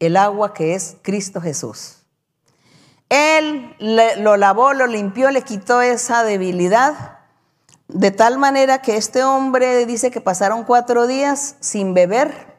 el 0.00 0.18
agua 0.18 0.52
que 0.52 0.74
es 0.74 0.98
Cristo 1.00 1.40
Jesús. 1.40 2.01
Él 3.12 3.76
lo 3.78 4.38
lavó, 4.38 4.72
lo 4.72 4.86
limpió, 4.86 5.30
le 5.30 5.42
quitó 5.42 5.82
esa 5.82 6.24
debilidad, 6.24 7.18
de 7.88 8.10
tal 8.10 8.38
manera 8.38 8.80
que 8.80 8.96
este 8.96 9.22
hombre 9.22 9.84
dice 9.84 10.10
que 10.10 10.22
pasaron 10.22 10.64
cuatro 10.64 11.06
días 11.06 11.56
sin 11.60 11.92
beber. 11.92 12.56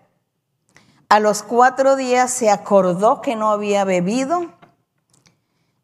A 1.10 1.20
los 1.20 1.42
cuatro 1.42 1.96
días 1.96 2.30
se 2.30 2.52
acordó 2.52 3.20
que 3.20 3.36
no 3.36 3.50
había 3.50 3.84
bebido 3.84 4.54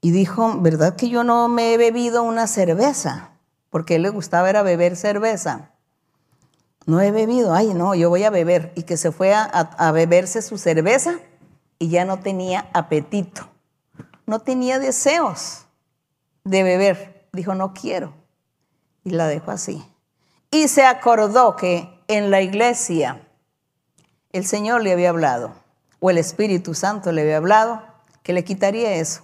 y 0.02 0.12
dijo, 0.12 0.60
¿verdad 0.60 0.96
que 0.96 1.10
yo 1.10 1.24
no 1.24 1.48
me 1.48 1.74
he 1.74 1.78
bebido 1.80 2.22
una 2.22 2.46
cerveza? 2.46 3.32
Porque 3.72 3.96
él 3.96 4.04
le 4.04 4.10
gustaba 4.10 4.52
era 4.52 4.62
beber 4.62 4.96
cerveza. 4.96 5.72
No 6.86 7.02
he 7.02 7.10
bebido, 7.10 7.56
ay 7.56 7.74
no, 7.74 7.96
yo 7.96 8.10
voy 8.10 8.24
a 8.24 8.30
beber. 8.30 8.72
Y 8.76 8.84
que 8.84 8.98
se 8.98 9.12
fue 9.12 9.34
a 9.34 9.92
beberse 9.92 10.44
su 10.44 10.60
cerveza 10.60 11.16
y 11.80 11.90
ya 11.90 12.06
no 12.06 12.20
tenía 12.20 12.70
apetito. 12.72 13.49
No 14.30 14.42
tenía 14.42 14.78
deseos 14.78 15.66
de 16.44 16.62
beber. 16.62 17.28
Dijo, 17.34 17.56
no 17.56 17.74
quiero. 17.74 18.14
Y 19.04 19.10
la 19.10 19.26
dejó 19.26 19.50
así. 19.50 19.84
Y 20.52 20.68
se 20.68 20.86
acordó 20.86 21.56
que 21.56 21.90
en 22.08 22.30
la 22.30 22.40
iglesia 22.40 23.28
el 24.32 24.46
Señor 24.46 24.84
le 24.84 24.92
había 24.94 25.10
hablado, 25.10 25.56
o 26.00 26.12
el 26.12 26.20
Espíritu 26.20 26.76
Santo 26.76 27.12
le 27.12 27.24
había 27.24 27.38
hablado, 27.38 27.82
que 28.22 28.34
le 28.34 28.44
quitaría 28.44 28.94
eso. 28.98 29.24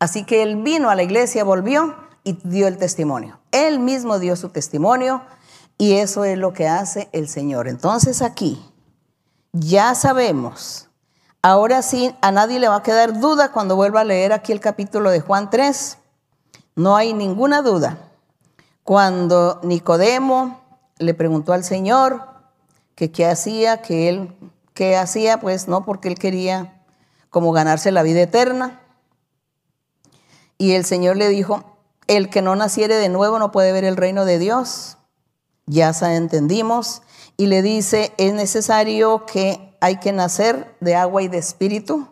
Así 0.00 0.24
que 0.24 0.42
él 0.42 0.56
vino 0.64 0.90
a 0.90 0.96
la 0.96 1.04
iglesia, 1.04 1.44
volvió 1.44 1.94
y 2.24 2.32
dio 2.42 2.66
el 2.66 2.78
testimonio. 2.78 3.38
Él 3.52 3.78
mismo 3.78 4.18
dio 4.18 4.34
su 4.34 4.48
testimonio 4.48 5.22
y 5.78 5.92
eso 5.98 6.24
es 6.24 6.36
lo 6.36 6.52
que 6.52 6.66
hace 6.66 7.08
el 7.12 7.28
Señor. 7.28 7.68
Entonces 7.68 8.20
aquí 8.20 8.60
ya 9.52 9.94
sabemos. 9.94 10.88
Ahora 11.48 11.80
sí, 11.82 12.12
a 12.22 12.32
nadie 12.32 12.58
le 12.58 12.66
va 12.66 12.74
a 12.74 12.82
quedar 12.82 13.20
duda 13.20 13.52
cuando 13.52 13.76
vuelva 13.76 14.00
a 14.00 14.04
leer 14.04 14.32
aquí 14.32 14.50
el 14.50 14.58
capítulo 14.58 15.10
de 15.10 15.20
Juan 15.20 15.48
3. 15.48 15.96
No 16.74 16.96
hay 16.96 17.12
ninguna 17.14 17.62
duda. 17.62 18.10
Cuando 18.82 19.60
Nicodemo 19.62 20.60
le 20.98 21.14
preguntó 21.14 21.52
al 21.52 21.62
Señor 21.62 22.20
que 22.96 23.12
qué 23.12 23.26
hacía, 23.26 23.80
que 23.80 24.08
él 24.08 24.36
qué 24.74 24.96
hacía, 24.96 25.38
pues 25.38 25.68
no 25.68 25.84
porque 25.84 26.08
él 26.08 26.18
quería 26.18 26.82
como 27.30 27.52
ganarse 27.52 27.92
la 27.92 28.02
vida 28.02 28.22
eterna. 28.22 28.80
Y 30.58 30.72
el 30.72 30.84
Señor 30.84 31.16
le 31.16 31.28
dijo, 31.28 31.76
el 32.08 32.28
que 32.28 32.42
no 32.42 32.56
naciere 32.56 32.96
de 32.96 33.08
nuevo 33.08 33.38
no 33.38 33.52
puede 33.52 33.70
ver 33.70 33.84
el 33.84 33.96
reino 33.96 34.24
de 34.24 34.40
Dios. 34.40 34.98
Ya 35.66 35.92
se 35.92 36.12
entendimos. 36.16 37.02
Y 37.36 37.46
le 37.46 37.62
dice, 37.62 38.12
es 38.18 38.32
necesario 38.32 39.26
que 39.26 39.75
hay 39.86 39.98
que 39.98 40.12
nacer 40.12 40.74
de 40.80 40.96
agua 40.96 41.22
y 41.22 41.28
de 41.28 41.38
espíritu 41.38 42.08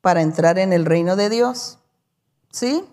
para 0.00 0.22
entrar 0.22 0.56
en 0.56 0.72
el 0.72 0.84
reino 0.84 1.16
de 1.16 1.28
Dios. 1.28 1.80
¿Sí? 2.52 2.84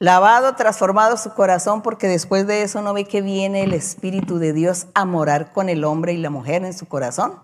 Lavado, 0.00 0.56
transformado 0.56 1.16
su 1.16 1.32
corazón, 1.32 1.82
porque 1.82 2.08
después 2.08 2.48
de 2.48 2.64
eso 2.64 2.82
no 2.82 2.92
ve 2.92 3.04
que 3.04 3.22
viene 3.22 3.62
el 3.62 3.74
Espíritu 3.74 4.38
de 4.38 4.52
Dios 4.52 4.88
a 4.94 5.04
morar 5.04 5.52
con 5.52 5.68
el 5.68 5.84
hombre 5.84 6.14
y 6.14 6.16
la 6.16 6.30
mujer 6.30 6.64
en 6.64 6.76
su 6.76 6.86
corazón. 6.86 7.38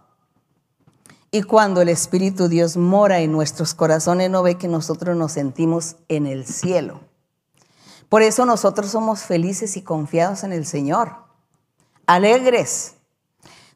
Y 1.30 1.44
cuando 1.44 1.80
el 1.80 1.88
Espíritu 1.88 2.48
Dios 2.48 2.76
mora 2.76 3.20
en 3.20 3.30
nuestros 3.30 3.74
corazones, 3.74 4.28
no 4.30 4.42
ve 4.42 4.56
que 4.56 4.66
nosotros 4.66 5.16
nos 5.16 5.30
sentimos 5.30 5.94
en 6.08 6.26
el 6.26 6.44
cielo. 6.44 6.98
Por 8.08 8.22
eso 8.22 8.44
nosotros 8.44 8.90
somos 8.90 9.20
felices 9.20 9.76
y 9.76 9.82
confiados 9.82 10.42
en 10.42 10.52
el 10.52 10.66
Señor, 10.66 11.12
alegres. 12.06 12.96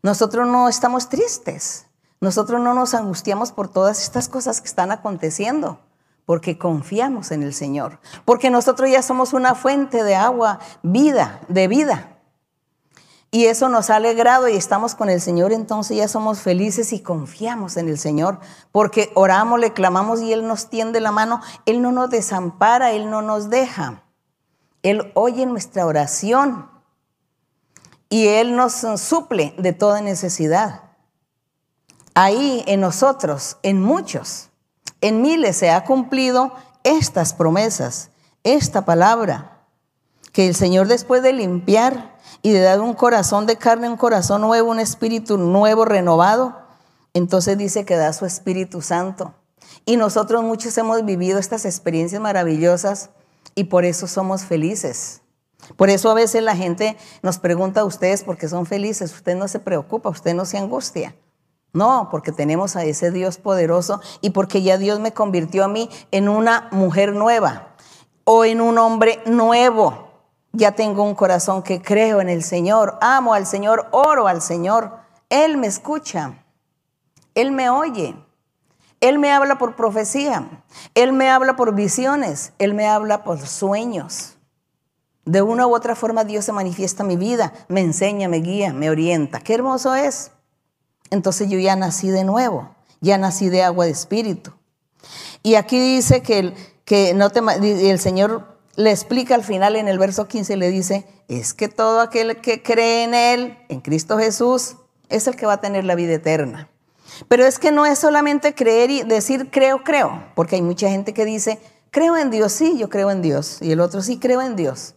Nosotros 0.02 0.48
no 0.48 0.68
estamos 0.68 1.08
tristes, 1.08 1.86
nosotros 2.22 2.60
no 2.60 2.72
nos 2.72 2.94
angustiamos 2.94 3.50
por 3.50 3.68
todas 3.68 4.00
estas 4.00 4.28
cosas 4.28 4.60
que 4.60 4.68
están 4.68 4.92
aconteciendo, 4.92 5.80
porque 6.24 6.56
confiamos 6.56 7.32
en 7.32 7.42
el 7.42 7.52
Señor, 7.52 7.98
porque 8.24 8.48
nosotros 8.48 8.88
ya 8.88 9.02
somos 9.02 9.32
una 9.32 9.56
fuente 9.56 10.04
de 10.04 10.14
agua, 10.14 10.60
vida, 10.84 11.40
de 11.48 11.66
vida. 11.66 12.16
Y 13.32 13.46
eso 13.46 13.68
nos 13.68 13.90
ha 13.90 13.96
alegrado 13.96 14.48
y 14.48 14.54
estamos 14.54 14.94
con 14.94 15.10
el 15.10 15.20
Señor, 15.20 15.52
entonces 15.52 15.96
ya 15.96 16.06
somos 16.06 16.38
felices 16.38 16.92
y 16.92 17.00
confiamos 17.00 17.76
en 17.76 17.88
el 17.88 17.98
Señor, 17.98 18.38
porque 18.70 19.10
oramos, 19.16 19.58
le 19.58 19.72
clamamos 19.72 20.20
y 20.20 20.32
Él 20.32 20.46
nos 20.46 20.70
tiende 20.70 21.00
la 21.00 21.10
mano, 21.10 21.40
Él 21.66 21.82
no 21.82 21.90
nos 21.90 22.08
desampara, 22.08 22.92
Él 22.92 23.10
no 23.10 23.20
nos 23.22 23.50
deja. 23.50 24.04
Él 24.84 25.10
oye 25.14 25.44
nuestra 25.46 25.86
oración 25.86 26.70
y 28.08 28.28
Él 28.28 28.54
nos 28.54 28.74
suple 29.00 29.56
de 29.58 29.72
toda 29.72 30.02
necesidad. 30.02 30.91
Ahí 32.14 32.62
en 32.66 32.80
nosotros, 32.80 33.56
en 33.62 33.80
muchos, 33.80 34.50
en 35.00 35.22
miles 35.22 35.56
se 35.56 35.70
ha 35.70 35.84
cumplido 35.84 36.52
estas 36.84 37.32
promesas, 37.32 38.10
esta 38.44 38.84
palabra, 38.84 39.64
que 40.32 40.46
el 40.46 40.54
Señor 40.54 40.88
después 40.88 41.22
de 41.22 41.32
limpiar 41.32 42.16
y 42.42 42.52
de 42.52 42.60
dar 42.60 42.80
un 42.80 42.94
corazón 42.94 43.46
de 43.46 43.56
carne, 43.56 43.88
un 43.88 43.96
corazón 43.96 44.42
nuevo, 44.42 44.70
un 44.70 44.80
espíritu 44.80 45.38
nuevo, 45.38 45.84
renovado, 45.84 46.56
entonces 47.14 47.56
dice 47.58 47.84
que 47.84 47.96
da 47.96 48.12
su 48.12 48.26
Espíritu 48.26 48.82
Santo. 48.82 49.34
Y 49.84 49.96
nosotros 49.96 50.42
muchos 50.42 50.76
hemos 50.78 51.04
vivido 51.04 51.38
estas 51.38 51.64
experiencias 51.64 52.20
maravillosas 52.20 53.10
y 53.54 53.64
por 53.64 53.84
eso 53.84 54.06
somos 54.06 54.44
felices. 54.44 55.20
Por 55.76 55.90
eso 55.90 56.10
a 56.10 56.14
veces 56.14 56.42
la 56.42 56.56
gente 56.56 56.96
nos 57.22 57.38
pregunta 57.38 57.80
a 57.80 57.84
ustedes 57.84 58.24
por 58.24 58.36
qué 58.36 58.48
son 58.48 58.66
felices. 58.66 59.12
Usted 59.12 59.36
no 59.36 59.48
se 59.48 59.60
preocupa, 59.60 60.08
usted 60.08 60.34
no 60.34 60.44
se 60.44 60.58
angustia. 60.58 61.14
No, 61.72 62.08
porque 62.10 62.32
tenemos 62.32 62.76
a 62.76 62.84
ese 62.84 63.10
Dios 63.10 63.38
poderoso 63.38 64.00
y 64.20 64.30
porque 64.30 64.62
ya 64.62 64.76
Dios 64.76 65.00
me 65.00 65.12
convirtió 65.12 65.64
a 65.64 65.68
mí 65.68 65.88
en 66.10 66.28
una 66.28 66.68
mujer 66.70 67.14
nueva 67.14 67.68
o 68.24 68.44
en 68.44 68.60
un 68.60 68.76
hombre 68.78 69.22
nuevo. 69.24 70.10
Ya 70.52 70.72
tengo 70.72 71.02
un 71.02 71.14
corazón 71.14 71.62
que 71.62 71.80
creo 71.80 72.20
en 72.20 72.28
el 72.28 72.42
Señor, 72.42 72.98
amo 73.00 73.32
al 73.32 73.46
Señor, 73.46 73.88
oro 73.90 74.28
al 74.28 74.42
Señor. 74.42 74.98
Él 75.30 75.56
me 75.56 75.66
escucha, 75.66 76.44
Él 77.34 77.52
me 77.52 77.70
oye, 77.70 78.14
Él 79.00 79.18
me 79.18 79.32
habla 79.32 79.56
por 79.56 79.74
profecía, 79.74 80.62
Él 80.94 81.14
me 81.14 81.30
habla 81.30 81.56
por 81.56 81.74
visiones, 81.74 82.52
Él 82.58 82.74
me 82.74 82.86
habla 82.86 83.24
por 83.24 83.40
sueños. 83.40 84.36
De 85.24 85.40
una 85.40 85.66
u 85.66 85.74
otra 85.74 85.94
forma 85.94 86.24
Dios 86.24 86.44
se 86.44 86.52
manifiesta 86.52 87.02
en 87.02 87.08
mi 87.08 87.16
vida, 87.16 87.54
me 87.68 87.80
enseña, 87.80 88.28
me 88.28 88.38
guía, 88.38 88.74
me 88.74 88.90
orienta. 88.90 89.40
Qué 89.40 89.54
hermoso 89.54 89.94
es. 89.94 90.31
Entonces 91.12 91.50
yo 91.50 91.58
ya 91.58 91.76
nací 91.76 92.08
de 92.08 92.24
nuevo, 92.24 92.74
ya 93.02 93.18
nací 93.18 93.50
de 93.50 93.62
agua 93.62 93.84
de 93.84 93.90
espíritu. 93.90 94.50
Y 95.42 95.56
aquí 95.56 95.78
dice 95.78 96.22
que 96.22 96.38
el, 96.38 96.54
que 96.86 97.12
no 97.12 97.28
te, 97.28 97.40
el 97.90 97.98
Señor 97.98 98.56
le 98.76 98.90
explica 98.90 99.34
al 99.34 99.44
final 99.44 99.76
en 99.76 99.88
el 99.88 99.98
verso 99.98 100.26
15, 100.26 100.56
le 100.56 100.70
dice, 100.70 101.06
es 101.28 101.52
que 101.52 101.68
todo 101.68 102.00
aquel 102.00 102.40
que 102.40 102.62
cree 102.62 103.04
en 103.04 103.12
Él, 103.12 103.58
en 103.68 103.82
Cristo 103.82 104.16
Jesús, 104.16 104.76
es 105.10 105.26
el 105.26 105.36
que 105.36 105.44
va 105.44 105.54
a 105.54 105.60
tener 105.60 105.84
la 105.84 105.94
vida 105.96 106.14
eterna. 106.14 106.70
Pero 107.28 107.44
es 107.44 107.58
que 107.58 107.72
no 107.72 107.84
es 107.84 107.98
solamente 107.98 108.54
creer 108.54 108.90
y 108.90 109.02
decir 109.02 109.50
creo, 109.50 109.84
creo, 109.84 110.24
porque 110.34 110.56
hay 110.56 110.62
mucha 110.62 110.88
gente 110.88 111.12
que 111.12 111.26
dice, 111.26 111.58
creo 111.90 112.16
en 112.16 112.30
Dios, 112.30 112.52
sí, 112.52 112.78
yo 112.78 112.88
creo 112.88 113.10
en 113.10 113.20
Dios, 113.20 113.58
y 113.60 113.70
el 113.70 113.80
otro 113.80 114.00
sí 114.00 114.18
creo 114.18 114.40
en 114.40 114.56
Dios. 114.56 114.94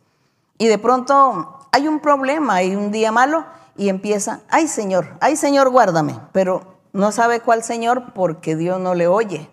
Y 0.57 0.67
de 0.67 0.77
pronto 0.77 1.59
hay 1.73 1.89
un 1.89 1.99
problema, 1.99 2.55
hay 2.55 2.73
un 2.73 2.89
día 2.91 3.11
malo 3.11 3.45
y 3.77 3.89
empieza, 3.89 4.41
ay 4.49 4.67
Señor, 4.67 5.17
ay 5.19 5.35
Señor, 5.35 5.69
guárdame, 5.69 6.19
pero 6.31 6.75
no 6.93 7.11
sabe 7.11 7.41
cuál 7.41 7.63
Señor 7.63 8.13
porque 8.13 8.55
Dios 8.55 8.79
no 8.79 8.95
le 8.95 9.07
oye, 9.07 9.49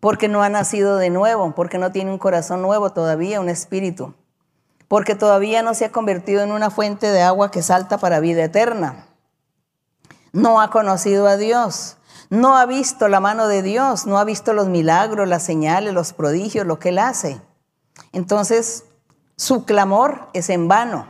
porque 0.00 0.28
no 0.28 0.42
ha 0.42 0.48
nacido 0.48 0.96
de 0.96 1.10
nuevo, 1.10 1.54
porque 1.54 1.78
no 1.78 1.92
tiene 1.92 2.10
un 2.10 2.18
corazón 2.18 2.62
nuevo 2.62 2.90
todavía, 2.90 3.40
un 3.40 3.48
espíritu, 3.48 4.14
porque 4.88 5.14
todavía 5.14 5.62
no 5.62 5.74
se 5.74 5.84
ha 5.84 5.92
convertido 5.92 6.42
en 6.42 6.52
una 6.52 6.70
fuente 6.70 7.06
de 7.06 7.22
agua 7.22 7.50
que 7.50 7.62
salta 7.62 7.98
para 7.98 8.18
vida 8.18 8.44
eterna. 8.44 9.06
No 10.32 10.60
ha 10.60 10.70
conocido 10.70 11.28
a 11.28 11.36
Dios, 11.36 11.98
no 12.30 12.56
ha 12.56 12.66
visto 12.66 13.08
la 13.08 13.20
mano 13.20 13.46
de 13.46 13.62
Dios, 13.62 14.06
no 14.06 14.18
ha 14.18 14.24
visto 14.24 14.52
los 14.52 14.68
milagros, 14.68 15.28
las 15.28 15.42
señales, 15.42 15.94
los 15.94 16.12
prodigios, 16.12 16.66
lo 16.66 16.78
que 16.78 16.88
Él 16.88 16.98
hace. 16.98 17.40
Entonces, 18.12 18.84
su 19.36 19.64
clamor 19.64 20.28
es 20.32 20.50
en 20.50 20.68
vano, 20.68 21.06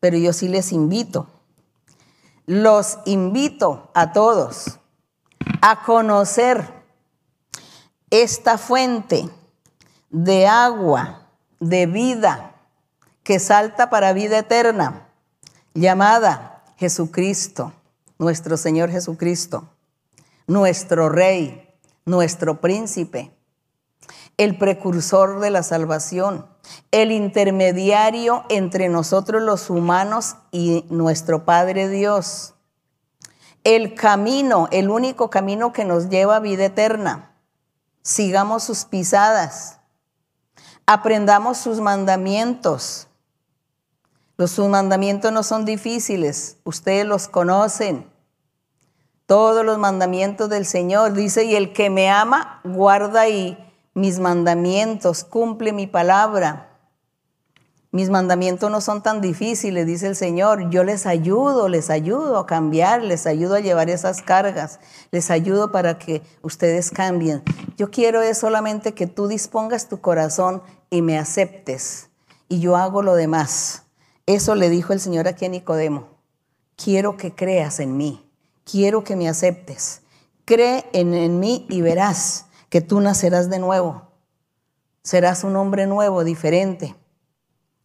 pero 0.00 0.16
yo 0.16 0.32
sí 0.32 0.48
les 0.48 0.72
invito, 0.72 1.28
los 2.46 2.98
invito 3.04 3.90
a 3.94 4.12
todos 4.12 4.78
a 5.60 5.82
conocer 5.82 6.66
esta 8.10 8.58
fuente 8.58 9.28
de 10.10 10.46
agua, 10.46 11.26
de 11.60 11.86
vida, 11.86 12.54
que 13.22 13.38
salta 13.38 13.90
para 13.90 14.12
vida 14.12 14.38
eterna, 14.38 15.08
llamada 15.74 16.64
Jesucristo, 16.76 17.72
nuestro 18.18 18.56
Señor 18.56 18.90
Jesucristo, 18.90 19.68
nuestro 20.46 21.08
Rey, 21.08 21.68
nuestro 22.06 22.60
Príncipe, 22.60 23.37
el 24.38 24.56
precursor 24.56 25.40
de 25.40 25.50
la 25.50 25.62
salvación 25.62 26.46
el 26.90 27.12
intermediario 27.12 28.44
entre 28.48 28.88
nosotros 28.88 29.42
los 29.42 29.70
humanos 29.70 30.36
y 30.50 30.84
nuestro 30.90 31.44
Padre 31.44 31.88
Dios. 31.88 32.54
El 33.64 33.94
camino, 33.94 34.68
el 34.70 34.90
único 34.90 35.30
camino 35.30 35.72
que 35.72 35.84
nos 35.84 36.08
lleva 36.08 36.36
a 36.36 36.40
vida 36.40 36.66
eterna. 36.66 37.34
Sigamos 38.02 38.62
sus 38.62 38.84
pisadas. 38.84 39.80
Aprendamos 40.86 41.58
sus 41.58 41.80
mandamientos. 41.80 43.08
Los 44.36 44.52
sus 44.52 44.68
mandamientos 44.68 45.32
no 45.32 45.42
son 45.42 45.64
difíciles, 45.64 46.58
ustedes 46.64 47.04
los 47.04 47.26
conocen. 47.28 48.08
Todos 49.26 49.64
los 49.64 49.78
mandamientos 49.78 50.48
del 50.48 50.64
Señor 50.64 51.12
dice, 51.12 51.44
y 51.44 51.56
el 51.56 51.72
que 51.74 51.90
me 51.90 52.08
ama 52.08 52.60
guarda 52.64 53.28
y 53.28 53.67
mis 53.98 54.20
mandamientos, 54.20 55.24
cumple 55.24 55.72
mi 55.72 55.86
palabra. 55.86 56.64
Mis 57.90 58.10
mandamientos 58.10 58.70
no 58.70 58.80
son 58.80 59.02
tan 59.02 59.20
difíciles, 59.20 59.86
dice 59.86 60.06
el 60.06 60.14
Señor. 60.14 60.70
Yo 60.70 60.84
les 60.84 61.04
ayudo, 61.04 61.68
les 61.68 61.90
ayudo 61.90 62.38
a 62.38 62.46
cambiar, 62.46 63.02
les 63.02 63.26
ayudo 63.26 63.56
a 63.56 63.60
llevar 63.60 63.90
esas 63.90 64.22
cargas, 64.22 64.78
les 65.10 65.30
ayudo 65.30 65.72
para 65.72 65.98
que 65.98 66.22
ustedes 66.42 66.90
cambien. 66.90 67.42
Yo 67.76 67.90
quiero 67.90 68.22
es 68.22 68.38
solamente 68.38 68.94
que 68.94 69.06
tú 69.06 69.26
dispongas 69.26 69.88
tu 69.88 70.00
corazón 70.00 70.62
y 70.90 71.02
me 71.02 71.18
aceptes. 71.18 72.08
Y 72.48 72.60
yo 72.60 72.76
hago 72.76 73.02
lo 73.02 73.14
demás. 73.14 73.82
Eso 74.26 74.54
le 74.54 74.68
dijo 74.70 74.92
el 74.92 75.00
Señor 75.00 75.26
aquí 75.26 75.46
a 75.46 75.48
Nicodemo. 75.48 76.08
Quiero 76.76 77.16
que 77.16 77.34
creas 77.34 77.80
en 77.80 77.96
mí. 77.96 78.30
Quiero 78.64 79.02
que 79.02 79.16
me 79.16 79.28
aceptes. 79.28 80.02
Cree 80.44 80.84
en, 80.92 81.14
en 81.14 81.40
mí 81.40 81.66
y 81.68 81.80
verás 81.80 82.47
que 82.68 82.80
tú 82.80 83.00
nacerás 83.00 83.50
de 83.50 83.58
nuevo. 83.58 84.08
Serás 85.02 85.44
un 85.44 85.56
hombre 85.56 85.86
nuevo, 85.86 86.24
diferente. 86.24 86.94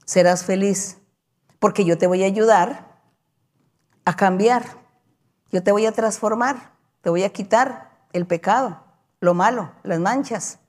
Serás 0.05 0.43
feliz, 0.43 0.97
porque 1.59 1.85
yo 1.85 1.97
te 1.97 2.07
voy 2.07 2.23
a 2.23 2.27
ayudar 2.27 3.01
a 4.05 4.15
cambiar. 4.15 4.65
Yo 5.51 5.63
te 5.63 5.71
voy 5.71 5.85
a 5.85 5.91
transformar, 5.91 6.73
te 7.01 7.09
voy 7.09 7.23
a 7.23 7.29
quitar 7.29 8.07
el 8.11 8.25
pecado, 8.25 8.83
lo 9.19 9.33
malo, 9.33 9.71
las 9.83 9.99
manchas. 9.99 10.59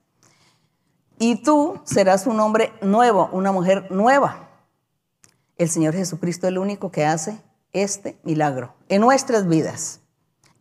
Y 1.19 1.43
tú 1.43 1.81
serás 1.85 2.27
un 2.27 2.39
hombre 2.41 2.73
nuevo, 2.83 3.29
una 3.33 3.51
mujer 3.51 3.91
nueva. 3.91 4.49
El 5.57 5.71
Señor 5.71 5.95
Jesucristo 5.95 6.47
es 6.47 6.51
el 6.51 6.59
único 6.59 6.91
que 6.91 7.07
hace 7.07 7.41
este 7.73 8.19
milagro 8.25 8.75
en 8.89 9.01
nuestras 9.01 9.47
vidas. 9.47 10.01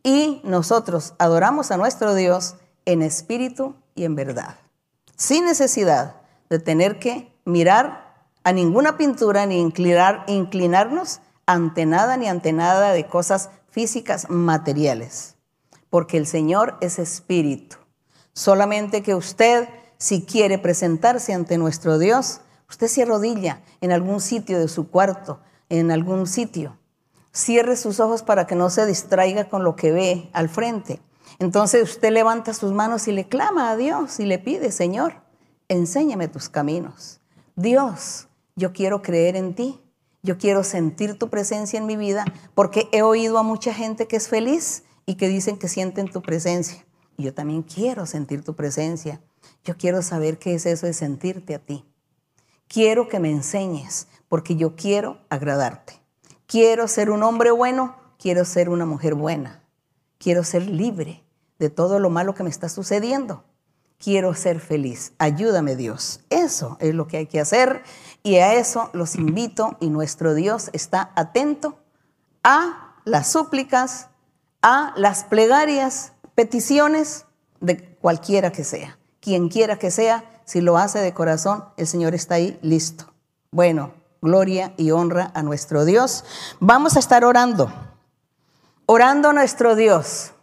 Y 0.04 0.41
nosotros 0.43 1.16
adoramos 1.18 1.72
a 1.72 1.78
nuestro 1.78 2.14
Dios 2.16 2.56
en 2.86 3.01
espíritu 3.01 3.75
y 3.95 4.05
en 4.05 4.15
verdad, 4.15 4.57
sin 5.15 5.45
necesidad 5.45 6.15
de 6.49 6.59
tener 6.59 6.99
que 6.99 7.31
mirar 7.45 8.27
a 8.43 8.51
ninguna 8.51 8.97
pintura 8.97 9.45
ni 9.45 9.59
inclinar, 9.59 10.25
inclinarnos 10.27 11.21
ante 11.45 11.86
nada 11.86 12.17
ni 12.17 12.27
ante 12.27 12.53
nada 12.53 12.91
de 12.91 13.07
cosas 13.07 13.49
físicas 13.69 14.29
materiales, 14.29 15.36
porque 15.89 16.17
el 16.17 16.27
Señor 16.27 16.77
es 16.81 16.99
espíritu. 16.99 17.77
Solamente 18.34 19.03
que 19.03 19.15
usted, 19.15 19.69
si 19.97 20.23
quiere 20.23 20.57
presentarse 20.57 21.34
ante 21.34 21.57
nuestro 21.57 21.97
Dios, 21.99 22.41
usted 22.69 22.88
se 22.88 23.03
arrodilla 23.03 23.61
en 23.81 23.91
algún 23.91 24.19
sitio 24.19 24.59
de 24.59 24.67
su 24.67 24.89
cuarto, 24.89 25.39
en 25.69 25.91
algún 25.91 26.27
sitio. 26.27 26.77
Cierre 27.31 27.77
sus 27.77 27.99
ojos 27.99 28.23
para 28.23 28.45
que 28.45 28.55
no 28.55 28.69
se 28.69 28.86
distraiga 28.86 29.49
con 29.49 29.63
lo 29.63 29.75
que 29.75 29.91
ve 29.91 30.29
al 30.34 30.49
frente 30.49 30.99
entonces 31.39 31.84
usted 31.84 32.11
levanta 32.11 32.53
sus 32.53 32.71
manos 32.71 33.07
y 33.07 33.11
le 33.11 33.27
clama 33.27 33.71
a 33.71 33.77
Dios 33.77 34.19
y 34.19 34.25
le 34.25 34.39
pide, 34.39 34.71
Señor, 34.71 35.21
enséñame 35.67 36.27
tus 36.27 36.49
caminos. 36.49 37.19
Dios, 37.55 38.27
yo 38.55 38.73
quiero 38.73 39.01
creer 39.01 39.36
en 39.36 39.55
ti. 39.55 39.79
Yo 40.25 40.38
quiero 40.38 40.63
sentir 40.63 41.19
tu 41.19 41.29
presencia 41.29 41.77
en 41.77 41.86
mi 41.86 41.97
vida 41.97 42.23
porque 42.55 42.88
he 42.93 43.01
oído 43.01 43.38
a 43.38 43.43
mucha 43.43 43.73
gente 43.73 44.07
que 44.07 44.15
es 44.15 44.29
feliz 44.29 44.84
y 45.05 45.15
que 45.15 45.27
dicen 45.27 45.57
que 45.57 45.67
sienten 45.67 46.09
tu 46.09 46.21
presencia. 46.21 46.86
Y 47.17 47.23
yo 47.23 47.34
también 47.34 47.61
quiero 47.61 48.05
sentir 48.05 48.43
tu 48.43 48.55
presencia. 48.55 49.21
Yo 49.65 49.75
quiero 49.77 50.01
saber 50.01 50.39
qué 50.39 50.55
es 50.55 50.65
eso 50.65 50.86
de 50.86 50.93
sentirte 50.93 51.55
a 51.55 51.59
ti. 51.59 51.86
Quiero 52.69 53.09
que 53.09 53.19
me 53.19 53.29
enseñes 53.29 54.07
porque 54.29 54.55
yo 54.55 54.75
quiero 54.75 55.17
agradarte. 55.29 55.99
Quiero 56.47 56.88
ser 56.88 57.09
un 57.11 57.23
hombre 57.23 57.51
bueno, 57.51 57.95
quiero 58.17 58.45
ser 58.45 58.69
una 58.69 58.86
mujer 58.86 59.15
buena. 59.15 59.61
Quiero 60.17 60.43
ser 60.45 60.67
libre 60.67 61.22
de 61.64 61.70
todo 61.70 61.97
lo 61.97 62.09
malo 62.09 62.36
que 62.36 62.43
me 62.43 62.49
está 62.49 62.68
sucediendo. 62.68 63.45
Quiero 63.97 64.34
ser 64.34 64.59
feliz. 64.59 65.14
Ayúdame 65.18 65.78
Dios. 65.78 66.20
Eso 66.30 66.76
es 66.82 66.93
lo 66.93 67.07
que 67.07 67.16
hay 67.16 67.26
que 67.26 67.39
hacer 67.39 67.84
y 68.22 68.36
a 68.36 68.55
eso 68.55 68.89
los 68.91 69.16
invito 69.16 69.78
y 69.80 69.89
nuestro 69.89 70.34
Dios 70.34 70.70
está 70.74 71.14
atento 71.16 71.80
a 72.43 72.97
las 73.05 73.32
súplicas, 73.32 74.09
a 74.61 74.93
las 74.97 75.24
plegarias, 75.24 76.11
peticiones 76.36 77.26
de 77.61 77.95
cualquiera 77.95 78.51
que 78.51 78.66
sea. 78.66 78.99
Quien 79.22 79.47
quiera 79.47 79.80
que 79.80 79.89
sea, 79.89 80.41
si 80.43 80.59
lo 80.59 80.78
hace 80.78 80.99
de 80.99 81.14
corazón, 81.14 81.64
el 81.78 81.88
Señor 81.88 82.14
está 82.14 82.36
ahí 82.36 82.59
listo. 82.61 83.14
Bueno, 83.51 83.93
gloria 84.22 84.74
y 84.76 84.91
honra 84.91 85.32
a 85.34 85.43
nuestro 85.43 85.86
Dios. 85.86 86.26
Vamos 86.59 86.97
a 86.97 86.99
estar 86.99 87.24
orando, 87.24 87.72
orando 88.86 89.30
a 89.30 89.34
nuestro 89.34 89.78
Dios. 89.78 90.34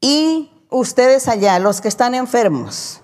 Y 0.00 0.50
ustedes 0.70 1.28
allá, 1.28 1.58
los 1.58 1.80
que 1.80 1.88
están 1.88 2.14
enfermos, 2.14 3.02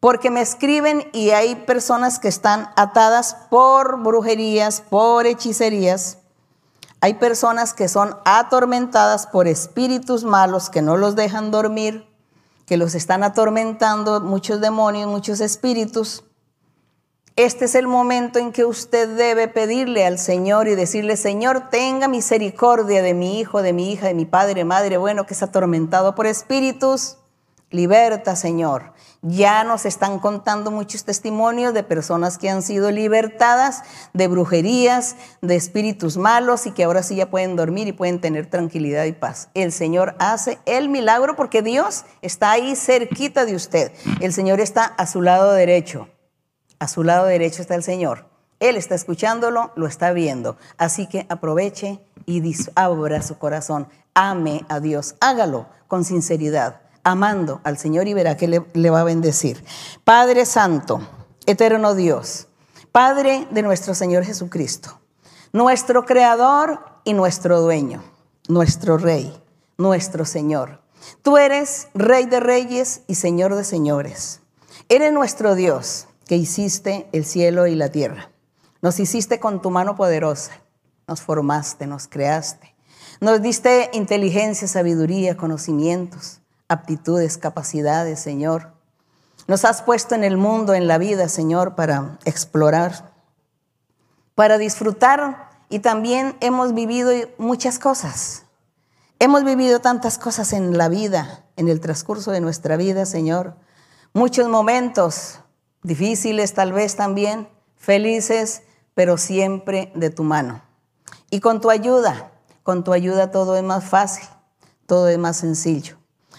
porque 0.00 0.30
me 0.30 0.40
escriben 0.40 1.08
y 1.12 1.30
hay 1.30 1.54
personas 1.54 2.18
que 2.18 2.28
están 2.28 2.70
atadas 2.76 3.36
por 3.50 4.02
brujerías, 4.02 4.80
por 4.80 5.26
hechicerías. 5.26 6.18
Hay 7.00 7.14
personas 7.14 7.72
que 7.72 7.88
son 7.88 8.16
atormentadas 8.24 9.26
por 9.26 9.46
espíritus 9.46 10.24
malos 10.24 10.70
que 10.70 10.82
no 10.82 10.96
los 10.96 11.14
dejan 11.14 11.50
dormir, 11.50 12.06
que 12.66 12.76
los 12.76 12.94
están 12.94 13.22
atormentando 13.22 14.20
muchos 14.20 14.60
demonios, 14.60 15.08
muchos 15.08 15.40
espíritus. 15.40 16.24
Este 17.36 17.66
es 17.66 17.74
el 17.74 17.86
momento 17.86 18.38
en 18.38 18.50
que 18.50 18.64
usted 18.64 19.14
debe 19.14 19.46
pedirle 19.46 20.06
al 20.06 20.18
Señor 20.18 20.68
y 20.68 20.74
decirle, 20.74 21.18
Señor, 21.18 21.68
tenga 21.68 22.08
misericordia 22.08 23.02
de 23.02 23.12
mi 23.12 23.38
hijo, 23.38 23.60
de 23.60 23.74
mi 23.74 23.92
hija, 23.92 24.06
de 24.06 24.14
mi 24.14 24.24
padre, 24.24 24.64
madre, 24.64 24.96
bueno, 24.96 25.26
que 25.26 25.34
es 25.34 25.42
atormentado 25.42 26.14
por 26.14 26.26
espíritus. 26.26 27.18
Liberta, 27.70 28.36
Señor. 28.36 28.94
Ya 29.20 29.64
nos 29.64 29.84
están 29.84 30.18
contando 30.18 30.70
muchos 30.70 31.04
testimonios 31.04 31.74
de 31.74 31.82
personas 31.82 32.38
que 32.38 32.48
han 32.48 32.62
sido 32.62 32.90
libertadas 32.90 33.82
de 34.14 34.28
brujerías, 34.28 35.16
de 35.42 35.56
espíritus 35.56 36.16
malos 36.16 36.66
y 36.66 36.70
que 36.70 36.84
ahora 36.84 37.02
sí 37.02 37.16
ya 37.16 37.28
pueden 37.28 37.54
dormir 37.54 37.86
y 37.86 37.92
pueden 37.92 38.18
tener 38.18 38.46
tranquilidad 38.46 39.04
y 39.04 39.12
paz. 39.12 39.50
El 39.52 39.72
Señor 39.72 40.16
hace 40.20 40.58
el 40.64 40.88
milagro 40.88 41.36
porque 41.36 41.60
Dios 41.60 42.06
está 42.22 42.52
ahí 42.52 42.76
cerquita 42.76 43.44
de 43.44 43.56
usted. 43.56 43.92
El 44.20 44.32
Señor 44.32 44.60
está 44.60 44.86
a 44.86 45.06
su 45.06 45.20
lado 45.20 45.52
derecho. 45.52 46.08
A 46.78 46.88
su 46.88 47.04
lado 47.04 47.26
derecho 47.26 47.62
está 47.62 47.74
el 47.74 47.82
Señor. 47.82 48.26
Él 48.60 48.76
está 48.76 48.94
escuchándolo, 48.94 49.72
lo 49.76 49.86
está 49.86 50.12
viendo. 50.12 50.56
Así 50.78 51.06
que 51.06 51.26
aproveche 51.28 52.00
y 52.26 52.42
abra 52.74 53.22
su 53.22 53.38
corazón. 53.38 53.88
Ame 54.14 54.64
a 54.68 54.80
Dios. 54.80 55.14
Hágalo 55.20 55.66
con 55.88 56.04
sinceridad, 56.04 56.80
amando 57.04 57.60
al 57.64 57.78
Señor 57.78 58.08
y 58.08 58.14
verá 58.14 58.36
que 58.36 58.48
le, 58.48 58.64
le 58.72 58.90
va 58.90 59.00
a 59.00 59.04
bendecir. 59.04 59.62
Padre 60.04 60.46
Santo, 60.46 61.00
eterno 61.46 61.94
Dios, 61.94 62.48
Padre 62.92 63.46
de 63.50 63.62
nuestro 63.62 63.94
Señor 63.94 64.24
Jesucristo, 64.24 65.00
nuestro 65.52 66.06
Creador 66.06 66.80
y 67.04 67.12
nuestro 67.12 67.60
dueño, 67.60 68.02
nuestro 68.48 68.96
Rey, 68.96 69.38
nuestro 69.76 70.24
Señor. 70.24 70.80
Tú 71.22 71.36
eres 71.36 71.88
Rey 71.94 72.24
de 72.26 72.40
reyes 72.40 73.02
y 73.06 73.16
Señor 73.16 73.54
de 73.54 73.64
señores. 73.64 74.40
Eres 74.88 75.12
nuestro 75.12 75.54
Dios 75.54 76.06
que 76.26 76.36
hiciste 76.36 77.08
el 77.12 77.24
cielo 77.24 77.66
y 77.66 77.74
la 77.74 77.90
tierra. 77.90 78.30
Nos 78.82 79.00
hiciste 79.00 79.40
con 79.40 79.62
tu 79.62 79.70
mano 79.70 79.96
poderosa, 79.96 80.52
nos 81.06 81.22
formaste, 81.22 81.86
nos 81.86 82.08
creaste, 82.08 82.74
nos 83.20 83.40
diste 83.40 83.90
inteligencia, 83.92 84.68
sabiduría, 84.68 85.36
conocimientos, 85.36 86.40
aptitudes, 86.68 87.38
capacidades, 87.38 88.20
Señor. 88.20 88.72
Nos 89.46 89.64
has 89.64 89.82
puesto 89.82 90.14
en 90.14 90.24
el 90.24 90.36
mundo, 90.36 90.74
en 90.74 90.88
la 90.88 90.98
vida, 90.98 91.28
Señor, 91.28 91.74
para 91.76 92.18
explorar, 92.24 93.12
para 94.34 94.58
disfrutar 94.58 95.50
y 95.68 95.78
también 95.78 96.36
hemos 96.40 96.74
vivido 96.74 97.12
muchas 97.38 97.78
cosas. 97.78 98.44
Hemos 99.18 99.44
vivido 99.44 99.80
tantas 99.80 100.18
cosas 100.18 100.52
en 100.52 100.76
la 100.76 100.88
vida, 100.88 101.44
en 101.56 101.68
el 101.68 101.80
transcurso 101.80 102.32
de 102.32 102.40
nuestra 102.40 102.76
vida, 102.76 103.06
Señor. 103.06 103.56
Muchos 104.12 104.48
momentos 104.48 105.40
difíciles 105.86 106.52
tal 106.52 106.72
vez 106.72 106.96
también, 106.96 107.48
felices, 107.76 108.62
pero 108.94 109.16
siempre 109.16 109.92
de 109.94 110.10
tu 110.10 110.24
mano. 110.24 110.62
Y 111.30 111.38
con 111.38 111.60
tu 111.60 111.70
ayuda, 111.70 112.32
con 112.64 112.82
tu 112.82 112.92
ayuda 112.92 113.30
todo 113.30 113.56
es 113.56 113.62
más 113.62 113.84
fácil, 113.84 114.28
todo 114.86 115.08
es 115.08 115.16
más 115.16 115.36
sencillo. 115.36 115.96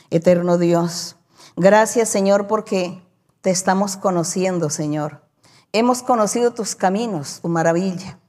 Eterno 0.10 0.58
Dios, 0.58 1.16
gracias 1.56 2.10
Señor 2.10 2.48
porque 2.48 3.02
te 3.40 3.50
estamos 3.50 3.96
conociendo, 3.96 4.70
Señor. 4.70 5.22
Hemos 5.72 6.04
conocido 6.04 6.52
tus 6.52 6.76
caminos, 6.76 7.40
tu 7.42 7.48
maravilla. 7.48 8.20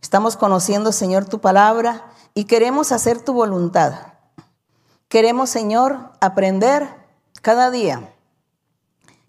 Estamos 0.00 0.36
conociendo, 0.36 0.92
Señor, 0.92 1.26
tu 1.26 1.40
palabra 1.40 2.10
y 2.32 2.44
queremos 2.44 2.90
hacer 2.90 3.20
tu 3.20 3.34
voluntad. 3.34 4.14
Queremos, 5.08 5.50
Señor, 5.50 6.12
aprender 6.20 6.88
cada 7.42 7.70
día 7.70 8.13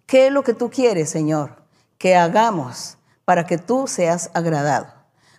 ¿Qué 0.05 0.27
es 0.27 0.33
lo 0.33 0.43
que 0.43 0.53
tú 0.53 0.69
quieres, 0.69 1.09
Señor? 1.09 1.63
Que 1.97 2.15
hagamos 2.15 2.97
para 3.25 3.45
que 3.47 3.57
tú 3.57 3.87
seas 3.87 4.29
agradado, 4.33 4.87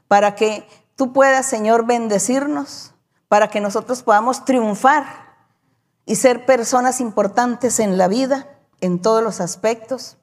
para 0.08 0.34
que 0.34 0.66
tú 0.96 1.12
puedas, 1.12 1.46
Señor, 1.46 1.86
bendecirnos, 1.86 2.92
para 3.28 3.48
que 3.48 3.60
nosotros 3.60 4.02
podamos 4.02 4.44
triunfar 4.44 5.04
y 6.04 6.16
ser 6.16 6.46
personas 6.46 7.00
importantes 7.00 7.78
en 7.78 7.96
la 7.96 8.08
vida, 8.08 8.48
en 8.80 9.00
todos 9.00 9.22
los 9.22 9.40
aspectos. 9.40 10.16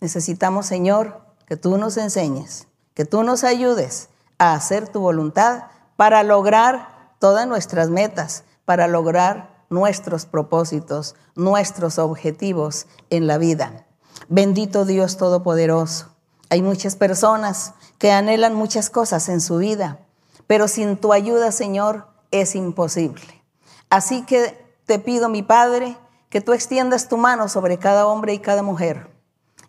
Necesitamos, 0.00 0.66
Señor, 0.66 1.20
que 1.46 1.56
tú 1.56 1.78
nos 1.78 1.96
enseñes, 1.96 2.66
que 2.94 3.04
tú 3.04 3.22
nos 3.22 3.44
ayudes 3.44 4.08
a 4.38 4.54
hacer 4.54 4.88
tu 4.88 5.00
voluntad 5.00 5.64
para 5.96 6.22
lograr 6.24 7.14
todas 7.20 7.46
nuestras 7.46 7.90
metas, 7.90 8.44
para 8.64 8.88
lograr 8.88 9.53
nuestros 9.74 10.24
propósitos, 10.24 11.16
nuestros 11.34 11.98
objetivos 11.98 12.86
en 13.10 13.26
la 13.26 13.36
vida. 13.36 13.86
Bendito 14.28 14.84
Dios 14.84 15.16
Todopoderoso. 15.18 16.14
Hay 16.48 16.62
muchas 16.62 16.96
personas 16.96 17.74
que 17.98 18.12
anhelan 18.12 18.54
muchas 18.54 18.88
cosas 18.88 19.28
en 19.28 19.40
su 19.40 19.58
vida, 19.58 19.98
pero 20.46 20.68
sin 20.68 20.96
tu 20.96 21.12
ayuda, 21.12 21.52
Señor, 21.52 22.06
es 22.30 22.54
imposible. 22.54 23.42
Así 23.90 24.22
que 24.22 24.64
te 24.86 24.98
pido, 24.98 25.28
mi 25.28 25.42
Padre, 25.42 25.96
que 26.30 26.40
tú 26.40 26.52
extiendas 26.52 27.08
tu 27.08 27.16
mano 27.16 27.48
sobre 27.48 27.78
cada 27.78 28.06
hombre 28.06 28.34
y 28.34 28.38
cada 28.38 28.62
mujer 28.62 29.14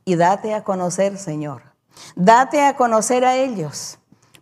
y 0.05 0.15
date 0.15 0.53
a 0.53 0.63
conocer, 0.63 1.17
Señor. 1.17 1.63
Date 2.15 2.61
a 2.61 2.75
conocer 2.75 3.25
a 3.25 3.35
ellos 3.35 3.97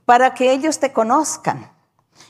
para 0.05 0.33
que 0.33 0.51
ellos 0.51 0.79
te 0.79 0.91
conozcan 0.91 1.71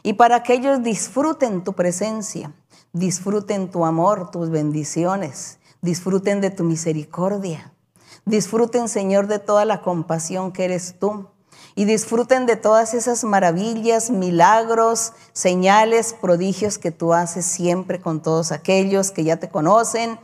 y 0.03 0.13
para 0.13 0.43
que 0.43 0.53
ellos 0.53 0.84
disfruten 0.84 1.63
tu 1.63 1.73
presencia 1.73 2.51
disfruten 2.93 3.69
tu 3.69 3.85
amor, 3.85 4.31
tus 4.31 4.49
bendiciones, 4.49 5.57
disfruten 5.81 6.39
de 6.41 6.51
tu 6.51 6.63
misericordia, 6.63 7.73
disfruten, 8.25 8.87
Señor, 8.87 9.27
de 9.27 9.39
toda 9.39 9.65
la 9.65 9.81
compasión 9.81 10.51
que 10.51 10.65
eres 10.65 10.95
tú. 10.99 11.27
Y 11.75 11.85
disfruten 11.85 12.45
de 12.45 12.55
todas 12.55 12.93
esas 12.93 13.23
maravillas, 13.23 14.11
milagros, 14.11 15.13
señales, 15.33 16.13
prodigios 16.13 16.77
que 16.77 16.91
tú 16.91 17.15
haces 17.15 17.47
siempre 17.47 17.99
con 17.99 18.21
todos 18.21 18.51
aquellos 18.51 19.09
que 19.09 19.23
ya 19.23 19.37
te 19.37 19.49
conocen 19.49 20.19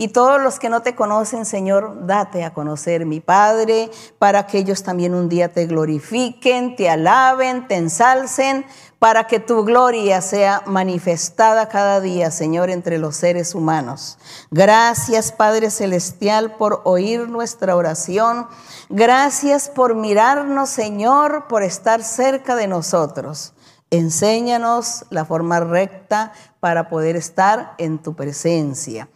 y 0.00 0.08
todos 0.08 0.40
los 0.40 0.60
que 0.60 0.68
no 0.68 0.80
te 0.80 0.94
conocen, 0.94 1.44
Señor, 1.44 2.06
date 2.06 2.44
a 2.44 2.54
conocer, 2.54 3.04
mi 3.04 3.18
Padre, 3.18 3.90
para 4.20 4.46
que 4.46 4.58
ellos 4.58 4.84
también 4.84 5.12
un 5.12 5.28
día 5.28 5.52
te 5.52 5.66
glorifiquen, 5.66 6.76
te 6.76 6.88
alaben, 6.88 7.66
te 7.66 7.74
ensalcen, 7.74 8.64
para 9.00 9.26
que 9.26 9.40
tu 9.40 9.64
gloria 9.64 10.20
sea 10.20 10.62
manifestada 10.66 11.68
cada 11.68 12.00
día, 12.00 12.30
Señor, 12.30 12.70
entre 12.70 12.98
los 12.98 13.16
seres 13.16 13.56
humanos. 13.56 14.18
Gracias, 14.52 15.32
Padre 15.32 15.68
Celestial, 15.68 16.54
por 16.54 16.80
oír 16.84 17.28
nuestra 17.28 17.74
oración. 17.74 18.46
Gracias 18.88 19.68
por 19.68 19.96
mirarnos, 19.96 20.68
Señor, 20.68 21.48
por 21.48 21.64
estar 21.64 22.04
cerca 22.04 22.54
de 22.54 22.68
nosotros. 22.68 23.52
Enséñanos 23.90 25.06
la 25.10 25.24
forma 25.24 25.58
recta 25.58 26.32
para 26.60 26.88
poder 26.88 27.16
estar 27.16 27.74
en 27.78 27.98
tu 27.98 28.14
presencia. 28.14 29.08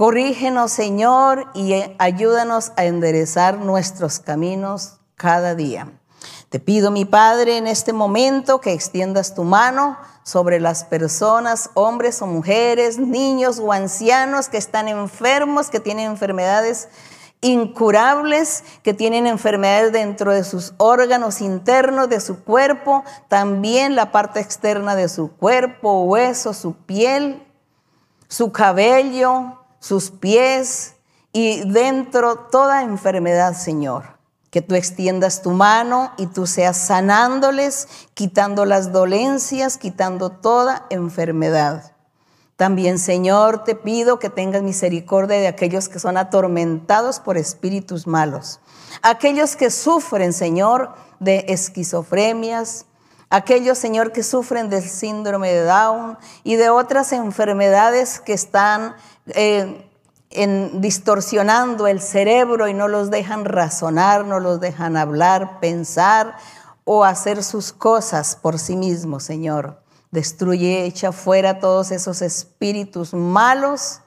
Corrígenos, 0.00 0.72
Señor, 0.72 1.48
y 1.52 1.74
ayúdanos 1.98 2.72
a 2.78 2.86
enderezar 2.86 3.58
nuestros 3.58 4.18
caminos 4.18 4.94
cada 5.14 5.54
día. 5.54 5.92
Te 6.48 6.58
pido, 6.58 6.90
mi 6.90 7.04
Padre, 7.04 7.58
en 7.58 7.66
este 7.66 7.92
momento 7.92 8.62
que 8.62 8.72
extiendas 8.72 9.34
tu 9.34 9.44
mano 9.44 9.98
sobre 10.22 10.58
las 10.58 10.84
personas, 10.84 11.68
hombres 11.74 12.22
o 12.22 12.26
mujeres, 12.26 12.98
niños 12.98 13.58
o 13.58 13.74
ancianos 13.74 14.48
que 14.48 14.56
están 14.56 14.88
enfermos, 14.88 15.68
que 15.68 15.80
tienen 15.80 16.06
enfermedades 16.06 16.88
incurables, 17.42 18.64
que 18.82 18.94
tienen 18.94 19.26
enfermedades 19.26 19.92
dentro 19.92 20.32
de 20.32 20.44
sus 20.44 20.72
órganos 20.78 21.42
internos, 21.42 22.08
de 22.08 22.20
su 22.20 22.42
cuerpo, 22.42 23.04
también 23.28 23.96
la 23.96 24.12
parte 24.12 24.40
externa 24.40 24.96
de 24.96 25.10
su 25.10 25.30
cuerpo, 25.30 26.04
hueso, 26.04 26.54
su 26.54 26.72
piel, 26.72 27.46
su 28.28 28.50
cabello, 28.50 29.59
sus 29.80 30.12
pies 30.12 30.94
y 31.32 31.68
dentro 31.68 32.36
toda 32.36 32.82
enfermedad, 32.82 33.54
Señor. 33.54 34.20
Que 34.50 34.62
tú 34.62 34.74
extiendas 34.74 35.42
tu 35.42 35.50
mano 35.50 36.12
y 36.16 36.26
tú 36.26 36.46
seas 36.46 36.76
sanándoles, 36.76 37.88
quitando 38.14 38.64
las 38.64 38.92
dolencias, 38.92 39.78
quitando 39.78 40.30
toda 40.30 40.86
enfermedad. 40.90 41.92
También, 42.60 42.98
Señor, 42.98 43.64
te 43.64 43.74
pido 43.74 44.18
que 44.18 44.28
tengas 44.28 44.62
misericordia 44.62 45.38
de 45.38 45.48
aquellos 45.48 45.88
que 45.88 45.98
son 45.98 46.18
atormentados 46.18 47.18
por 47.18 47.38
espíritus 47.38 48.06
malos. 48.06 48.60
Aquellos 49.00 49.56
que 49.56 49.70
sufren, 49.70 50.34
Señor, 50.34 50.94
de 51.20 51.46
esquizofrenias. 51.48 52.84
Aquellos, 53.30 53.78
Señor, 53.78 54.12
que 54.12 54.22
sufren 54.22 54.68
del 54.68 54.82
síndrome 54.82 55.52
de 55.52 55.62
Down 55.62 56.18
y 56.44 56.56
de 56.56 56.68
otras 56.68 57.12
enfermedades 57.12 58.20
que 58.20 58.34
están 58.34 58.94
eh, 59.26 59.86
en, 60.30 60.80
distorsionando 60.80 61.86
el 61.86 62.00
cerebro 62.00 62.68
y 62.68 62.74
no 62.74 62.88
los 62.88 63.10
dejan 63.10 63.44
razonar, 63.44 64.24
no 64.24 64.40
los 64.40 64.60
dejan 64.60 64.96
hablar, 64.96 65.60
pensar 65.60 66.36
o 66.84 67.04
hacer 67.04 67.42
sus 67.42 67.72
cosas 67.72 68.36
por 68.36 68.58
sí 68.58 68.76
mismos, 68.76 69.24
Señor. 69.24 69.82
Destruye, 70.10 70.84
echa 70.84 71.12
fuera 71.12 71.60
todos 71.60 71.90
esos 71.92 72.22
espíritus 72.22 73.14
malos 73.14 74.00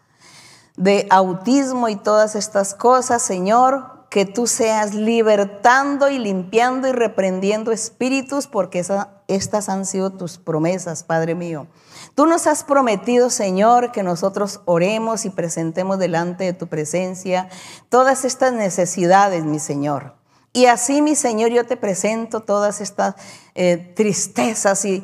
de 0.76 1.08
autismo 1.10 1.88
y 1.88 1.96
todas 1.96 2.36
estas 2.36 2.74
cosas, 2.74 3.22
Señor, 3.22 4.08
que 4.10 4.26
tú 4.26 4.48
seas 4.48 4.94
libertando 4.94 6.10
y 6.10 6.20
limpiando 6.20 6.88
y 6.88 6.92
reprendiendo 6.92 7.72
espíritus, 7.72 8.48
porque 8.48 8.84
estas 9.28 9.70
han 9.70 9.86
sido 9.86 10.12
tus 10.12 10.38
promesas, 10.38 11.04
Padre 11.04 11.36
mío. 11.36 11.68
Tú 12.16 12.26
nos 12.26 12.48
has 12.48 12.64
prometido, 12.64 13.30
Señor, 13.30 13.92
que 13.92 14.04
nosotros 14.04 14.62
oremos 14.66 15.26
y 15.26 15.30
presentemos 15.30 16.00
delante 16.00 16.44
de 16.44 16.54
tu 16.54 16.68
presencia 16.68 17.50
todas 17.90 18.26
estas 18.26 18.54
necesidades, 18.54 19.46
mi 19.46 19.60
Señor. 19.60 20.16
Y 20.54 20.66
así, 20.68 21.02
mi 21.02 21.16
Señor, 21.16 21.52
yo 21.52 21.66
te 21.66 21.78
presento 21.78 22.42
todas 22.42 22.82
estas 22.82 23.16
eh, 23.56 23.94
tristezas 23.96 24.86
y 24.86 25.04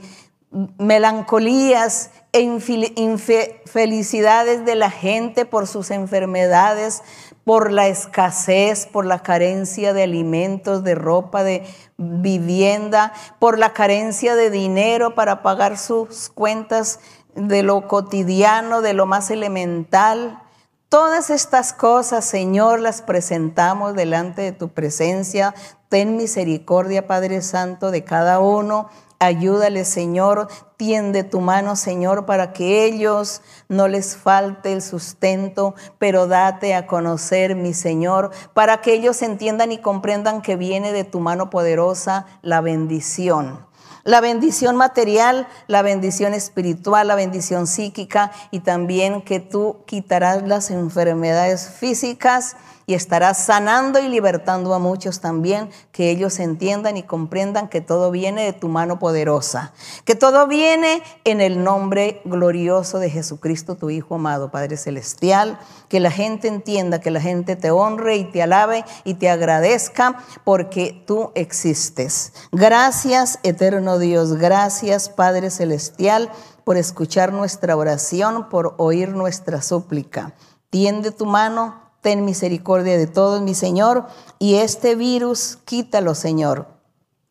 melancolías 0.77 2.11
e 2.31 2.41
infelicidades 2.41 4.63
de 4.65 4.75
la 4.75 4.91
gente 4.91 5.45
por 5.45 5.67
sus 5.67 5.91
enfermedades, 5.91 7.01
por 7.49 7.71
la 7.71 7.87
escasez, 7.87 8.85
por 8.85 9.07
la 9.07 9.23
carencia 9.23 9.91
de 9.91 10.03
alimentos, 10.03 10.83
de 10.83 10.93
ropa, 10.93 11.43
de 11.43 11.63
vivienda, 11.97 13.11
por 13.39 13.57
la 13.57 13.73
carencia 13.73 14.35
de 14.35 14.51
dinero 14.51 15.15
para 15.15 15.41
pagar 15.41 15.79
sus 15.79 16.29
cuentas 16.29 16.99
de 17.33 17.63
lo 17.63 17.87
cotidiano, 17.87 18.83
de 18.83 18.93
lo 18.93 19.07
más 19.07 19.31
elemental. 19.31 20.43
Todas 20.89 21.31
estas 21.31 21.73
cosas, 21.73 22.23
Señor, 22.23 22.81
las 22.81 23.01
presentamos 23.01 23.95
delante 23.95 24.43
de 24.43 24.51
tu 24.51 24.69
presencia. 24.69 25.55
Ten 25.89 26.17
misericordia, 26.17 27.07
Padre 27.07 27.41
Santo, 27.41 27.89
de 27.89 28.03
cada 28.03 28.39
uno 28.39 28.89
Ayúdale, 29.21 29.83
Señor, 29.83 30.47
tiende 30.77 31.25
tu 31.25 31.41
mano, 31.41 31.75
Señor, 31.75 32.25
para 32.25 32.53
que 32.53 32.85
ellos 32.85 33.41
no 33.67 33.89
les 33.89 34.15
falte 34.15 34.71
el 34.71 34.81
sustento, 34.81 35.75
pero 35.97 36.25
date 36.25 36.73
a 36.73 36.87
conocer, 36.87 37.57
mi 37.57 37.73
Señor, 37.73 38.31
para 38.53 38.79
que 38.79 38.93
ellos 38.93 39.21
entiendan 39.21 39.73
y 39.73 39.79
comprendan 39.79 40.41
que 40.41 40.55
viene 40.55 40.93
de 40.93 41.03
tu 41.03 41.19
mano 41.19 41.49
poderosa 41.49 42.27
la 42.41 42.61
bendición. 42.61 43.67
La 44.05 44.21
bendición 44.21 44.77
material, 44.77 45.49
la 45.67 45.81
bendición 45.81 46.33
espiritual, 46.33 47.09
la 47.09 47.15
bendición 47.15 47.67
psíquica 47.67 48.31
y 48.51 48.61
también 48.61 49.21
que 49.21 49.41
tú 49.41 49.83
quitarás 49.85 50.47
las 50.47 50.71
enfermedades 50.71 51.69
físicas 51.69 52.55
y 52.89 52.95
estarás 52.95 53.37
sanando 53.37 53.99
y 53.99 54.07
libertando 54.07 54.73
a 54.73 54.79
muchos 54.79 55.19
también, 55.19 55.69
que 55.91 56.09
ellos 56.09 56.39
entiendan 56.39 56.97
y 56.97 57.03
comprendan 57.03 57.69
que 57.69 57.81
todo 57.81 58.09
viene 58.09 58.45
de 58.45 58.53
tu 58.53 58.67
mano 58.67 58.97
poderosa, 58.97 59.73
que 60.05 60.15
todo 60.15 60.47
viene 60.47 61.03
en 61.23 61.39
el 61.39 61.63
nombre 61.63 62.19
glorioso 62.25 62.97
de 62.97 63.11
Jesucristo, 63.11 63.75
tu 63.75 63.91
Hijo 63.91 64.15
amado, 64.15 64.49
Padre 64.49 64.75
Celestial, 64.75 65.59
que 65.87 65.99
la 65.99 66.09
gente 66.09 66.47
entienda, 66.47 66.99
que 66.99 67.11
la 67.11 67.21
gente 67.21 67.55
te 67.55 67.69
honre 67.69 68.15
y 68.15 68.23
te 68.23 68.41
alabe 68.41 68.83
y 69.03 69.13
te 69.13 69.29
agradezca 69.29 70.23
porque 70.43 71.03
tú 71.05 71.31
existes. 71.35 72.33
Gracias, 72.51 73.37
eterno 73.43 73.99
Dios, 73.99 74.33
gracias, 74.33 75.09
Padre 75.09 75.51
Celestial, 75.51 76.31
por 76.63 76.75
escuchar 76.75 77.33
nuestra 77.33 77.77
oración, 77.77 78.49
por 78.49 78.73
oír 78.79 79.09
nuestra 79.09 79.61
súplica. 79.61 80.33
Tiende 80.71 81.11
tu 81.11 81.27
mano 81.27 81.88
ten 82.01 82.25
misericordia 82.25 82.97
de 82.97 83.07
todos, 83.07 83.41
mi 83.41 83.53
Señor, 83.53 84.07
y 84.39 84.55
este 84.55 84.95
virus 84.95 85.57
quítalo, 85.65 86.15
Señor. 86.15 86.67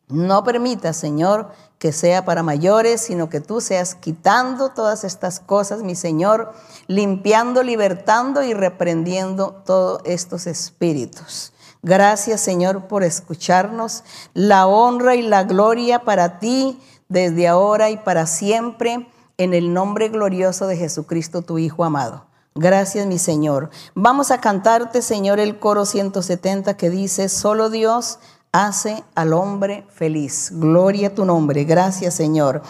No 0.07 0.43
permita, 0.43 0.93
Señor, 0.93 1.51
que 1.77 1.93
sea 1.93 2.25
para 2.25 2.43
mayores, 2.43 3.01
sino 3.01 3.29
que 3.29 3.39
tú 3.39 3.61
seas 3.61 3.95
quitando 3.95 4.69
todas 4.69 5.03
estas 5.03 5.39
cosas, 5.39 5.83
mi 5.83 5.95
Señor, 5.95 6.53
limpiando, 6.87 7.63
libertando 7.63 8.43
y 8.43 8.53
reprendiendo 8.53 9.61
todos 9.65 10.01
estos 10.03 10.47
espíritus. 10.47 11.53
Gracias, 11.81 12.41
Señor, 12.41 12.87
por 12.87 13.03
escucharnos. 13.03 14.03
La 14.33 14.67
honra 14.67 15.15
y 15.15 15.21
la 15.21 15.43
gloria 15.43 16.03
para 16.03 16.39
ti 16.39 16.79
desde 17.07 17.47
ahora 17.47 17.89
y 17.89 17.97
para 17.97 18.25
siempre, 18.27 19.07
en 19.37 19.53
el 19.53 19.73
nombre 19.73 20.09
glorioso 20.09 20.67
de 20.67 20.75
Jesucristo, 20.75 21.41
tu 21.41 21.57
Hijo 21.57 21.85
amado. 21.85 22.28
Gracias, 22.55 23.05
mi 23.05 23.19
Señor. 23.19 23.69
Vamos 23.93 24.31
a 24.31 24.41
cantarte, 24.41 25.01
Señor, 25.01 25.39
el 25.39 25.59
coro 25.59 25.85
170 25.85 26.75
que 26.75 26.89
dice, 26.89 27.29
solo 27.29 27.69
Dios 27.69 28.19
hace 28.51 29.03
al 29.15 29.33
hombre 29.33 29.85
feliz. 29.89 30.49
Gloria 30.53 31.09
a 31.09 31.13
tu 31.15 31.25
nombre. 31.25 31.63
Gracias, 31.63 32.15
Señor. 32.15 32.61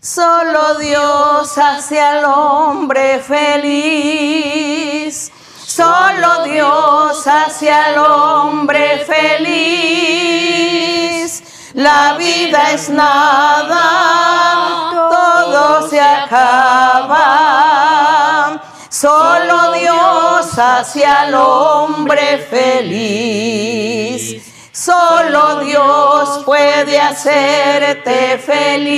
Solo 0.00 0.78
Dios 0.78 1.56
hace 1.56 2.00
al 2.00 2.24
hombre 2.26 3.18
feliz. 3.20 4.54
Solo 5.66 6.44
Dios 6.44 7.26
hace 7.26 7.72
al 7.72 7.98
hombre 7.98 9.04
feliz. 9.06 10.54
La 11.74 12.16
vida 12.16 12.70
es 12.72 12.88
nada, 12.90 13.80
todo 15.10 15.88
se 15.88 16.00
acaba 16.00 17.83
Solo 19.04 19.72
Dios 19.72 20.58
hace 20.58 21.04
al 21.04 21.34
hombre 21.34 22.38
feliz. 22.38 24.42
Solo 24.72 25.60
Dios 25.60 26.40
puede 26.46 26.98
hacerte 26.98 28.38
feliz. 28.38 28.94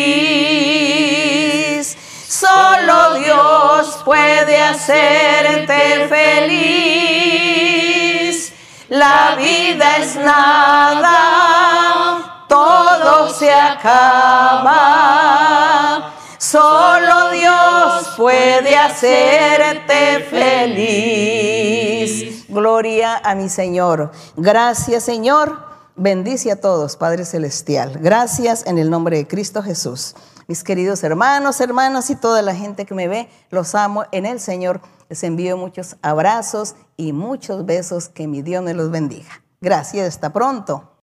Solo 2.29 3.15
Dios 3.15 4.01
puede 4.05 4.63
hacerte 4.63 6.07
feliz. 6.09 7.75
La 8.89 9.35
vida 9.37 9.97
es 9.97 10.15
nada, 10.15 11.11
todo 12.47 13.29
se 13.31 13.53
acaba. 13.53 14.77
Solo 16.39 16.96
puede 18.17 18.77
hacerte 18.77 20.21
feliz. 20.31 21.77
Gloria 22.49 23.19
a 23.19 23.35
mi 23.35 23.49
Señor. 23.49 24.13
Gracias 24.37 25.05
Señor. 25.05 25.67
Bendice 25.95 26.53
a 26.53 26.61
todos, 26.61 26.97
Padre 26.97 27.25
Celestial. 27.25 27.99
Gracias 28.01 28.67
en 28.67 28.79
el 28.79 28.91
nombre 28.91 29.17
de 29.17 29.27
Cristo 29.27 29.63
Jesús. 29.63 30.15
Mis 30.47 30.63
queridos 30.63 31.03
hermanos, 31.03 31.61
hermanas 31.61 32.11
y 32.11 32.17
toda 32.17 32.43
la 32.43 32.55
gente 32.55 32.85
que 32.87 32.95
me 32.95 33.09
ve, 33.09 33.29
los 33.51 33.75
amo 33.75 34.05
en 34.13 34.27
el 34.27 34.39
Señor. 34.39 34.81
Les 35.09 35.25
envío 35.25 35.57
muchos 35.57 35.97
abrazos 36.03 36.75
y 36.97 37.13
muchos 37.13 37.65
besos. 37.67 38.09
Que 38.09 38.27
mi 38.27 38.43
Dios 38.43 38.63
me 38.63 38.75
los 38.75 38.91
bendiga. 38.91 39.43
Gracias, 39.61 40.07
hasta 40.09 40.33
pronto. 40.33 40.93